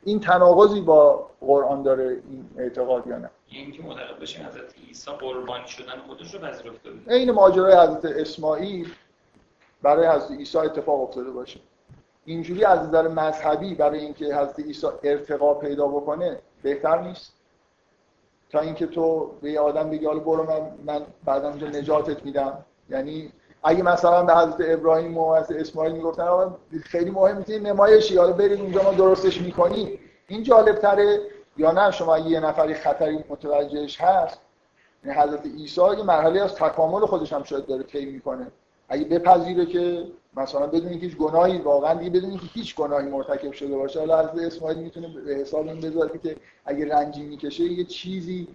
[0.05, 5.11] این تناقضی با قرآن داره این اعتقاد یا نه؟ این که معتقد بشیم حضرت عیسی
[5.11, 6.91] قربانی شدن خودش رو پذیرفته.
[6.91, 8.93] بود این ماجرای حضرت اسماعیل
[9.83, 11.61] برای حضرت عیسی اتفاق افتاده باشه.
[12.25, 17.33] اینجوری از نظر مذهبی برای اینکه حضرت عیسی ارتقا پیدا بکنه بهتر نیست؟
[18.51, 22.65] تا اینکه تو به یه آدم بگی حالا برو من من بعدا نجاتت میدم.
[22.91, 23.33] یعنی
[23.63, 28.61] اگه مثلا به حضرت ابراهیم و حضرت اسماعیل می‌گفتن خیلی مهم می‌تونی نمایشی حالا برید
[28.61, 29.99] اونجا ما درستش می‌کنی
[30.29, 31.21] این جالب تره
[31.57, 34.41] یا نه؟ شما یه نفری خطری متوجهش هست
[35.05, 38.47] یعنی حضرت عیسی یه مرحله از تکامل خودش هم شاید داره طی می‌کنه.
[38.89, 40.05] اگه بپذیره که
[40.37, 43.99] مثلا بدون هیچ گناهی واقعا دیگه بدون اینکه هیچ گناهی مرتکب شده باشه.
[43.99, 48.49] حالا از اسماعیل می‌تونه به حساب این بذاره که اگه رنجی می‌کشه یه چیزی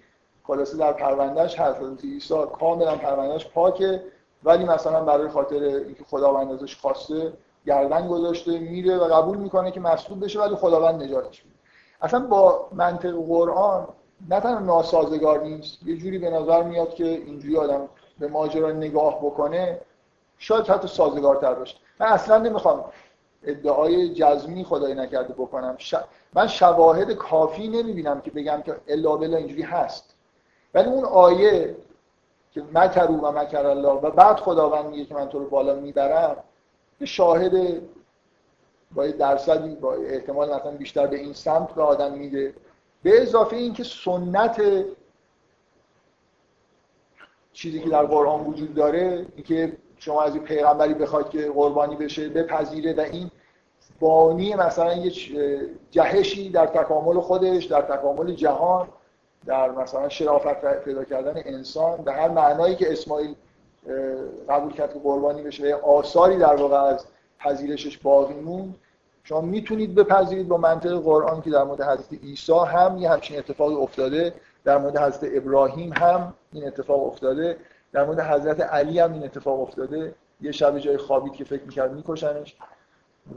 [0.44, 2.04] خلاصه در پروندهش هست.
[2.04, 4.04] عیسی کاملا پروندهش پاکه
[4.44, 7.34] ولی مثلا برای خاطر اینکه خداوند ازش خواسته
[7.66, 11.56] گردن گذاشته میره و قبول می‌کنه که مصلوب بشه ولی خداوند نجاتش میده.
[12.02, 13.88] اصلا با منطق قرآن
[14.30, 17.90] نه تنها ناسازگار نیست یه جوری به نظر میاد که اینجوری آدم
[18.20, 19.82] به ماجرا نگاه بکنه
[20.38, 21.76] شاید حتی سازگارتر باشه.
[22.00, 22.86] من اصلا نمی‌خوام
[23.44, 25.78] ادعای جزمی خدای نکرده بکنم.
[26.34, 30.16] من شواهد کافی نمی‌بینم که بگم که الا بلا اینجوری هست.
[30.74, 31.76] ولی اون آیه
[32.52, 36.38] که مکرو و مکر الله و بعد خداوند میگه که من تو رو بالا می‌برم
[37.02, 37.82] یه شاهد
[38.92, 42.54] با درصدی با احتمال مثلا بیشتر به این سمت به آدم میده.
[43.04, 44.62] به اضافه اینکه سنت
[47.54, 52.30] چیزی که در قرآن وجود داره اینکه شما از این پیغمبری بخواید که قربانی بشه
[52.30, 53.32] بپذیره و این
[54.00, 55.12] بانی مثلا یه
[55.92, 58.88] جهشی در تکامل خودش در تکامل جهان
[59.46, 63.36] در مثلا شرافت پیدا کردن انسان به هر معنایی که اسماعیل
[64.50, 67.06] قبول کرد که قربانی بشه و آثاری در واقع از
[67.40, 68.76] پذیرشش باقی موند
[69.24, 73.76] شما می‌تونید بپذیرید با منطق قرآن که در مورد حضرت عیسی هم یه همچین اتفاقی
[73.76, 77.58] افتاده در مورد حضرت ابراهیم هم این اتفاق افتاده.
[77.96, 80.16] در مورد حضرت علی هم این اتفاق افتاده.
[80.42, 82.56] یه شب جای خوابید که فکر می‌کرد میکشنش.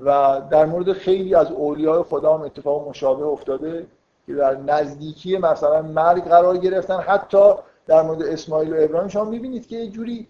[0.04, 3.86] و در مورد خیلی از اولیاء خدا هم اتفاق مشابه افتاده
[4.26, 6.96] که در نزدیکی مثلا مرگ قرار گرفتن.
[6.96, 7.52] حتی
[7.86, 10.28] در مورد اسماعیل و ابراهیم شما می‌بینید که یه جوری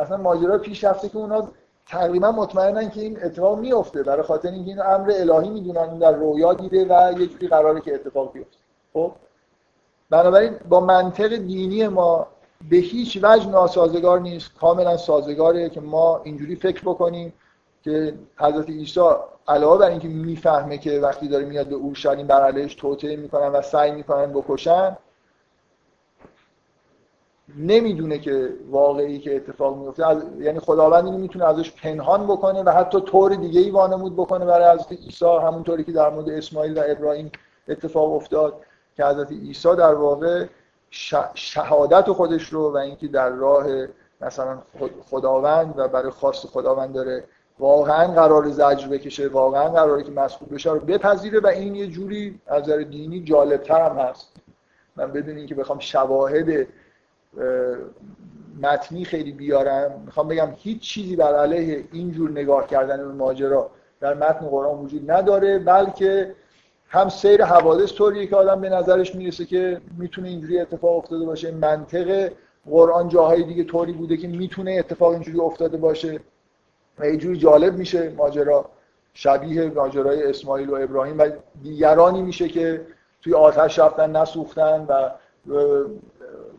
[0.00, 1.48] اصلا ماجرا پیش رفته که اونا
[1.86, 6.12] تقریبا مطمئنن که این اتفاق میفته برای خاطر اینکه این امر الهی می‌دونن این در
[6.12, 8.56] رویا دیده و یه جوری قراره که اتفاق بیفته.
[8.92, 9.12] خب؟
[10.10, 12.26] بنابراین با منطق دینی ما
[12.70, 14.54] به هیچ وجه ناسازگار نیست.
[14.60, 17.32] کاملا سازگاره که ما اینجوری فکر بکنیم
[17.84, 19.00] که حضرت عیسی
[19.48, 23.62] علاوه بر اینکه می‌فهمه که وقتی داره میاد به اورشلیم بر علیهش توطئه می‌کنن و
[23.62, 24.96] سعی می‌کنن بکشن
[27.56, 30.22] نمی‌دونه که واقعی که اتفاق میفته از...
[30.38, 34.74] یعنی خداوند اینو می‌تونه ازش پنهان بکنه و حتی طور دیگه ای وانمود بکنه برای
[34.74, 37.32] حضرت عیسی همونطوری که در مورد اسماعیل و ابراهیم
[37.68, 38.54] اتفاق افتاد
[38.96, 40.46] که حضرت عیسی در واقع
[41.34, 43.66] شهادت خودش رو و اینکه در راه
[44.20, 44.58] مثلا
[45.10, 47.24] خداوند و برای خواست خداوند داره
[47.58, 52.40] واقعا قرار زجر بکشه واقعا قراره که مسئول بشه رو بپذیره و این یه جوری
[52.46, 54.32] از نظر دینی جالبتر هم هست.
[54.96, 56.66] من بدون اینکه بخوام شواهد
[58.62, 63.70] متنی خیلی بیارم می‌خوام بگم هیچ چیزی بر علیه اینجور نگاه کردن به ماجرا
[64.00, 66.34] در متن قرآن وجود نداره بلکه
[66.88, 71.50] هم سیر حوادث طوریه که آدم به نظرش می‌رسه که می‌تونه اینجوری اتفاق افتاده باشه.
[71.50, 72.32] منطق
[72.70, 76.20] قرآن جاهای دیگه طوری بوده که می‌تونه اتفاق اینجوری افتاده باشه.
[76.98, 78.70] و یه جالب میشه ماجرا.
[79.14, 81.30] شبیه ماجرای اسماعیل و ابراهیم و
[81.62, 82.86] دیگرانی میشه که
[83.22, 85.10] توی آتش رفتن نسوختن و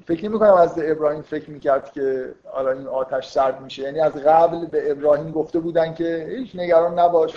[0.06, 3.84] فکر نمی کنم از ابراهیم فکر می‌کرد که حالا این آتش سرد میشه.
[3.84, 7.36] یعنی از قبل به ابراهیم گفته بودن که هیچ نگران نباش.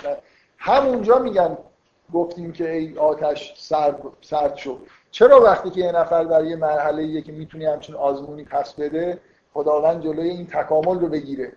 [0.57, 1.57] همونجا میگن
[2.13, 4.77] گفتیم که ای آتش سرد, سرد شد
[5.11, 9.19] چرا وقتی که یه نفر در یه مرحله که می‌تونی همچین آزمونی پس بده
[9.53, 11.51] خداوند جلوی این تکامل رو بگیره؟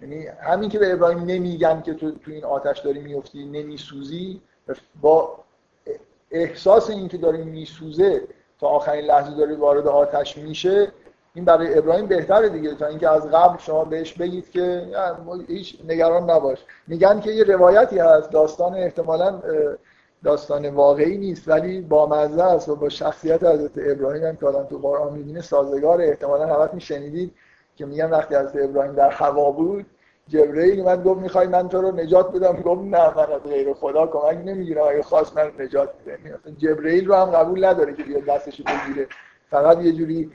[0.00, 4.40] یعنی همین که به ابراهیم نمیگن که تو تو این آتش داری میفتی نمیسوزی
[5.00, 5.38] با
[6.30, 8.22] احساس اینکه داری میسوزه
[8.60, 10.92] تا آخرین لحظه داری وارد آتش میشه
[11.34, 14.86] این برای ابراهیم بهتره دیگه تا اینکه از قبل شما بهش بگید که
[15.48, 16.58] هیچ نگران نباش.
[16.86, 19.42] میگن که یه روایتی هست داستان احتمالا
[20.24, 24.64] داستان واقعی نیست ولی با مزه است و با شخصیت حضرت ابراهیم هم که آدم
[24.64, 27.34] تو قرآن می‌بینه سازگار احتمالا همت میشنیدید
[27.76, 29.86] که میگن وقتی حضرت ابراهیم در هوا بود
[30.28, 34.06] جبرئیل من گفت می‌خوای من تو رو نجات بدم؟ گفت نه من از غیر خدا
[34.06, 36.18] کمک نمی‌گیرم اگه خواست من نجات بده.
[36.58, 39.06] جبرئیل رو هم قبول نداره که بیاد دستش بگیره.
[39.54, 40.30] فقط یه جوری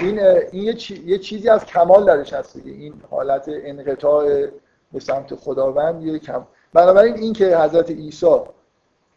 [0.00, 0.20] این
[0.52, 0.76] این
[1.06, 2.72] یه, چیزی از کمال درش هست دیگه.
[2.72, 4.46] این حالت انقطاع
[4.92, 8.40] به سمت خداوند یه کم بنابراین این که حضرت عیسی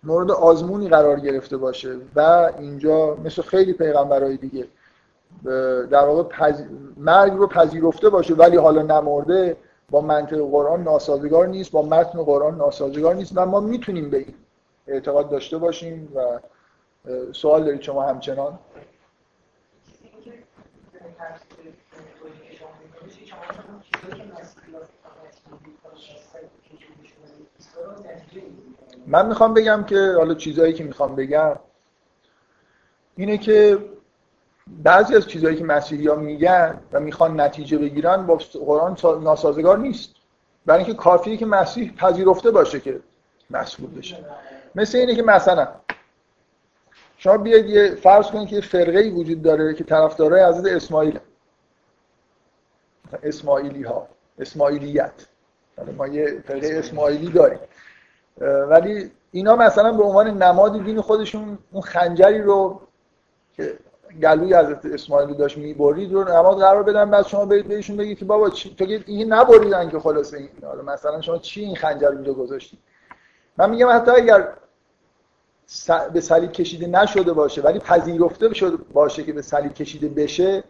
[0.03, 4.67] مورد آزمونی قرار گرفته باشه و اینجا مثل خیلی پیغمبرای دیگه
[5.91, 6.61] در واقع پذ...
[6.97, 9.57] مرگ رو پذیرفته باشه ولی حالا نمرده
[9.89, 14.33] با منطق قرآن ناسازگار نیست با متن قرآن ناسازگار نیست و ما می‌تونیم به این
[14.87, 16.39] اعتقاد داشته باشیم و
[17.31, 18.59] سوال دارید شما همچنان؟
[29.07, 31.55] من می‌خوام بگم که حالا چیزهایی که می‌خوام بگم
[33.15, 33.77] اینه که
[34.67, 38.35] بعضی از چیزهایی که مسیحی ها میگن و می‌خوان نتیجه بگیرن با
[38.65, 40.15] قرآن ناسازگار نیست.
[40.65, 42.99] برای اینکه کافیه که مسیح پذیرفته باشه که
[43.49, 44.25] مسئول بشه.
[44.75, 45.67] مثل اینه که مثلا
[47.17, 51.19] شما بیاید یه فرض کنید که فرقه وجود داره که طرفدارای حضرت اسماعیل
[53.23, 54.07] اسماعیلی ها
[54.39, 55.11] اسماعیلیت
[55.97, 57.59] ما یه فرقه اسماعیلی داریم.
[58.69, 62.81] ولی اینا مثلا به عنوان نماد دین خودشون اون خنجری رو
[63.53, 63.73] که
[64.21, 68.25] گلوی حضرت اسماعیل داشت می‌برید رو نماد قرار بدن بعد شما برید بهشون بگید که
[68.25, 70.49] بابا چی؟ تو که این نبریدن که خلاصه این.
[70.85, 72.79] مثلا شما چی این خنجر رو گذاشتید
[73.57, 74.47] من میگم حتی اگر
[76.13, 80.63] به صلیب کشیده نشده باشه ولی پذیرفته شده باشه که به صلیب کشیده بشه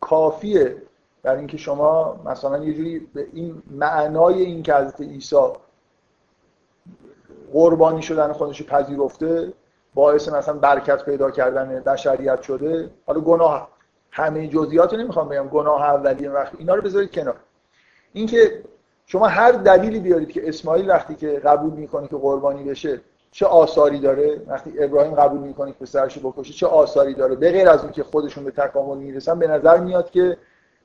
[0.00, 0.76] کافیه.
[1.22, 5.36] در اینکه شما مثلا یه جوری به این معنای این که حضرت عیسی
[7.52, 9.52] قربانی شدن خودش پذیرفته
[9.94, 12.90] باعث مثلا برکت پیدا کردن بشریت شده.
[13.06, 13.68] حالا گناه
[14.10, 15.48] همه جزئیات رو نمی‌خوام بگم.
[15.48, 17.36] گناه اولیه وقت اینا رو بذارید کنار.
[18.12, 18.62] اینکه
[19.06, 23.00] شما هر دلیلی بیارید که اسماعیل وقتی که قبول می‌کنه که قربانی بشه
[23.34, 27.68] چه آثاری داره وقتی ابراهیم قبول می‌کنه که پسرش بکشه چه آثاری داره؟ به غیر
[27.68, 30.36] از اون که خودشون به تکامل می‌رسن به نظر میاد که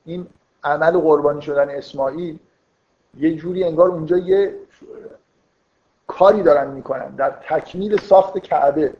[0.04, 0.26] این
[0.64, 2.38] عمل قربانی شدن اسماعیل
[3.18, 4.54] یه جوری انگار اونجا یه
[6.06, 8.94] کاری دارن می‌کنن در تکمیل ساخت کعبه.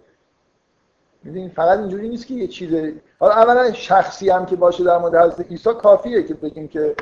[1.22, 5.14] می‌دونید فقط اینجوری نیست که یه چیز حالا اولا شخصی هم که باشه در مورد
[5.14, 6.94] حضرت عیسی کافیه که بگیم که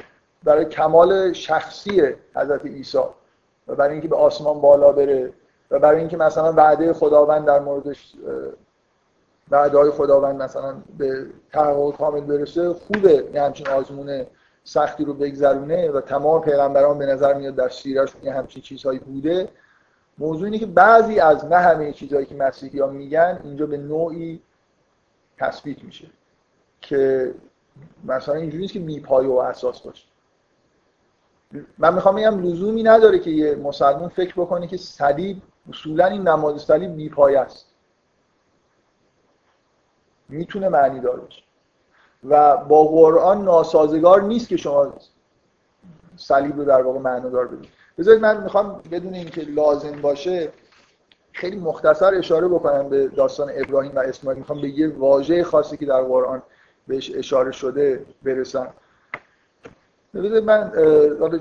[0.44, 2.02] برای کمال شخصی
[2.34, 2.98] حضرت عیسی
[3.68, 5.32] و برای اینکه به آسمان بالا بره.
[5.70, 8.14] و برای اینکه مثلا وعده خداوند در موردش
[9.50, 14.26] وعده خداوند مثلا به تحقق کامل برسه خوبه یه همچین آزمون
[14.64, 19.48] سختی رو بگذرونه و تمام پیغمبران به نظر میاد در سیرشون یه همچین چیزهایی بوده.
[20.18, 24.40] موضوع اینه که بعضی از نه همه چیزهایی که مسیحی ها میگن اینجا به نوعی
[25.38, 26.06] تثبیت میشه
[26.80, 27.34] که
[28.04, 30.04] مثلا اینجوری نیست که بیپایه و اساس باشه.
[31.78, 36.58] من می‌خوام بگم لزومی نداره که یه مسلمان فکر بکنه که صلیب اصولا این نماد
[36.58, 37.66] صلیب بیپایه است.
[40.28, 41.42] می‌تونه معنی دار باشه
[42.28, 44.92] و با قرآن ناسازگار نیست که شما
[46.16, 47.68] صلیب رو در واقع معنا دار بدید.
[47.98, 50.52] بذارید من می‌خوام بدون اینکه لازم باشه
[51.32, 54.38] خیلی مختصر اشاره بکنم به داستان ابراهیم و اسماعیل.
[54.38, 56.42] می‌خوام به یه واژه خاصی که در قرآن
[56.86, 58.72] بهش اشاره شده برسم.
[60.14, 60.72] بذارید من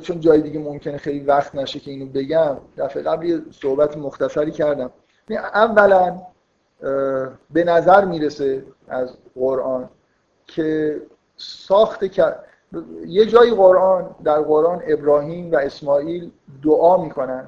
[0.01, 4.51] چون جای دیگه ممکنه خیلی وقت نشه که اینو بگم دفعه قبل یه صحبت مختصری
[4.51, 4.91] کردم.
[5.29, 6.21] اولا
[7.51, 9.89] به نظر می‌رسه از قرآن
[10.47, 11.01] که
[11.37, 12.03] ساخت
[13.05, 16.31] یه جای قرآن در قرآن ابراهیم و اسماعیل
[16.63, 17.47] دعا می‌کنن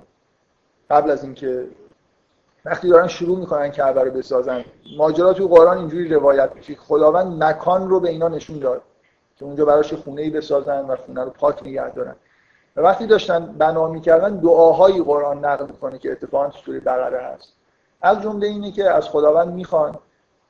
[0.90, 1.68] قبل از اینکه
[2.66, 4.66] وقتی دارن شروع می‌کنن کعبه رو بسازن.
[4.98, 6.76] ماجرا تو قرآن اینجوری روایت میشه.
[6.76, 8.82] خداوند مکان رو به اینا نشون داد.
[9.40, 12.16] که اونجا براش خونه ای بسازن و خونه رو پاک نگه دارن.
[12.76, 17.54] و وقتی داشتن بنا می‌کردن دعاهایی قرآن نقل می‌کنه که اتفاقا تو سوره بقره هست.
[18.02, 19.98] از جمله اینه که از خداوند می‌خوان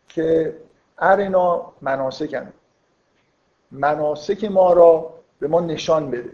[0.07, 0.57] که
[0.97, 2.53] ارنا مناسکن.
[3.71, 6.33] مناسک ما را به ما نشان بده.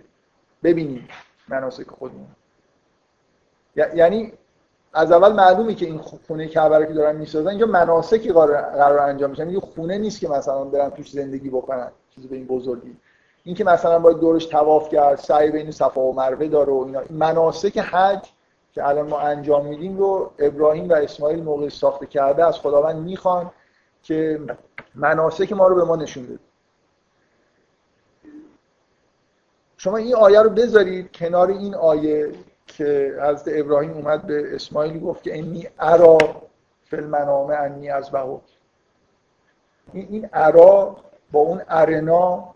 [0.63, 1.07] ببینیم
[1.47, 2.27] مناسک خودمون.
[3.75, 4.33] یعنی
[4.93, 9.49] از اول معلومه که این خونه کعبه که دارن می‌سازن اینجا مناسکی قرار انجام میشن
[9.49, 11.91] یه خونه نیست که مثلا برن توش زندگی بکنن.
[12.15, 12.95] چیزی به این بزرگی.
[13.43, 17.01] این که مثلا باید دورش تواف کرد سعی بین صفا و مروه داره و اینا.
[17.09, 18.29] مناسک حج
[18.73, 23.51] که الان ما انجام میدیم رو ابراهیم و اسماعیل موقع ساخت کرده از خداوند می‌خوان
[24.03, 24.39] که
[24.95, 26.39] مناسک ما رو به ما نشون بده.
[29.77, 32.31] شما این آیه رو بذارید کنار این آیه
[32.67, 36.17] که حضرت ابراهیم اومد به اسماعیل گفت که اینی ارا
[36.83, 38.39] فی المنامه انی از بهو
[39.93, 40.97] این ارا
[41.35, 42.55] با اون ارنا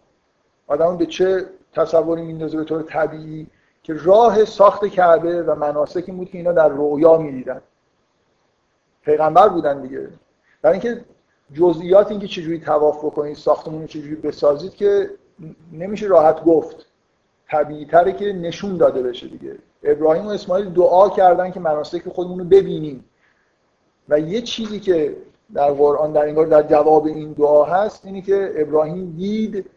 [0.68, 3.47] آدم به چه تصوری میندازه به طور طبیعی
[3.84, 7.61] که راه ساخت کعبه و مناسک این بود که اینا در رویا می‌دیدن.
[9.06, 10.10] پیغمبر بودن دیگه.
[10.61, 11.06] برای اینکه
[11.53, 15.10] جزئیات اینکه چجوری تواف بکنید ساختمون چجوری بسازید که
[15.72, 16.85] نمیشه راحت گفت.
[17.49, 19.56] طبیعی تره که نشون داده بشه دیگه.
[19.84, 23.06] ابراهیم و اسماعیل دعا کردن که مناسک خودمون رو ببینیم.
[24.10, 25.15] و یه چیزی که
[25.54, 29.70] در قرآن در انگار در جواب این دعا هست اینی که ابراهیم دید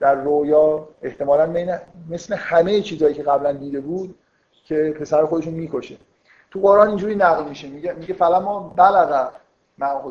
[0.00, 1.78] در رویا احتمالا
[2.10, 4.14] مثل همه چیزهایی که قبلا دیده بود
[4.64, 5.96] که پسر خودشون می‌کشه.
[6.50, 7.68] تو قرآن اینجوری نقل میشه.
[7.68, 9.30] میگه میگه فلما بلغ
[9.78, 10.10] مع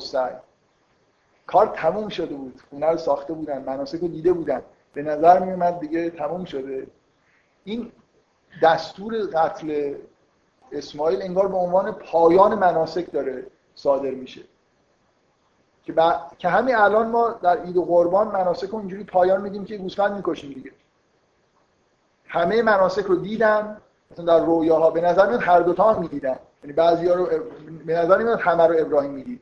[1.47, 2.61] کار تموم شده بود.
[2.69, 3.63] خونه رو ساخته بودن.
[3.63, 4.61] مناسک رو دیده بودن.
[4.93, 6.87] به نظر میومد دیگه تموم شده.
[7.63, 7.91] این
[8.63, 9.95] دستور قتل
[10.71, 14.41] اسماعیل انگار به عنوان پایان مناسک داره صادر میشه.
[15.87, 15.93] که,
[16.37, 20.15] که همین الان ما در عید و قربان مناسک رو اینجوری پایان میدیم که گوسفند
[20.15, 20.71] می‌کشیم دیگه.
[22.27, 23.77] همه مناسک رو دیدن
[24.11, 26.35] مثلا در رویاها به نظر میاد هر دوتا هم می‌دیدن.
[26.63, 27.27] یعنی بعضی ها رو
[27.85, 29.41] به نظر میاد همه رو ابراهیم می‌دید.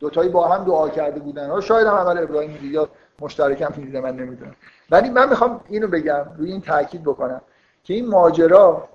[0.00, 1.60] دوتایی با هم دعا کرده بودن.
[1.60, 2.88] شاید هم اول ابراهیم می‌دید یا
[3.20, 4.54] مشترکم می‌دیده من نمی‌دونم.
[4.90, 7.40] ولی من می‌خوام اینو بگم روی این تاکید بکنم
[7.84, 8.88] که این ماجرا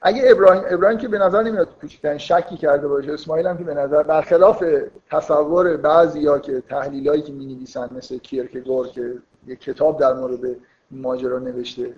[0.00, 3.74] اگه ابراهیم ابراهیم که به نظر نمیاد کوچکترین شکی کرده باشه اسماعیل هم که به
[3.74, 4.64] نظر برخلاف
[5.10, 9.14] تصور بعضیا که تحلیلایی که می‌نویسن مثل کیرکگور که
[9.46, 10.56] یه کتاب در مورد
[10.90, 11.94] ماجرا نوشته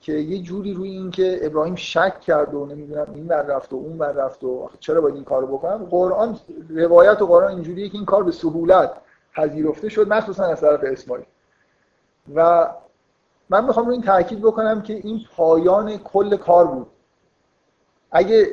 [0.00, 3.76] که یه جوری روی این که ابراهیم شک کرد و نمی‌دونم این ور رفت و
[3.76, 6.38] اون ور رفت و چرا باید این کارو بکنم؟ قرآن
[6.70, 8.92] روایت و قرآن اینجوریه که این کار به سهولت
[9.36, 11.24] پذیرفته شد مخصوصا از طرف اسماعیل.
[12.34, 12.68] و
[13.50, 16.86] من می‌خوام روی این تاکید بکنم که این پایان کل کار بود.
[18.14, 18.48] اگه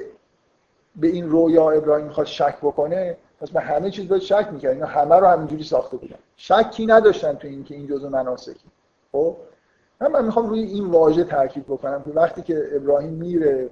[0.96, 4.86] به این رویا ابراهیم می‌خواد شک بکنه پس به همه چیز باید شک می‌کرد اینا
[4.86, 6.16] همه رو همینجوری ساخته بودن.
[6.36, 8.70] شکی نداشتن تو اینکه این جزء مناسکی.
[9.12, 9.38] خب؟
[10.02, 13.70] من می‌خوام روی این واژه تاکید بکنم که وقتی که ابراهیم میره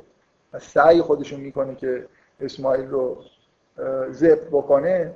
[0.54, 2.06] و سعی خودشو می‌کنه که
[2.40, 3.18] اسماعیل رو
[4.12, 5.14] ذبح بکنه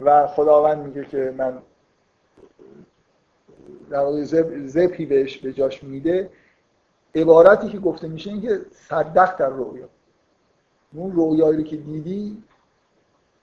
[0.00, 1.58] و خداوند میگه که من
[3.90, 4.22] در واقع
[4.66, 6.30] زبی بهش به جاش میده
[7.14, 9.88] عبارتی که گفته میشه این که صدق در رویا
[10.94, 12.42] اون رویایی که دیدی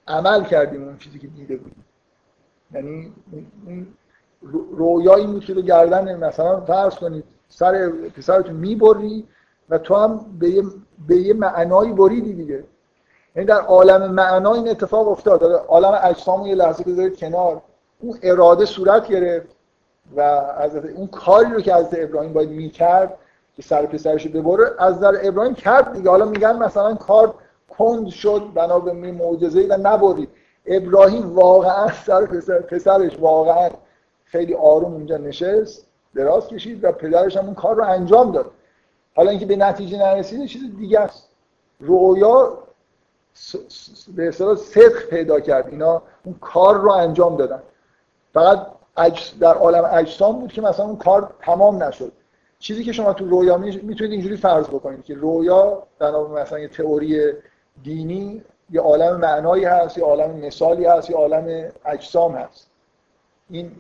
[0.08, 1.84] عمل کردیم اون چیزی که دیده بودی
[2.74, 3.14] یعنی
[3.66, 3.88] اون
[4.72, 9.28] رویایی بود که به گردن مثلا فرض کنید سر پسرتون می‌بری
[9.70, 10.64] و تو هم به یه,
[11.08, 12.64] به یه معنایی بریدی دیگه.
[13.36, 15.44] یعنی در عالم معنا این اتفاق افتاد.
[15.44, 17.62] عالم اجسام یه لحظه بذارید کنار.
[18.00, 19.56] اون اراده صورت گرفت
[20.16, 20.22] و
[20.58, 23.18] از اون کاری رو که از ابراهیم باید می‌کرد
[23.58, 26.10] که سر پسرش ببره از در ابراهیم کرد دیگه.
[26.10, 27.34] حالا میگن مثلا کار
[27.78, 30.30] کند شد بنا به معجزه‌ای و نبرید.
[30.66, 33.70] ابراهیم واقعا سر پسر پسرش واقعا
[34.26, 38.52] خیلی آروم اونجا نشست دراز کشید و پدرش هم اون کار رو انجام داد.
[39.16, 41.30] حالا اینکه به نتیجه نرسید چیز دیگه است.
[41.80, 42.58] رویا
[44.16, 45.68] به اصطلاح صدق پیدا کرد.
[45.68, 47.62] اینا اون کار رو انجام دادن.
[48.34, 48.68] فقط
[49.40, 52.12] در عالم اجسام بود که مثلا اون کار تمام نشد.
[52.60, 57.34] چیزی که شما تو رویا می‌تونید اینجوری فرض بکنید که رویا بنا مثلا یه تئوری
[57.84, 62.70] دینی یه عالم معنایی هست یه عالم مثالی هست یه عالم اجسام هست.
[63.50, 63.72] این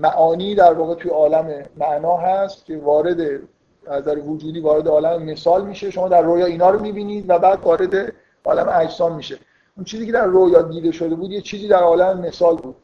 [0.00, 3.40] معانی در واقع توی عالم معنا هست که وارد
[3.86, 5.90] از در وجودی وارد عالم مثال میشه.
[5.90, 8.12] شما در رویا اینا رو می‌بینید و بعد وارد
[8.44, 9.38] عالم اجسام میشه.
[9.76, 12.76] اون چیزی که در رویا دیده شده بود یه چیزی در عالم مثال بود.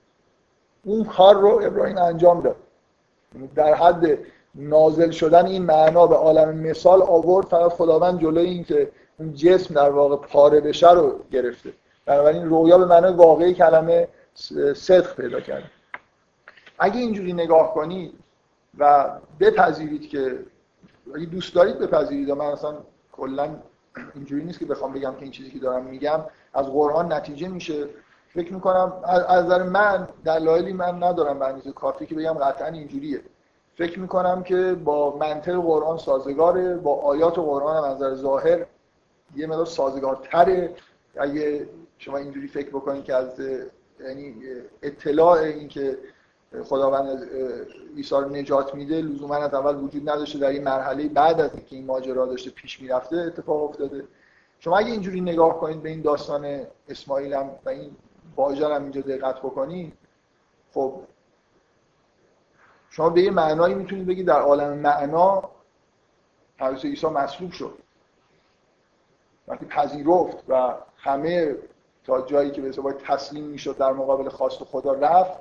[0.84, 2.56] اون کار رو ابراهیم انجام داد.
[3.54, 4.18] در حد
[4.54, 9.74] نازل شدن این معنا به عالم مثال آورد فقط خداوند جلوی این که اون جسم
[9.74, 11.72] در واقع پاره بشه رو گرفته.
[12.06, 14.08] بنابراین رویا به معنای واقعی کلمه
[14.74, 15.70] صدق پیدا کرده
[16.78, 18.12] اگه اینجوری نگاه کنید
[18.78, 19.10] و
[19.40, 20.38] بپذیرید که
[21.14, 22.74] اگه دوست دارید بپذیرید و من اصلا
[23.12, 23.56] کلا
[24.14, 26.20] اینجوری نیست که بخوام بگم که این چیزی که دارم میگم
[26.54, 27.88] از قرآن نتیجه میشه.
[28.28, 33.20] فکر می‌کنم از نظر من دلایلی من ندارم به کافی که بگم قطعا اینجوریه.
[33.74, 38.66] فکر می‌کنم که با منطق قرآن سازگاره با آیات قرآن هم نظر ظاهر
[39.36, 40.74] یه مقدار سازگارتره.
[41.16, 41.68] اگه
[41.98, 43.40] شما اینجوری فکر بکنید که از
[44.00, 44.34] یعنی
[44.82, 45.98] اطلاع این که
[46.64, 47.28] خداوند
[47.96, 50.38] عیسی رو نجات میده لزوما از اول وجود نداشته.
[50.38, 54.04] در این مرحله بعد از اینکه این ماجرا داشته پیش می‌رفته اتفاق افتاده.
[54.58, 57.90] شما اگه اینجوری نگاه کنید به این داستان اسماعیل هم و این
[58.36, 59.92] باجر هم اینجا دقت بکنید
[60.74, 61.00] خب
[62.92, 65.42] شما به یه معنایی می‌تونید بگید در عالم معنا
[66.58, 67.78] حضرت عیسی مصلوب شد.
[69.48, 71.56] وقتی پذیرفت و همه
[72.04, 75.40] تا جایی که به باید تسلیم می‌شد در مقابل خواست خدا رفت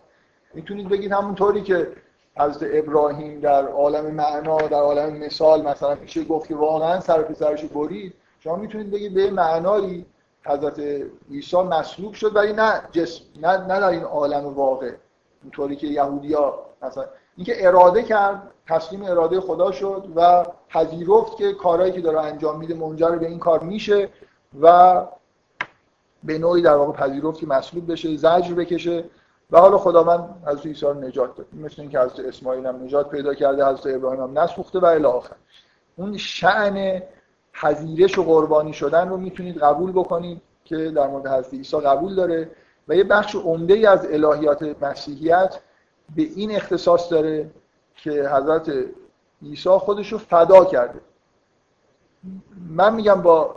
[0.53, 1.91] می‌تونید بگید همونطوری که
[2.37, 7.65] حضرت ابراهیم در عالم معنا در عالم مثال مثلا میشه گفت که واقعا سر پسرش
[7.65, 10.05] برید شما می‌تونید بگید به معنایی
[10.45, 10.79] حضرت
[11.31, 14.91] عیسی مصلوب شد ولی نه جسم نه, نه در این عالم واقع.
[15.43, 17.05] اینطوری که یهودیا مثلا
[17.41, 22.73] اینکه اراده کرد تسلیم اراده خدا شد و پذیرفت که کارهایی که داره انجام میده
[22.73, 24.09] منجر به این کار میشه
[24.61, 25.01] و
[26.23, 29.03] به نوعی در واقع پذیرفت که مصلوب بشه زجر بکشه
[29.51, 31.45] و حالا خداوند حضرت عیسی رو نجات داد.
[31.53, 35.35] مثل اینکه حضرت اسماعیل هم نجات پیدا کرده حضرت ابراهیم هم نسوخته و الی آخر.
[35.95, 37.01] اون شأن
[37.53, 42.51] پذیرش و قربانی شدن رو می‌تونید قبول بکنید که در مورد حضرت عیسی قبول داره
[42.87, 45.59] و یه بخش عمده ای از الهیات مسیحیت
[46.15, 47.49] به این اختصاص داره
[47.95, 48.71] که حضرت
[49.43, 50.99] عیسی خودش رو فدا کرده.
[52.69, 53.55] من میگم با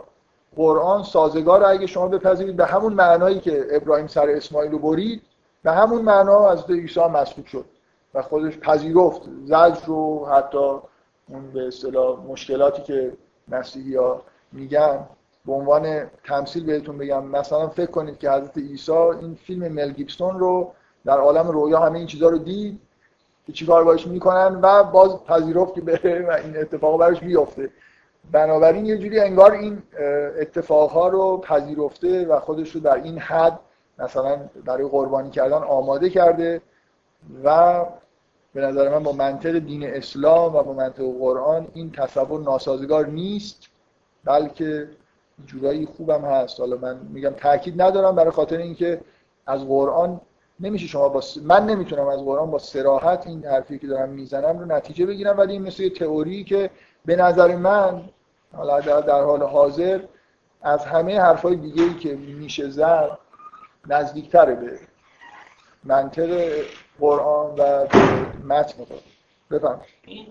[0.55, 5.21] قرآن سازگار اگه شما بپذیرید به همون معنایی که ابراهیم سر اسماعیل رو برید
[5.63, 7.65] به همون معنا از عیسی مسلوب شد
[8.13, 9.21] و خودش پذیرفت.
[9.45, 10.79] زجر رو حتی
[11.29, 13.13] اون به اصطلاح مشکلاتی که
[13.47, 14.21] مسیحی ها
[14.51, 15.07] میگن
[15.45, 17.25] به عنوان تمثیل بهتون بگم.
[17.25, 20.73] مثلا فکر کنید که حضرت عیسی این فیلم مل گیبسون رو
[21.05, 22.81] در عالم رویا همه این چیزها رو دید
[23.45, 27.69] که چیکار باش می‌کنن و باز پذیرفت که بره و این اتفاق براش بیفته.
[28.31, 29.83] بنابراین یه جوری انگار این
[30.39, 33.59] اتفاقها رو پذیرفته و خودش رو در این حد
[33.99, 36.61] مثلا برای قربانی کردن آماده کرده
[37.43, 37.85] و
[38.53, 43.67] به نظر من با منطق دین اسلام و با منطق قرآن این تصور ناسازگار نیست
[44.23, 44.89] بلکه
[45.45, 46.59] جورایی خوبم هست.
[46.59, 49.01] حالا من میگم تاکید ندارم برای خاطر اینکه
[49.47, 50.21] از قرآن
[50.59, 54.65] نمیشه شما با من نمی‌تونم از قرآن با سراحت این حرفی که دارم می‌زنم رو
[54.65, 56.69] نتیجه بگیرم ولی این مثل یه تئوری که
[57.05, 58.01] به نظر من
[58.55, 60.01] حالا در حال حاضر
[60.61, 63.17] از همه حرفای دیگه ای که میشه زد
[63.87, 64.79] نزدیکتره به
[65.83, 66.51] منطق
[66.99, 67.87] قرآن و
[68.43, 69.01] متن قرآن
[69.51, 70.27] بفهم این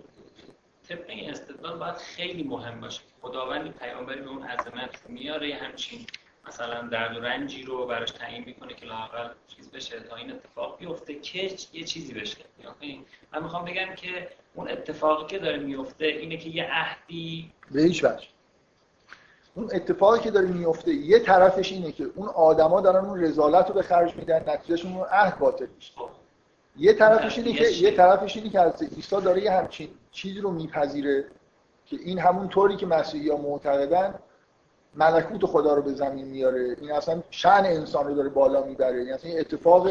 [0.89, 6.07] طبق این استدلال باید خیلی مهم باشه خداوندی پیامبری به اون عظمت میاره همچین
[6.49, 10.01] مثلا درد و رنجی رو براش تعیین می‌کنه که لاقل چیز بشه.
[10.01, 12.45] تا این اتفاق بیفته که یه چیزی بشه.
[13.33, 18.05] من می‌خوام بگم که اون اتفاقی که داره میفته اینه که یه عهدی به هیچ
[18.05, 18.27] وجه.
[19.55, 23.75] اون اتفاقی که داره میفته یه طرفش اینه که اون آدما دارن اون رزالت رو
[23.75, 25.93] به خرج میدن نتیجهشون اون عهد باطل میشه.
[25.97, 26.11] خب.
[26.77, 30.51] یه طرفش اینه که یه طرفش اینه که از عیسی داره یه همچین چیزی رو
[30.51, 31.25] میپذیره
[31.87, 34.15] که این همون طوری که مسیحی ها معتقدن
[34.97, 36.77] ملکوت خدا رو به زمین میاره.
[36.81, 39.01] این اصلا شأن انسان رو داره بالا می‌بره.
[39.01, 39.89] این اصلا اتفاق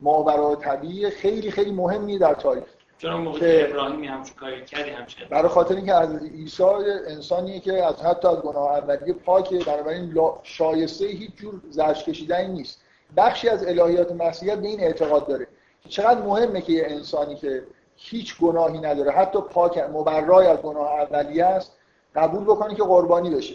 [0.00, 2.64] ماورا طبیعی خیلی خیلی مهمی در تاریخ.
[2.98, 6.62] چون موقع ابراهیمی همچون کاری کردی همچنین؟ برای خاطر اینکه از عیسی
[7.08, 12.80] انسانیه که از حتی از گناه اولیه پاکه بنابراین شایسته هیچ جور زرش کشیدنی نیست.
[13.16, 15.46] بخشی از الهیات مسیحیت به این اعتقاد داره.
[15.88, 17.62] چقدر مهمه که یه انسانی که
[17.96, 21.72] هیچ گناهی نداره حتی پاک مبرای از گناه اولیه است
[22.14, 23.54] قبول بکنه که قربانی بشه.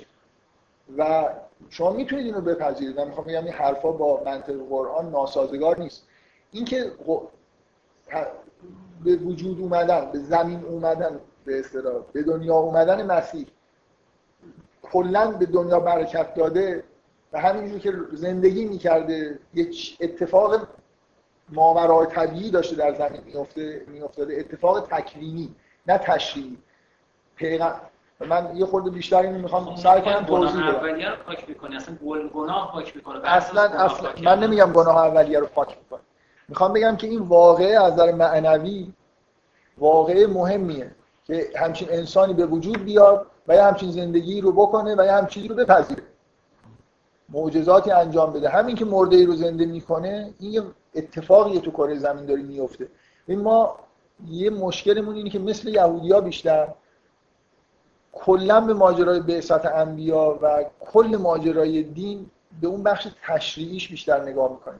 [0.97, 1.29] و
[1.69, 2.99] شما می‌تونید اینو بپذیرید.
[2.99, 6.07] من می‌خوام بگم این حرفا با منطق قرآن ناسازگار نیست.
[6.51, 6.91] اینکه
[9.03, 13.47] به وجود اومدن به زمین اومدن به اصطلاح به دنیا اومدن مسیح
[14.81, 16.83] کلا به دنیا برکت داده
[17.33, 20.67] و همینجور که زندگی می‌کرده یک اتفاق
[21.49, 23.21] ماورای طبیعی داشته در زمین
[23.87, 24.39] میافتاده.
[24.39, 25.55] اتفاق تکوینی
[25.87, 26.57] نه تشریعی
[28.27, 30.75] من یه خورده بیشتر اینو می‌خوام سعی کنم توضیح بدم.
[30.75, 31.95] اولیه رو پاک می‌کنه اصلا
[32.33, 35.99] گناه پاک می‌کنه اصلا اصلا من نمیگم گناه اولیه رو پاک می‌کنه
[36.47, 38.93] می‌خوام بگم که این واقعه از نظر معنوی
[39.77, 40.91] واقعه مهمیه
[41.25, 45.49] که همچین انسانی به وجود بیاد و یه همچین زندگی رو بکنه و یه همچین
[45.49, 46.03] رو بپذیره.
[47.29, 48.49] معجزاتی انجام بده.
[48.49, 50.63] همین که مرده ای رو زنده می‌کنه این یه
[50.95, 52.87] اتفاقی تو کره زمین داره میفته
[53.27, 53.75] این ما
[54.27, 56.67] یه مشکلمون اینه که مثل یهودیا بیشتر
[58.11, 62.29] کلا به ماجرای بعثت انبیا و کل ماجرای دین
[62.61, 64.79] به اون بخش تشریعیش بیشتر نگاه می‌کنیم.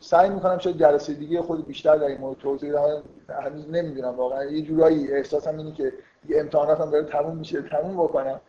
[0.00, 4.44] سعی می‌کنم شاید جلسه دیگه خود بیشتر در این مورد توضیح بدم هنوز نمی‌دونم واقعا.
[4.44, 5.92] یه جورایی احساسم اینه که
[6.30, 8.40] امتحاناتم داره تموم میشه تموم بکنم.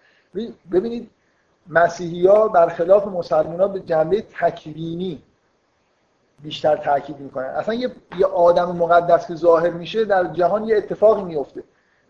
[0.72, 1.10] ببینید
[1.69, 5.23] مسیحی ها برخلاف مسلمان ها به جنبه تکوینی
[6.43, 7.45] بیشتر تاکید می‌کنن.
[7.45, 7.91] اصلا یه,
[8.26, 11.64] آدم مقدس که ظاهر میشه در جهان یه اتفاقی میفته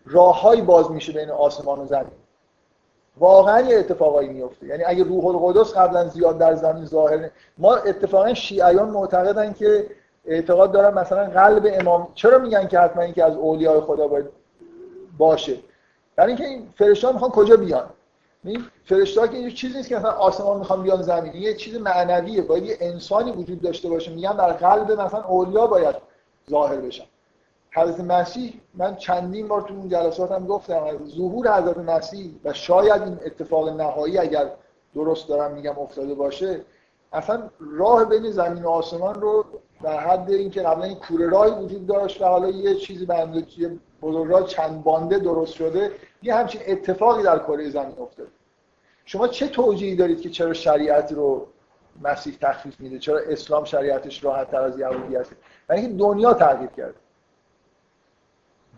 [0.06, 2.12] راههایی باز میشه بین آسمان و زمین.
[3.18, 8.34] واقعا یه اتفاقایی میفته یعنی اگه روح القدس قبلا زیاد در زمین ظاهر ما اتفاقا
[8.34, 9.88] شیعیان معتقدن که
[10.26, 14.26] اعتقاد دارن مثلا قلب امام چرا میگن که حتما اینکه از اولیاء خدا باید
[15.18, 15.58] باشه؟
[16.16, 17.90] برای اینکه این فرشته‌ها می‌خوان کجا بیان؟
[18.86, 21.34] فرشته که یه چیزی نیست که مثلا آسمان می‌خوان بیان زمین.
[21.34, 22.42] یه چیز معنویه.
[22.42, 24.12] باید یه انسانی وجود داشته باشه.
[24.12, 25.96] میگن در قلب مثلا اولیا باید
[26.50, 27.04] ظاهر بشن.
[27.74, 29.94] حضرت مسیح من چندین بار تو اون
[30.32, 34.52] هم گفتم ظهور حضرت مسیح و شاید این اتفاق نهایی اگر
[34.96, 36.62] درست دارم میگم افتاده باشه
[37.14, 39.46] اصلا راه بین زمین و آسمان رو
[39.84, 43.46] در حد اینکه قبلا این کوره راهی وجود داشت و حالا یه چیزی به اندازه
[44.02, 45.92] بزرگراه چند بانده درست شده
[46.22, 48.30] یه همچین اتفاقی در کره زمین افتاده.
[49.06, 51.48] شما چه توجیهی دارید که چرا شریعت رو
[52.02, 55.32] مسیح تخفیف میده؟ چرا اسلام شریعتش راحت تر از یهودی هست؟
[55.68, 56.96] برای اینکه دنیا تغییر کرده.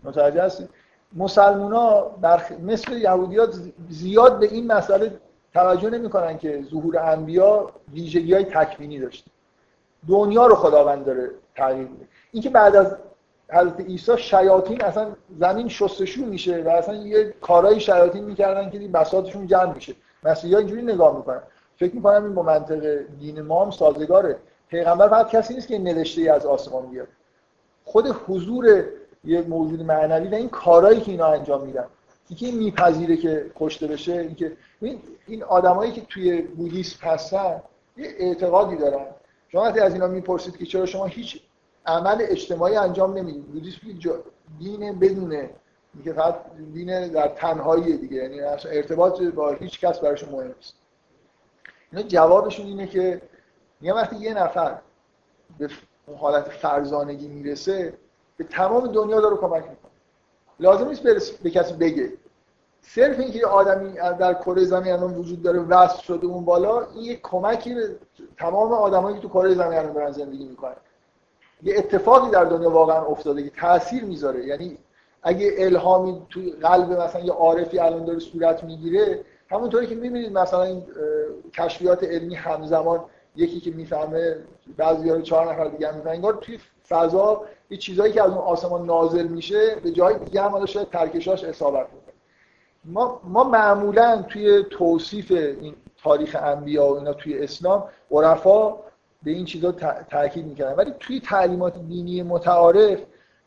[0.04, 0.68] متوجه هستید؟
[1.16, 2.52] مسلمونا برخ...
[2.52, 3.54] مثل یهودیات
[3.88, 5.12] زیاد به این مسئله
[5.54, 9.30] توجه نمی‌کنن که ظهور انبیا ویژگی های تکوینی داشته.
[10.08, 12.04] دنیا رو خداوند داره تغییر میده.
[12.32, 12.96] اینکه بعد از
[13.48, 15.06] حضرت عیسی شیاطین اصلا
[15.40, 19.94] زمین شستشو میشه و اصلا یه کارهای شیاطین می‌کردن که بساطشون جمع میشه.
[20.24, 21.42] مسیحا اینجوری نگاه می‌کنن.
[21.76, 24.36] فکر می‌کنم این با منطق دین ما هم سازگاره.
[24.68, 27.08] پیغمبر فقط کسی نیست که نوشته ای از آسمان بیاد
[27.84, 28.84] خود حضور
[29.24, 31.84] یه موجود معنوی و این کارهایی که اینا انجام میدن.
[32.28, 37.62] اینکه این میپذیره که کشته بشه اینکه این این آدمایی که توی بودیسم هستن
[37.96, 39.06] یه اعتقادی دارن.
[39.48, 41.40] شما وقتی از اینا می‌پرسید که چرا شما هیچ
[41.86, 43.46] عمل اجتماعی انجام نمی‌دید.
[43.46, 43.78] بودیسم
[44.58, 45.50] دین بدونه.
[46.04, 46.34] که فقط
[46.72, 48.16] دین در تنهایی دیگه.
[48.16, 50.74] یعنی ارتباط با هیچ کس براشون مهم نیست.
[51.92, 53.22] اینا جوابشون اینه که
[53.82, 54.78] یه وقتی یه نفر
[55.58, 55.68] به
[56.18, 57.92] حالت فرزانگی می‌رسه
[58.36, 59.90] به تمام دنیا داره کمک می‌کنه.
[60.60, 62.12] لازم نیست به کسی بگه.
[62.80, 67.04] صرف اینکه یه آدمی در کره زمین الان وجود داره وصل شده اون بالا این
[67.04, 67.96] یه کمکی به
[68.38, 70.76] تمام آدمایی که تو کره زمین الان دارن زندگی می‌کنن.
[71.62, 74.46] یه اتفاقی در دنیا واقعا افتاده که تاثیر می‌ذاره.
[74.46, 74.78] یعنی
[75.22, 80.62] اگه الهامی تو قلب مثلا یه عارفی الان داره صورت می‌گیره همونطوری که می‌بینید مثلا
[80.62, 80.86] این
[81.54, 83.04] کشفیات علمی همزمان
[83.36, 84.36] یکی که می‌فهمه
[84.76, 86.58] بعضی رو چهار نفر دیگه می‌فهمن انگار توی
[86.88, 91.44] فضا یه چیزایی که از اون آسمان نازل میشه به جای دیگه هم شاید ترکشاش
[91.44, 92.14] اصابت کنه
[92.84, 98.70] ما ما معمولا توی توصیف این تاریخ انبیا و اینا توی اسلام عرفا
[99.22, 99.72] به این چیزا
[100.10, 102.98] تاکید می‌کنن ولی توی تعلیمات دینی متعارف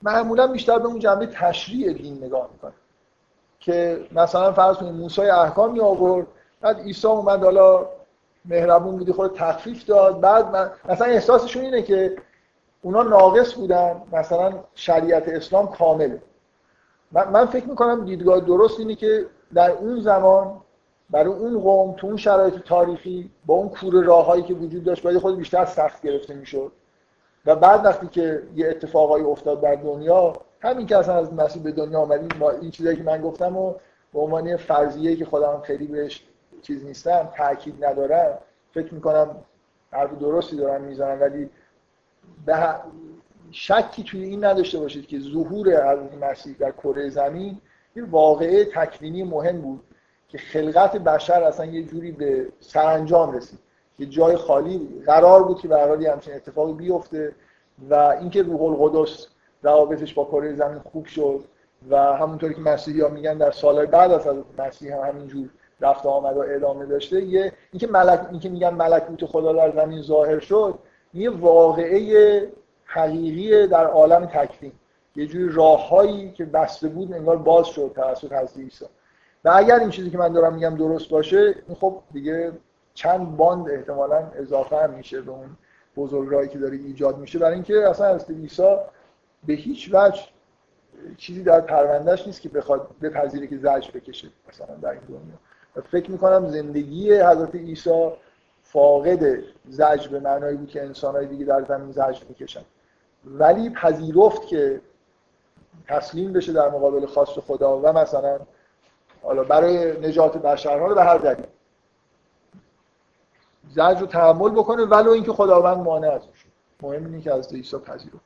[0.01, 2.73] معمولا بیشتر به اون جنبه تشریع دین نگاه می‌کنه
[3.59, 6.27] که مثلا فرض کنید موسی احکامی آورد
[6.61, 7.87] بعد عیسی اومد حالا
[8.45, 12.17] مهربون بودی خود تخفیف داد بعد مثلا احساسشون اینه که
[12.87, 16.21] اونا ناقص بودن مثلا شریعت اسلام کامله
[17.11, 20.61] من, من فکر می‌کنم دیدگاه درست اینه که در اون زمان
[21.09, 25.17] برای اون قوم تو اون شرایط تاریخی با اون کوره راههایی که وجود داشت باید
[25.17, 26.71] خود بیشتر سخت گرفته می‌شد.
[27.45, 31.71] و بعد وقتی که یه اتفاقایی افتاد در دنیا همین که اصلا از مسیح به
[31.71, 33.73] دنیا آمدیم این چیزایی که من گفتم و
[34.13, 36.23] به عنوان فرضیه که خودم خیلی بهش
[36.61, 38.37] چیز نیستم تاکید ندارم
[38.73, 39.35] فکر می‌کنم
[39.91, 41.49] حرف درستی دارم می‌زنم ولی
[42.45, 42.75] به
[43.51, 47.57] شکی توی این نداشته باشید که ظهور حضرت مسیح در کره زمین
[47.95, 49.83] یه واقعه تکوینی مهم بود
[50.29, 53.59] که خلقت بشر اصلا یه جوری به سرانجام رسید.
[53.99, 57.35] یه جای خالی قرار بود که به همچین اتفاقی بیفته
[57.89, 59.27] و اینکه روح القدس
[59.63, 61.43] روابطش با کره زمین خوب شد
[61.89, 64.27] و همونطوری که مسیحی ها میگن در سالهای بعد از
[64.57, 65.49] مسیح هم همینجور
[65.81, 70.39] رفت آمد و ادامه داشته یه اینکه ملک اینکه میگن ملکوت خدا در زمین ظاهر
[70.39, 70.79] شد
[71.17, 72.51] یه واقعه
[72.85, 74.71] حقیقی در عالم تکوین
[75.15, 78.85] یه جوری راههایی که بسته بود انگار باز شد توسط حضرت عیسی.
[79.45, 82.51] و اگر این چیزی که من دارم میگم درست باشه خب دیگه
[82.93, 85.57] چند باند احتمالا اضافه هم میشه به اون
[85.97, 87.39] بزرگراهی که داره ایجاد میشه.
[87.39, 88.75] برای اینکه اصلا حضرت عیسی
[89.47, 90.21] به هیچ وجه
[91.17, 95.83] چیزی در پروندهش نیست که بخواد بپذیره که زجر بکشه مثلا در این دنیا.
[95.91, 98.11] فکر می‌کنم زندگی حضرت عیسی
[98.71, 102.63] فاقد زجر به معنایی بود که انسانهای دیگه در زمین زجر می‌کشن.
[103.25, 104.81] ولی پذیرفت که
[105.87, 108.39] تسلیم بشه در مقابل خواست خدا و مثلا
[109.23, 111.45] حالا برای نجات بشرها رو به هر دلیل.
[113.69, 116.45] زجر رو تحمل بکنه ولو اینکه خداوند مانع ازش
[116.81, 118.25] مهم اینه که از عیسی پذیرفت.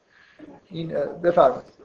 [0.70, 0.88] این
[1.24, 1.82] بفرمایید.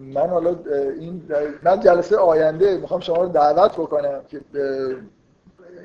[0.00, 0.56] من حالا
[1.00, 1.22] این
[1.62, 4.40] من جلسه آینده می‌خوام شما رو دعوت بکنم که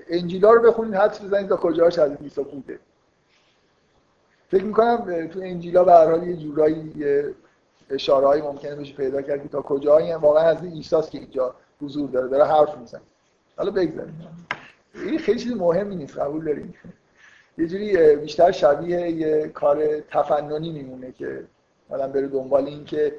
[0.09, 2.79] انجیلا رو بخونید حدس بزنید تا کجاش از عیسی بوده
[4.47, 6.93] فکر می‌کنم تو انجیلا به هر حال یه جورایی
[7.89, 12.27] اشاره ممکنه بشه پیدا کرد که تا کجایی واقعا از ایساست که اینجا حضور داره
[12.27, 13.01] داره حرف می‌زنه.
[13.57, 14.37] حالا بگذاریم.
[14.95, 16.73] این خیلی چیز مهمی نیست قبول داریم.
[17.60, 21.44] یه جوری بیشتر شبیه یه کار تفننی میمونه که
[21.90, 23.15] آدم بره دنبال این که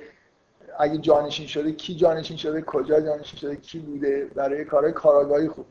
[0.79, 5.67] اگه جانشین شده کی جانشین شده کجا جانشین شده کی بوده برای کارهای کاراگاهی خوب.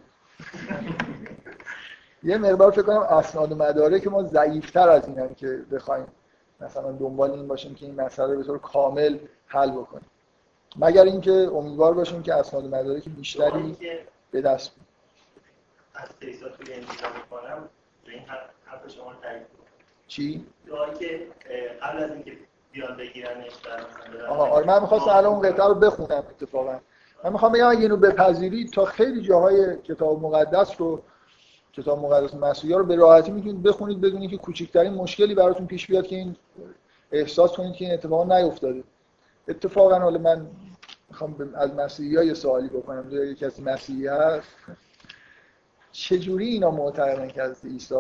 [2.24, 6.08] یه مقدار فکر کنم اسناد و مداره که ما ضعیفتر از اینم که بخوایم
[6.62, 9.18] مثلا دنبال این باشیم که این مسئله رو به طور کامل
[9.48, 10.06] حل بکنیم.
[10.78, 13.78] مگر اینکه امیدوار باشیم که اسناد و مداره که بیشتری
[14.32, 14.72] به دست
[15.96, 16.10] از
[18.72, 19.42] حرف شما تایید
[20.08, 20.46] چی؟
[21.00, 21.28] که
[21.82, 22.32] قبل از اینکه
[22.72, 23.52] بیان بگیرنش
[24.30, 26.80] آها آره من می‌خواستم الان اون قطعه رو بخونم اتفاقا.
[27.24, 31.02] من می‌خوام بگم اینو بپذیرید تا خیلی جاهای کتاب مقدس رو
[31.74, 36.08] کتاب مقدس مسیحا رو به راحتی می‌تونید بخونید بدون که کوچکترین مشکلی براتون پیش بیاد
[36.08, 36.36] که این
[37.12, 38.84] احساس کنید که این اتفاق نیفتاده.
[39.48, 40.48] اتفاقا حالا من
[41.10, 43.08] می‌خوام از مسیحی ها یه سوالی بکنم.
[43.08, 44.48] اگه کسی مسیحی هست
[45.92, 47.96] چجوری اینا معتقدن که از عیسی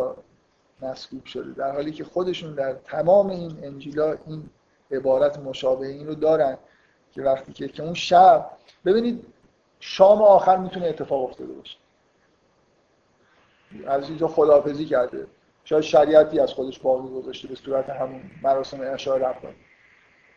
[0.81, 1.51] مسکوب شده.
[1.51, 4.49] در حالی که خودشون در تمام این انجیلا این
[4.91, 6.57] عبارت مشابه این رو دارن
[7.11, 8.49] که وقتی که که اون شب
[8.85, 9.25] ببینید
[9.79, 11.77] شام آخر می‌تونه اتفاق افتاده باشه.
[13.87, 15.27] از اینجا خداحافظی کرده.
[15.63, 19.55] شاید شریعتی از خودش باقی گذاشته به صورت همون مراسم عشای رفتن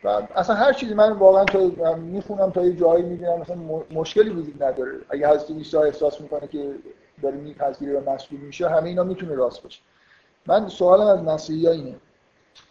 [0.05, 3.57] و اصلا هر چیزی من واقعا تا می‌خونم تا یه جایی می‌بینم مثلا
[3.91, 4.93] مشکلی وجود نداره.
[5.09, 6.75] اگه حضرت عیسی احساس می‌کنه که
[7.23, 9.81] داره میپذیره و مسئول میشه همه اینا می‌تونه راست باشه.
[10.47, 11.97] من سوالم از مسیحی اینه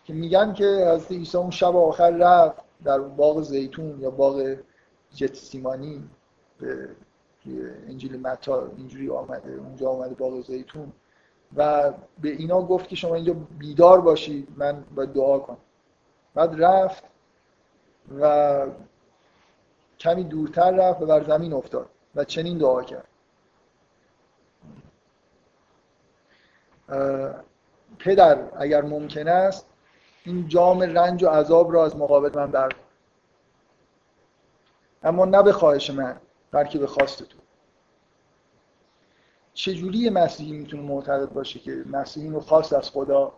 [0.06, 4.56] که میگن که حضرت عیسی اون شب آخر رفت در باغ زیتون یا باغ
[5.15, 6.10] جتسیمانی
[6.60, 6.89] به
[7.88, 10.91] انجیل متا اینجوری آمده اونجا آمده باغ زیتون
[11.56, 15.57] و به اینا گفت که شما اینجا بیدار باشید من باید دعا کنم.
[16.34, 17.03] بعد رفت
[18.19, 18.65] و
[19.99, 23.07] کمی دورتر رفت و بر زمین افتاد و چنین دعا کرد.
[28.03, 29.65] پدر اگر ممکن است
[30.26, 32.76] این جام رنج و عذاب را از مقابل من بر
[35.03, 36.18] اما نه به خواهش من
[36.52, 37.38] بلکه به خواست تو.
[39.53, 43.34] چجوری مسیحی می‌تونه معتقد باشه که مسیحی رو خواست از خدا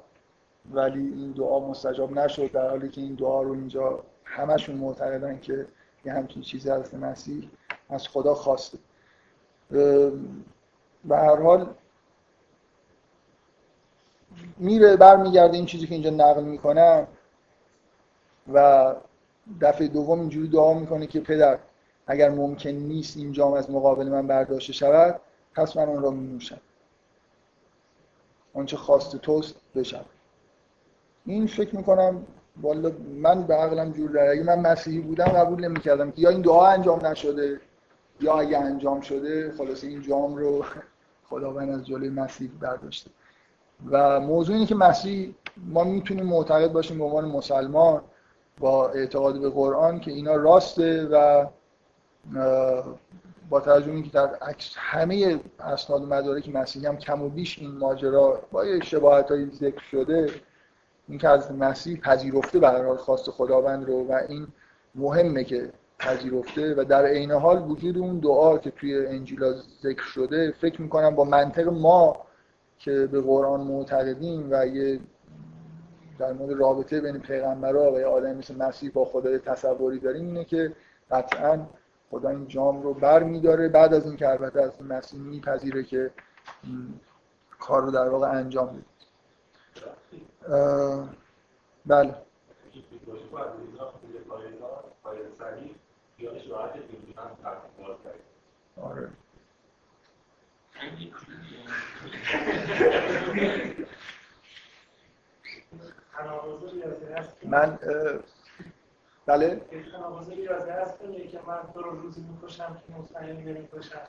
[0.71, 5.65] ولی این دعا مستجاب نشد در حالی که این دعا رو اینجا همشون معتقدن که
[6.05, 7.49] یه همچین چیزی از مسیح
[7.89, 8.77] از خدا خواسته.
[9.69, 11.73] به هر حال
[14.57, 17.07] میره برمیگرده این چیزی که اینجا نقل می‌کنم
[18.53, 18.93] و
[19.61, 21.59] دفعه دوم اینجوری دعا می‌کنه که پدر
[22.07, 25.21] اگر ممکن نیست این جام از مقابل من برداشته شود
[25.55, 26.59] پس من اون را می نوشم
[28.53, 30.05] آنچه خواست توست بشم
[31.25, 32.25] این فکر می‌کنم
[32.61, 36.41] والا من به عقلم جور داره اگه من مسیحی بودم قبول نمی‌کردم که یا این
[36.41, 37.61] دعا انجام نشده
[38.21, 40.65] یا اگه انجام شده خلاص این جام رو
[41.29, 43.11] خداوند از جلوی مسیح برداشته.
[43.91, 48.01] و موضوع اینه که مسیح ما می‌تونیم معتقد باشیم به عنوان مسلمان
[48.59, 51.45] با اعتقاد به قرآن که اینا راسته و
[53.49, 54.29] با توجه که در
[54.75, 59.81] همه اسناد و مدارک مسیحی هم کم و بیش این ماجرا با شباهت های ذکر
[59.91, 60.29] شده
[61.07, 64.47] این که از مسیح پذیرفته به خواست خداوند رو و این
[64.95, 69.53] مهمه که پذیرفته و در عین حال وجود اون دعا که توی انجیلا
[69.83, 72.17] ذکر شده فکر می‌کنم با منطق ما
[72.83, 74.99] که به قرآن معتقدیم و یه
[76.19, 80.45] در مورد رابطه بین پیغمبرها و یه آدم مثل مسیح با خدای تصوری داریم اینه
[80.45, 80.75] که
[81.11, 81.65] قطعا
[82.11, 83.69] خدا این جام رو بر میداره.
[83.69, 86.11] بعد از اینکه البته از مسیح میپذیره که
[87.59, 88.83] کار رو در واقع انجام بده.
[91.85, 92.15] بله.
[98.81, 99.09] آره.
[107.43, 107.79] من
[109.25, 109.61] بله.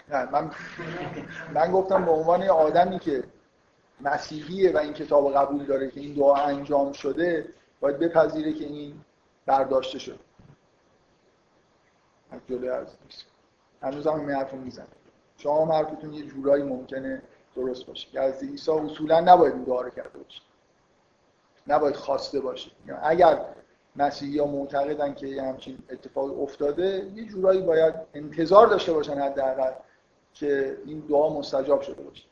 [0.09, 0.51] نه من
[1.55, 3.25] من گفتم به عنوان آدمی که
[4.01, 7.49] مسیحیه و این کتاب قبول داره که این دعا انجام شده
[7.81, 9.01] باید بپذیره که این
[9.47, 10.15] برداشته
[12.31, 12.87] از جلوی از
[13.83, 14.59] هنوز هم این حرف رو
[15.45, 17.23] شما حرفتون یه جورایی ممکنه
[17.57, 18.09] درست باشه.
[18.11, 20.41] که از عیسی اصولا نباید این رو کرده باشه.
[21.67, 22.71] نباید خواسته باشه.
[22.87, 23.45] یعنی اگر
[23.97, 29.73] مسیحی ها معتقدن که یه همچین اتفاق افتاده یه جورایی باید انتظار داشته باشن حداقل
[30.35, 32.25] که این دعا مستجاب شده باشه.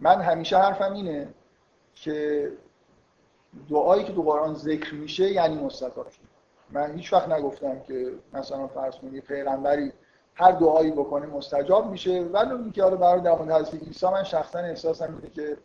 [0.00, 1.28] من همیشه حرفم اینه
[1.94, 2.52] که
[3.70, 6.26] دعایی که تو قرآن ذکر میشه یعنی مستجاب شده.
[6.70, 9.92] من هیچ وقت نگفتم که مثلا فرض کنید پیغمبری
[10.36, 12.20] هر دعایی بکنه مستجاب میشه.
[12.20, 15.56] ولی اینکه حالا برای در مورد حضرت عیسی من شخصا احساسم اینه که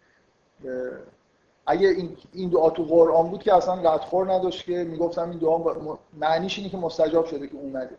[1.65, 5.97] اگه این این دعا تو قرآن بود که اصلا ردخور نداشت که می‌گفتم این دعا
[6.13, 7.97] معنیش اینه که مستجاب شده که اومده.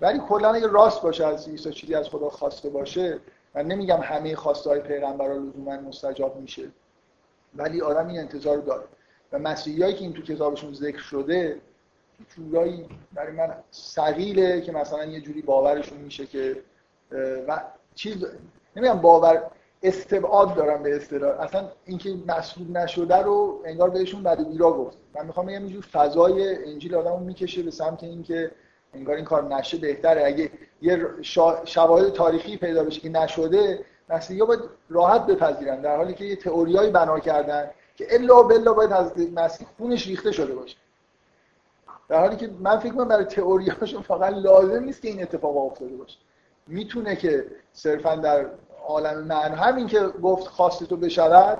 [0.00, 3.18] ولی کلا اگه راست باشه از عیسی چیزی از خدا خواسته باشه
[3.54, 6.62] من نمیگم همه خواسته های پیغمبر لزوما مستجاب میشه.
[7.56, 8.84] ولی آدم این انتظار داره.
[9.32, 11.60] و مسیحیایی که این تو کتابشون ذکر شده
[12.36, 16.56] جورایی برای من سقیله که مثلا یه جوری باورشون میشه که
[17.48, 17.62] و
[17.94, 18.26] چیز
[18.76, 19.42] نمیگم باور
[19.82, 24.96] استبعاد دارم به اصطلاح اصلا اینکه مسئول نشده رو انگار بهشون بعد بیرا گفت.
[25.14, 28.50] من می‌خوام بگم اینجور فضای انجیل آدمو می‌کشه به سمت اینکه
[28.94, 30.24] انگار این کار نشه بهتره.
[30.24, 30.50] اگه
[30.82, 31.06] یه
[31.64, 35.80] شواهد تاریخی پیدا بشه که نشده مسیحا باید راحت بپذیرن.
[35.80, 40.32] در حالی که یه تئوریایی بنا کردن که الا بلا باید از مسیح خونش ریخته
[40.32, 40.76] شده باشه.
[42.08, 45.96] در حالی که من فکر کنم برای تئوریاشون فقط لازم نیست که این اتفاق افتاده
[45.96, 46.18] باشه.
[46.66, 48.46] می‌تونه که صرفا در
[48.86, 51.58] عالم من همین که گفت خواسته تو بشود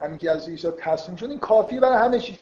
[0.00, 2.38] همین که از عیسی تصمیم شد این کافی برای همه چیز.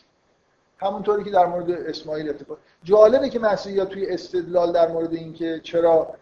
[0.78, 2.58] همونطوری که در مورد اسماعیل اتفاق.
[2.84, 6.14] جالبه که مسیحا توی استدلال در مورد اینکه چرا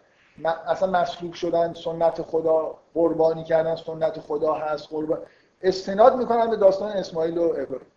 [0.67, 5.19] اصلا مسلوک شدن سنت خدا قربانی کردن سنت خدا هست قربان.
[5.61, 7.87] استناد می‌کنن به داستان اسماعیل و ابراهیم.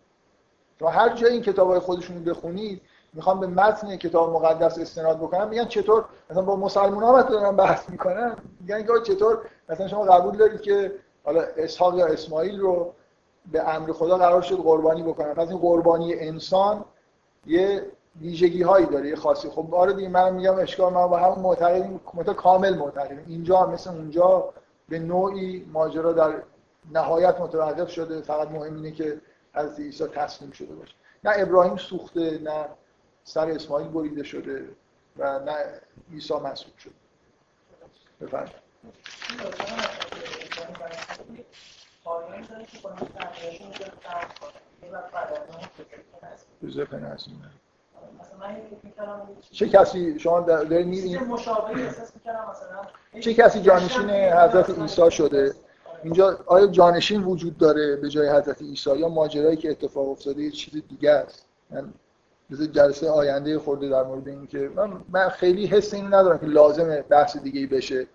[0.79, 2.81] شما هر جای این کتابای خودشون رو بخونید
[3.13, 7.91] می‌خوام به متن کتاب مقدس استناد بکنم میگن چطور؟ مثلا با مسلمان ها دارن بحث
[7.91, 9.39] می‌کنن میگن که چطور؟
[9.69, 10.93] مثلا شما قبول دارید که
[11.25, 12.93] حالا اسحاق یا اسماعیل رو
[13.53, 15.35] به امر خدا قرار شد قربانی بکنن.
[15.35, 16.85] پس این قربانی انسان
[17.47, 17.87] یه
[18.21, 19.49] ویژگی هایی داره یه خاصی.
[19.49, 23.25] خب آره دیگه من میگم اشکال ما با هم معتقدیم مت کامل معتقدیم.
[23.27, 24.53] اینجا مثل اونجا
[24.89, 26.35] به نوعی ماجرا در
[26.93, 28.21] نهایت متوقف شده.
[28.21, 29.21] فقط مهم اینه که
[29.55, 30.95] از عیسی تسلیم شده باشه.
[31.25, 32.65] نه ابراهیم سوخته نه
[33.25, 34.69] سر اسماعیل بریده شده
[35.17, 35.81] و نه
[36.13, 36.93] عیسی مسئول شده.
[38.21, 38.53] بفرمایید.
[49.51, 51.21] چه کسی شما دارید می‌بینید؟
[53.21, 55.55] چه کسی جانشین حضرت عیسی شده؟
[56.03, 60.51] اینجا آیا جانشین وجود داره به جای حضرت عیسی یا ماجرایی که اتفاق افتاده یه
[60.51, 61.47] چیز دیگه است؟
[62.51, 66.47] من جلسه آینده خورده در مورد این که من, من خیلی حس اینو ندارم که
[66.47, 68.07] لازم بحث دیگه بشه.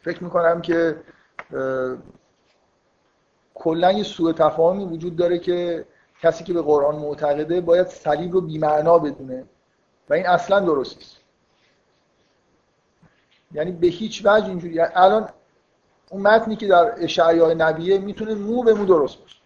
[0.00, 0.96] فکر می‌کنم که
[3.54, 5.84] کلا یه سوء تفاهمی وجود داره که
[6.22, 9.44] کسی که به قرآن معتقده باید صلیب رو بیمعنا بدونه
[10.10, 11.16] و این اصلا درست نیست.
[13.52, 15.28] یعنی به هیچ وجه اینجوری الان
[16.10, 19.41] اون متنی که در اشعیاء نبیه می‌تونه مو به مو درست باشه.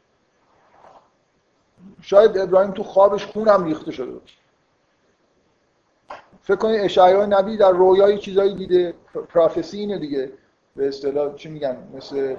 [2.01, 4.39] شاید ابراهیم تو خوابش خونم ریخته شده باشه.
[6.43, 8.95] فکر کنید اشعیا نبی در رویای چیزایی دیده.
[9.29, 10.33] پروفسی اینه دیگه.
[10.77, 12.37] به اصطلاح چی میگن؟ مثل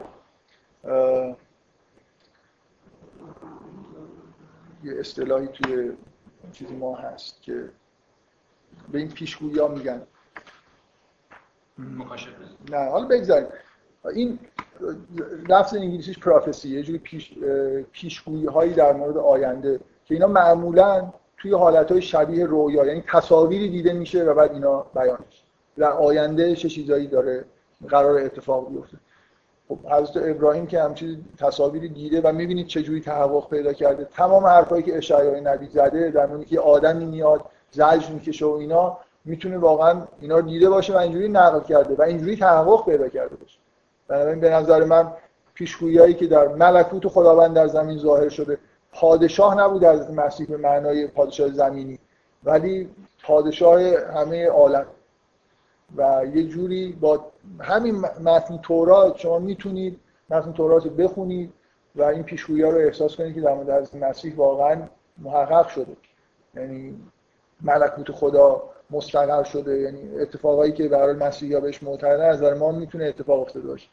[4.84, 5.92] یه اصطلاحی توی
[6.52, 7.70] چیزی ما هست که
[8.92, 10.08] به این پیشگویی ها میگن
[12.70, 13.48] نه حالا بگذاریم.
[14.08, 14.40] این
[15.50, 17.34] لفظ انگلیسیش پروفسی یه جوری پیش،
[17.92, 23.70] پیشگویی هایی در مورد آینده که اینا معمولا توی حالت های شبیه رویا یعنی تصاویری
[23.70, 25.44] دیده میشه و بعد اینا بیان میشه.
[25.78, 27.46] در آینده چه چیزایی داره
[27.90, 28.98] قرار اتفاق بیفته.
[29.70, 34.84] خب حضرت ابراهیم که همچین تصاویری دیده و می‌بینید چجوری تحقق پیدا کرده تمام حرفایی
[34.84, 40.02] که اشعیا نبی زده در مورد که آدمی میاد زجر می‌کشه و اینا می‌تونه واقعا
[40.22, 43.57] اینا رو دیده باشه و اینجوری نقل کرده و اینجوری تحقق پیدا کرده باشه.
[44.08, 45.14] بنابراین به نظر من
[45.54, 48.58] پیشگویی که در ملکوت خداوند در زمین ظاهر شده
[48.92, 52.00] پادشاه نبود از مسیح به معنای پادشاه زمینی
[52.44, 52.90] ولی
[53.24, 53.82] پادشاه
[54.16, 54.86] همه عالم.
[55.96, 61.54] و یه جوری با همین متن تورات شما می‌تونید متن تورات رو بخونید
[61.96, 64.82] و این پیشگویی رو احساس کنید که در مورد حضرت مسیح واقعا
[65.18, 65.98] محقق شده.
[66.56, 67.02] یعنی
[67.62, 72.72] ملکوت خدا مستقر شده یعنی اتفاقایی که برای مسیحی ها بهش معتقدن از نظر ما
[72.72, 73.88] می‌تونه اتفاق افتاده باشه.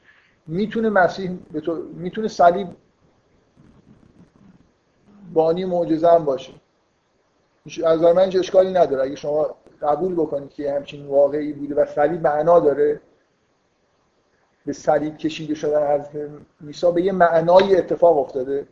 [0.47, 1.83] می‌تونه مسیح به تو...
[1.95, 2.69] می‌تونه صلیب
[5.33, 6.53] بانی معجزه هم باشه.
[7.85, 9.03] از نظر من اشکالی نداره.
[9.03, 13.01] اگه شما قبول بکنید که همچین واقعی بوده و صلیب معنا داره
[14.67, 16.09] به صلیب کشیده شدن از
[16.61, 18.67] میسا به یه معنای اتفاق افتاده.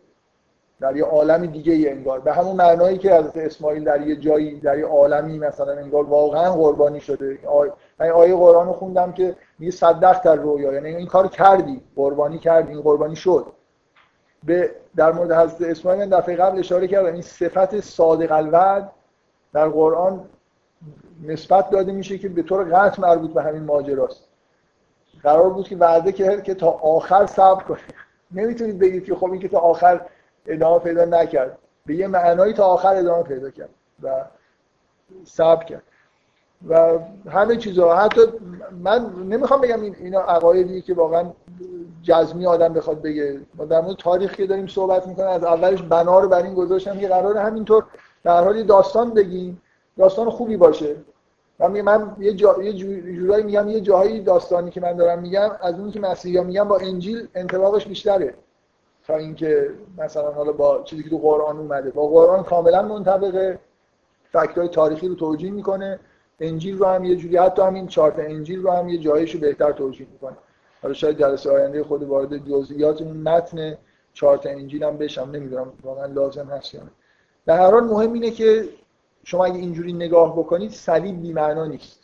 [0.83, 2.21] در یه عالم دیگه ای انگار.
[2.21, 6.53] به همون معنایی که حضرت اسماعیل در یه جایی در یه عالمی مثلا انگار واقعا
[6.53, 7.39] قربانی شده.
[8.01, 10.73] من آیه قرآن رو خوندم که میگه صدق در رویا.
[10.73, 13.47] یعنی این کار کردی قربانی کردی این قربانی شد.
[14.45, 17.13] به در مورد حضرت اسماعیل من دفعه قبل اشاره کردم.
[17.13, 18.93] این صفت صادق الوعد
[19.53, 20.25] در قرآن
[21.23, 24.25] نسبت داده میشه که به طور قطع مربوط به همین ماجراست.
[25.23, 27.79] قرار بود که وعده که که تا آخر صبر کنه
[28.31, 30.01] نمی‌تونید بگید که خب این که تا آخر
[30.47, 31.59] ادامه پیدا نکرد.
[31.87, 33.71] به یه معنایی تا آخر ادامه پیدا کرد
[34.03, 34.25] و
[35.25, 35.83] صبر کرد.
[36.69, 36.99] و
[37.31, 38.21] همه چیزا حتی
[38.81, 41.31] من نمی‌خوام بگم این اینا عقایدی که واقعا
[42.03, 43.41] جزمی آدم بخواد بگه.
[43.55, 46.99] ما در مورد تاریخ که داریم صحبت می‌کنه از اولش بنا رو بر این گذاشتم
[46.99, 47.85] که قرار همینطور
[48.25, 49.63] در حالی داستان بگیم
[49.99, 50.97] داستان خوبی باشه.
[51.59, 55.81] من من یه, جا، یه جورایی میگم یه جاهایی داستانی که من دارم میگم از
[55.81, 58.35] اون که مسیحی میگم با انجیل انطباقش بیشتره.
[59.07, 61.91] تا اینکه مثلا حالا با چیزی که تو قرآن اومده.
[61.91, 63.59] با قرآن کاملا منطبقه.
[64.33, 66.01] فکتای تاریخی رو توجیه می‌کنه.
[66.41, 70.07] انجیل رو هم یه جوری حتی همین چارت انجیل رو هم یه جایش بهتر توجیه
[70.13, 70.37] می‌کنه.
[70.83, 73.79] حالا شاید جلسه آینده خود وارد جزئیات متن
[74.13, 75.31] چارت انجیل هم بشم.
[75.33, 76.91] نمی‌دونم واقعا لازم هست یا نه.
[77.47, 78.65] در هر حال مهم اینه که
[79.25, 82.01] شما اگه اینجوری نگاه بکنید صلیب بی معنا نیست.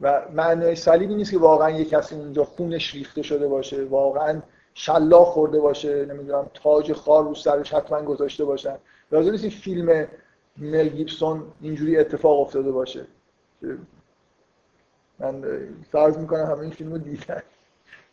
[0.00, 3.84] و معنای صلیبی نیست که واقعا یه کسی اونجا خونش ریخته شده باشه.
[3.84, 4.42] واقعا
[4.78, 8.76] شلا خورده باشه نمی‌دونم تاج خار رو سرش حتما گذاشته باشن.
[9.12, 10.08] لازم نیست فیلم
[10.56, 13.06] مل گیبسون اینجوری اتفاق افتاده باشه.
[15.18, 15.44] من
[15.92, 17.42] فرض می‌کنم همه این فیلم رو دیدن.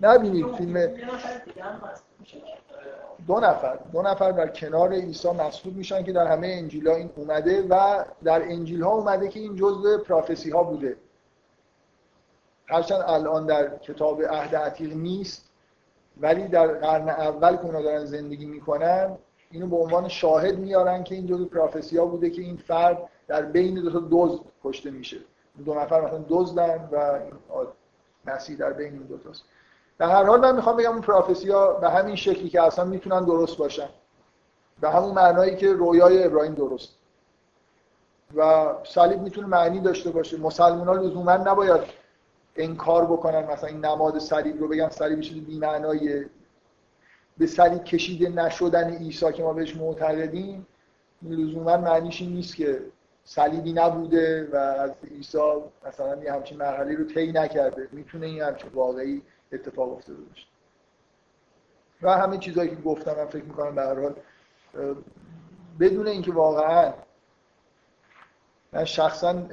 [0.02, 0.88] نبینید فیلم
[3.28, 3.80] دو نفر.
[3.94, 8.04] دو نفر در کنار عیسی مسئول میشن که در همه انجیل ها این اومده و
[8.24, 10.98] در انجیل ها اومده که این جزء پرافسی ها بوده.
[12.68, 15.50] هرچند الان در کتاب عهد عتیق نیست.
[16.22, 19.18] ولی در قرن اول که اونا دارن زندگی می‌کنن
[19.52, 23.42] اینو به عنوان شاهد میارن که این جزء پرافسی ها بوده که این فرد در
[23.42, 25.18] بین دو تا دوز کشته میشه.
[25.66, 27.20] دو نفر مثلا دزدن و
[28.26, 29.44] مسیح در بین این دو تاست.
[29.98, 33.26] در هر حال من می‌خوام بگم اون پرافسی ها به همین شکلی که اصلا می‌تونن
[33.26, 33.90] درست باشن.
[34.82, 36.90] به همون معنایی که رویای ابراهیم درست.
[38.36, 40.38] و صلیب می‌تونه معنی داشته باشه.
[40.38, 41.82] مسلمان ها لزوما نباید
[42.56, 46.26] انکار بکنن مثلا این نماد صلیب رو بگن صلیب چیز بی معنای
[47.38, 50.68] به صلیب کشیده نشدن عیسی که ما بهش معتقدیم.
[51.22, 52.82] لزوما معنیش این نیست که
[53.24, 55.54] صلیبی نبوده و از عیسی
[55.88, 57.88] مثلا یه همچین مرحله رو طی نکرده.
[57.92, 59.22] می‌تونه این همچین واقعی
[59.52, 60.48] اتفاق افتاده باشه.
[62.02, 64.16] و همه چیزهایی که گفتم من فکر می‌کنم به هر حال
[65.80, 66.94] بدون اینکه واقعا
[68.74, 69.44] من شخصا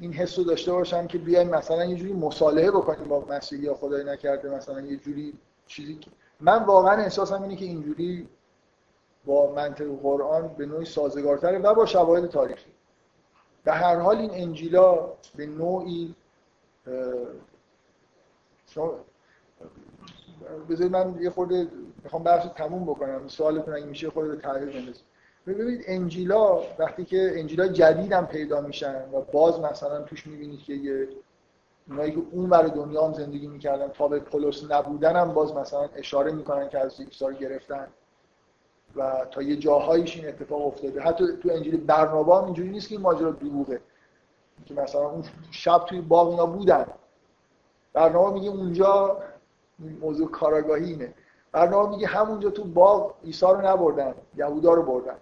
[0.00, 3.74] این حس رو داشته باشم که بیایم مثلا یه جوری مصالحه بکنیم با مسیحی یا
[3.74, 5.34] خدای نکرده مثلا یه جوری
[5.66, 6.10] چیزی که
[6.40, 8.28] من واقعا احساسم اینه که اینجوری
[9.24, 12.70] با منطق قرآن به نوعی سازگارتره و با شواهد تاریخی.
[13.64, 16.14] به هر حال این انجیلا به نوعی
[20.68, 21.68] بذارید من یه خورده
[22.04, 23.28] می‌خوام بحث تموم بکنم.
[23.28, 25.11] سوالتون اگه میشه خود به تغییر بندازید
[25.46, 30.72] ببینید انجیلا وقتی که انجیلا جدید هم پیدا میشن و باز مثلا توش می‌بینید که
[30.74, 31.08] یه
[31.88, 35.88] اونایی که اون بر دنیا هم زندگی می‌کردن تا به پولس نبودن هم باز مثلا
[35.96, 37.86] اشاره می‌کنن که از رو گرفتن
[38.96, 41.00] و تا یه جاهایش این اتفاق افتاده.
[41.00, 43.80] حتی تو انجیل برنابا هم اینجوری نیست که این ماجرا دروغه.
[44.66, 46.86] که مثلا اون شب توی باغ اینا بودن.
[47.92, 49.18] برنامه میگه اونجا
[50.00, 51.14] موضوع کاراگاهی اینه.
[51.52, 55.16] برنامه میگه همونجا تو باغ عیسی رو نبردن یهودا رو بردن.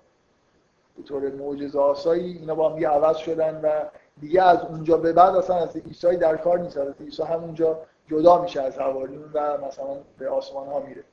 [1.00, 3.84] به طور معجزه آسایی اینا با هم دیگه عوض شدن و
[4.20, 6.76] دیگه از اونجا به بعد اصلا از عیسی در کار نیست.
[6.76, 11.04] از عیسی همونجا جدا میشه از حواریون و مثلا به آسمان ها میره.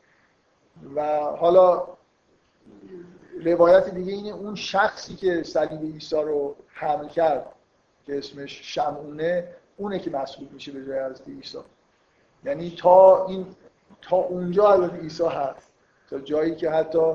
[0.95, 1.87] و حالا
[3.45, 7.45] روایت دیگه اینه اون شخصی که صلیب عیسی رو حمل کرد
[8.05, 9.47] که اسمش شمعونه
[9.77, 11.57] اونه که مسئول میشه به جای از عیسی.
[12.45, 13.45] یعنی تا این
[14.01, 15.71] تا اونجا حضرت عیسی هست.
[16.09, 17.13] تا جایی که حتی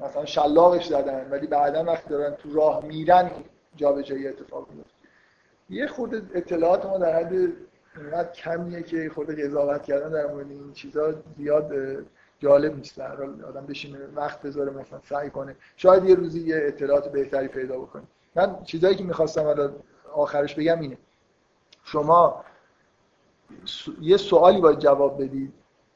[0.00, 3.30] مثلا شلاقش زدن ولی بعدا وقتی دارن تو راه میرن
[3.76, 4.94] جابجایی اتفاق میفته
[5.70, 7.32] یه خورده اطلاعات ما در حد
[7.96, 11.72] اینقدر کمیه که خورده قضاوت کردن در مورد این چیزا زیاد
[12.38, 12.98] جالب نیست.
[12.98, 15.56] در آدم بشینه وقت بذاره مثلا سعی کنه.
[15.76, 18.02] شاید یه روزی یه اطلاعات بهتری پیدا بکنه.
[18.34, 19.72] من چیزایی که می‌خواستم
[20.12, 20.98] آخرش بگم اینه.
[21.84, 22.44] شما
[24.00, 25.52] یه سوالی باید جواب بدید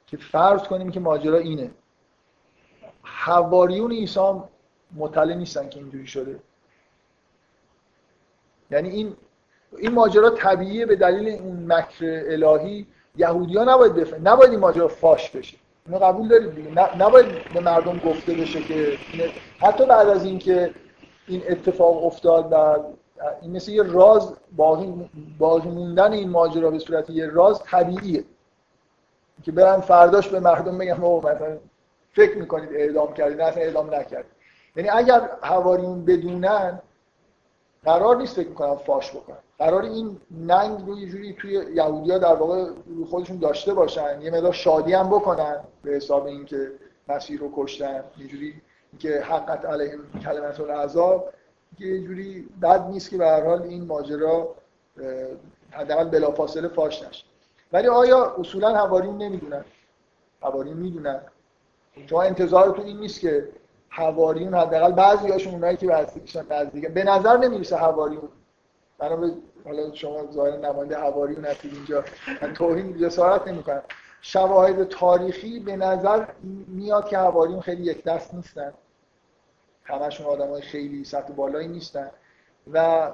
[0.06, 1.70] که فرض کنیم که ماجرا اینه.
[3.04, 4.32] حواریون عیسی
[4.96, 6.38] مطلع نیستن که اینجوری شده.
[8.70, 9.16] یعنی این
[9.78, 12.86] این ماجرا طبیعیه به دلیل اون مکر الهی.
[13.16, 15.56] یهودیا نباید بفهم نباید این ماجرا فاش بشه.
[15.86, 16.96] اینو قبول دارید دیگه.
[16.98, 18.98] نباید به مردم گفته بشه که
[19.58, 20.74] حتی بعد از اینکه
[21.26, 22.76] این اتفاق افتاد و
[23.42, 28.24] این مثل یه راز باقی, باقی موندن این ماجرا به صورت یه راز طبیعیه.
[29.42, 31.58] که برن فرداش به مردم بگم مثلا
[32.14, 34.32] فکر می‌کنید اعدام کردید نه اعدام نکردید.
[34.76, 36.80] یعنی اگر حواریون بدونن
[37.84, 39.36] قرار نیست فکر می‌کنم فاش بکنن.
[39.58, 42.70] قرار این ننگ رو یه جوری توی یهودیا در واقع
[43.10, 46.72] خودشون داشته باشن یه مقدار شادی هم بکنن به حساب اینکه
[47.08, 48.04] مسیح رو کشتن.
[48.18, 48.54] یه جوری
[48.98, 51.32] که حقت علیهم کلمت العذاب
[51.78, 54.54] یه جوری بد نیست که به هر حال این ماجرا
[55.70, 57.24] حداقل بلافاصله فاش نشه.
[57.72, 59.64] ولی آیا اصولا حواریون نمی‌دونن؟
[60.40, 61.20] حواریون می‌دونن.
[62.06, 63.48] شما انتظارتون این نیست که
[63.88, 68.28] حواریون حداقل بعضی هاشون اونایی که نزدیکشن نزدیکه به نظر نمی‌رسه حواریون
[68.98, 69.30] بنا
[69.64, 72.04] حالا شما ظاهر نماینده حواریون هستید اینجا.
[72.42, 73.82] من توهین جسارت نمی‌کنم.
[74.20, 76.26] شواهد تاریخی به نظر
[76.68, 78.72] میاد که حواریون خیلی یک دست نیستن.
[79.84, 82.10] همشون آدم های خیلی سطح بالایی نیستن.
[82.72, 83.10] و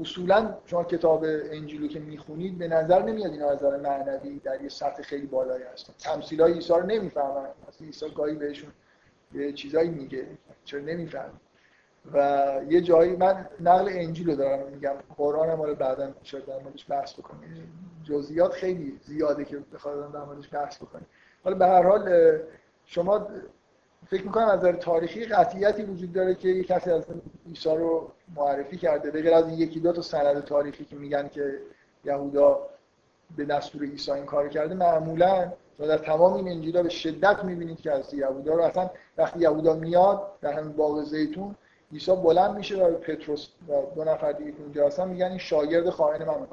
[0.00, 4.68] اصولا شما کتاب انجیلو که می‌خونید به نظر نمیاد اینا از نظر معنوی در یه
[4.68, 5.92] سطح خیلی بالایی هستن.
[5.98, 7.48] تمثیل های عیسی رو نمی‌فهمن.
[7.68, 8.70] مثلا عیسی گاهی بهشون
[9.34, 10.26] یه چیزایی میگه
[10.64, 11.30] چرا نمیفهم
[12.12, 16.58] و یه جایی من نقل انجیل رو دارم میگم قرآن هم حالا بعدا شاید در
[16.58, 17.72] موردش بحث بکنیم.
[18.04, 21.06] جزئیات خیلی زیاده که بخواد در موردش بحث بکنیم.
[21.44, 22.38] حالا به هر حال
[22.84, 23.28] شما
[24.06, 27.04] فکر می‌کنم از نظر تاریخی قطعیتی وجود داره که یک کسی از
[27.48, 29.10] عیسی رو معرفی کرده.
[29.10, 31.58] به از یکی دو تا سند تاریخی که میگن که
[32.04, 32.60] یهودا
[33.36, 37.80] به دستور عیسی این کار کرده معمولا و در تمام این انجیلا به شدت می‌بینید
[37.80, 41.54] که از یهودا رو اصلا وقتی یهودا میاد در همین باغ زیتون
[41.92, 45.90] عیسی بلند میشه و پتروس و دو نفر دیگه که اونجا هستن میگن این شاگرد
[45.90, 46.46] خائن من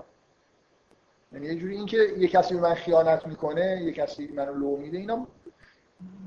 [1.34, 4.98] یعنی یه جوری اینکه یه کسی به من خیانت می‌کنه یه کسی منو لو میده
[4.98, 5.28] اینا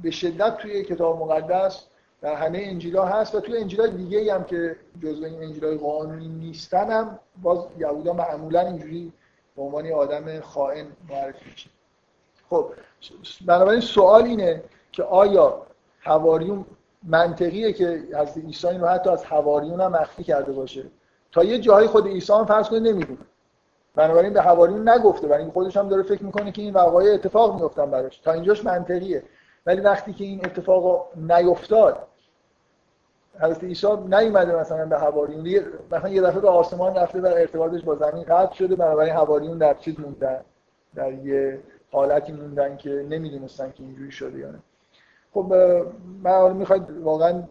[0.03, 1.85] به شدت توی کتاب مقدس
[2.23, 6.91] در همه انجیلا هست و توی انجیلا دیگه هم که جزو این انجیلای قانونی نیستن
[6.91, 9.13] هم باز یهودا معمولا اینجوری
[9.57, 11.71] به عنوان آدم خائن معرفی میشه.
[12.51, 12.73] خب
[13.47, 15.63] بنابراین سوال اینه که آیا
[16.01, 16.65] حواریون
[17.03, 20.85] منطقیه که از عیسی رو حتی از حواریون هم مخفی کرده باشه؟
[21.33, 23.19] تا یه جایی خود عیسی هم فرض کنه نمی‌دونه.
[23.95, 27.91] بنابراین به حواریون نگفته برای خودش هم داره فکر می‌کنه که این وقایع اتفاق میفتن
[27.91, 28.19] براش.
[28.19, 29.23] تا اینجاش منطقیه.
[29.67, 32.07] ولی وقتی که این اتفاق نیفتاد
[33.41, 37.97] حضرت عیسی نیومده مثلا به حواریون مثلا یه دفعه به آسمان رفته و ارتباطش با
[37.97, 40.41] زمین قطع شده بنابراین حواریون در چیز موندن؟
[40.95, 41.61] در یه
[41.93, 44.59] حالتی موندن که نمی‌دونستن که اینجوری شده یا نه.
[45.35, 45.53] خب
[46.23, 47.43] من می‌خواید واقعا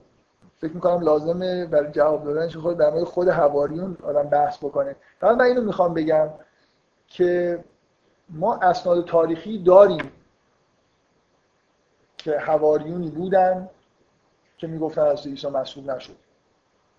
[0.57, 4.95] فکر می‌کنم لازمه برای جواب دادنش خود در مورد خود حواریون آدم بحث بکنه.
[5.19, 6.29] فقط من اینو می‌خوام بگم
[7.07, 7.59] که
[8.29, 10.11] ما اسناد تاریخی داریم.
[12.19, 13.69] که حواریونی بودن
[14.57, 16.15] که می‌گفتن از عیسی مسئول نشد.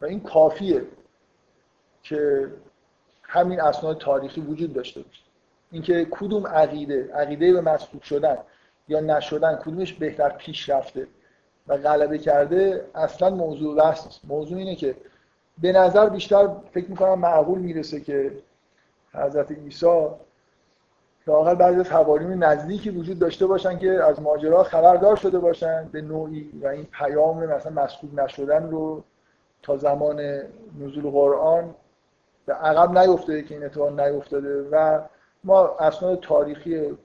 [0.01, 0.83] و این کافیه
[2.03, 2.49] که
[3.23, 5.23] همین اسناد تاریخی وجود داشته باشه.
[5.71, 8.39] اینکه کدوم عقیده عقیده به مسئول شدن
[8.89, 11.07] یا نشدن کدومش بهتر پیش رفته
[11.69, 14.95] و غلبه کرده اصلا موضوع بحث موضوع اینه که
[15.59, 18.33] به نظر بیشتر فکر می‌کنم معقول می‌رسه که
[19.15, 20.09] حضرت عیسی
[21.31, 26.01] لاقل بعضی از حواریم نزدیکی وجود داشته باشن که از ماجرا خبردار شده باشن به
[26.01, 29.05] نوعی و این پیام مثلا مسئول نشدن رو
[29.63, 30.21] تا زمان
[30.81, 31.75] نزول قرآن
[32.47, 35.01] به عقب نیفتاده که این اتفاق نیفتاده و
[35.45, 36.99] ما اسناد تاریخی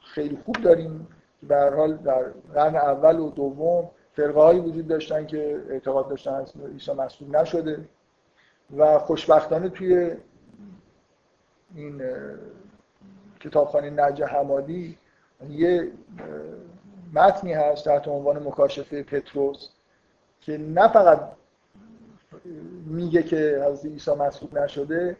[0.00, 1.08] خیلی خوب داریم
[1.42, 2.24] به هر حال در
[2.54, 7.88] قرن اول و دوم فرقه هایی وجود داشتن که اعتقاد داشتن از عیسی مسئول نشده
[8.76, 10.16] و خوشبختانه توی
[11.74, 12.02] این
[13.42, 14.98] کتابخانه نج حمادی
[15.50, 15.92] یه
[17.12, 19.68] متنی هست تحت عنوان مکاشفه پتروس
[20.40, 21.32] که نه فقط
[22.86, 25.16] میگه که حضرت عیسی مسئول نشده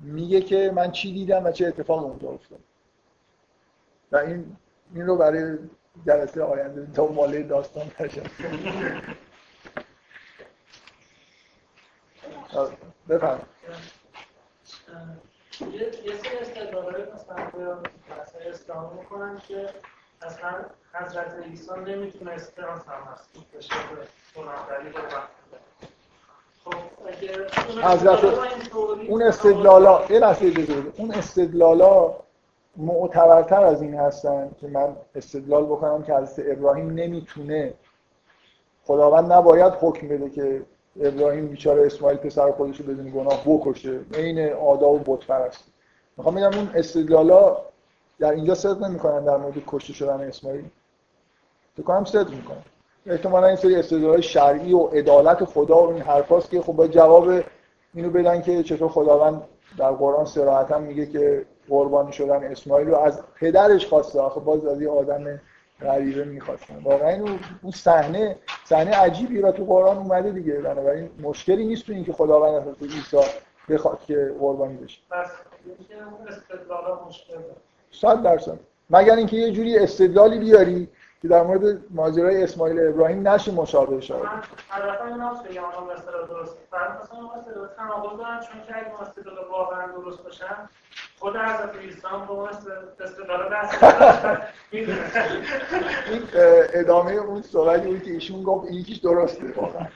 [0.00, 2.58] میگه که من چی دیدم و چه اتفاق اونجا افتاد.
[4.12, 4.56] و این
[4.94, 5.58] این رو برای
[6.06, 8.22] جلسه آینده تا ماله داستان نشه
[13.08, 13.40] بفهم
[15.60, 15.90] یه
[16.54, 17.36] سری استدلالایی مثلا
[18.42, 19.66] که اسلام می‌کنن که
[20.22, 20.50] اصلا
[20.92, 24.92] حضرت عیسی نمی‌تونسته مثلا مسئول بشه به گناهکاری
[26.64, 26.74] خب
[27.82, 28.24] حضرت
[29.08, 30.52] اون استدلالا یه لحظه
[30.96, 32.14] اون استدلالا
[32.76, 37.74] معتبرتر از این هستن که من استدلال بکنم که حضرت ابراهیم نمی‌تونه.
[38.84, 40.62] خداوند نباید حکم بده که
[41.00, 44.00] ابراهیم بیچاره اسماعیل پسر خودش رو بدون گناه بکشه.
[44.14, 45.72] عین آداب و بت پرستی.
[46.16, 47.56] می‌خوام بگم اون استدلالا
[48.18, 50.64] در اینجا صدق نمی‌کنن در مورد کشته شدن اسماعیل.
[51.74, 52.62] فکر کنم صدق می‌کنن.
[53.06, 57.28] احتمالا این سری استدلال شرعی و عدالت خدا و این حرفاست که خب باید جواب
[57.94, 59.42] اینو بدن که چطور خداوند
[59.78, 64.20] در قرآن صراحتا میگه که قربانی شدن اسماعیل رو از پدرش خواسته.
[64.20, 65.40] آخه باز از یه آدم
[65.80, 66.82] غریبه می‌خواستن.
[66.84, 67.24] واقعا
[67.62, 70.52] اون صحنه صحنه عجیبی را تو قرآن اومده دیگه.
[70.52, 73.16] بنابراین مشکلی نیست تو اینکه خداوند از عیسی
[73.68, 75.00] بخواد که قربانی بشه.
[77.90, 78.58] صد درصد.
[78.90, 80.88] مگر اینکه یه جوری استدلالی بیاری
[81.22, 85.92] که در مورد ماجرای اسماعیل ابراهیم نشه مشابه شد من البته این ناس بگم اون
[85.92, 90.68] مثلا درست فرض مثلا مثلا تناقض دارن چون که اگه استدلال واقعا درست باشن
[91.18, 92.48] خود حضرت عیسی به اون
[93.00, 93.82] استدلال بحث
[94.72, 96.22] این
[96.74, 99.86] ادامه اون سوالی بود که ایشون گفت یکیش درسته واقعا.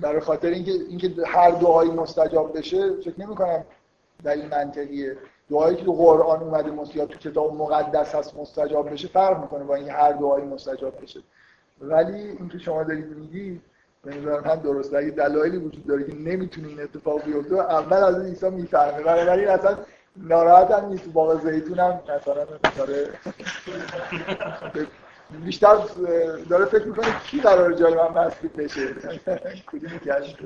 [0.00, 3.64] برای خاطر اینکه اینکه هر دعایی مستجاب بشه فکر نمی کنم
[4.30, 5.16] این منطقیه.
[5.50, 9.74] دعایی که تو قرآن اومده یا تو کتاب مقدس هست مستجاب بشه فرق می‌کنه با
[9.74, 11.20] این هر دعایی مستجاب بشه.
[11.80, 13.60] ولی اینکه شما دارید میگی
[14.04, 18.24] به نظر من درست اگه دلایلی وجود داره که نمی‌تونه این اتفاق بیفته اول از
[18.24, 19.02] عیسی می‌فهمه.
[19.02, 19.78] ولی اصلا
[20.16, 21.12] ناراحت هم نیست.
[21.12, 22.46] باقی زیتون هم مثلا
[25.44, 25.76] بیشتر
[26.50, 28.94] داره فکر می‌کنه کی قرار جای من مسئول بشه.
[29.72, 30.36] کدومی بشه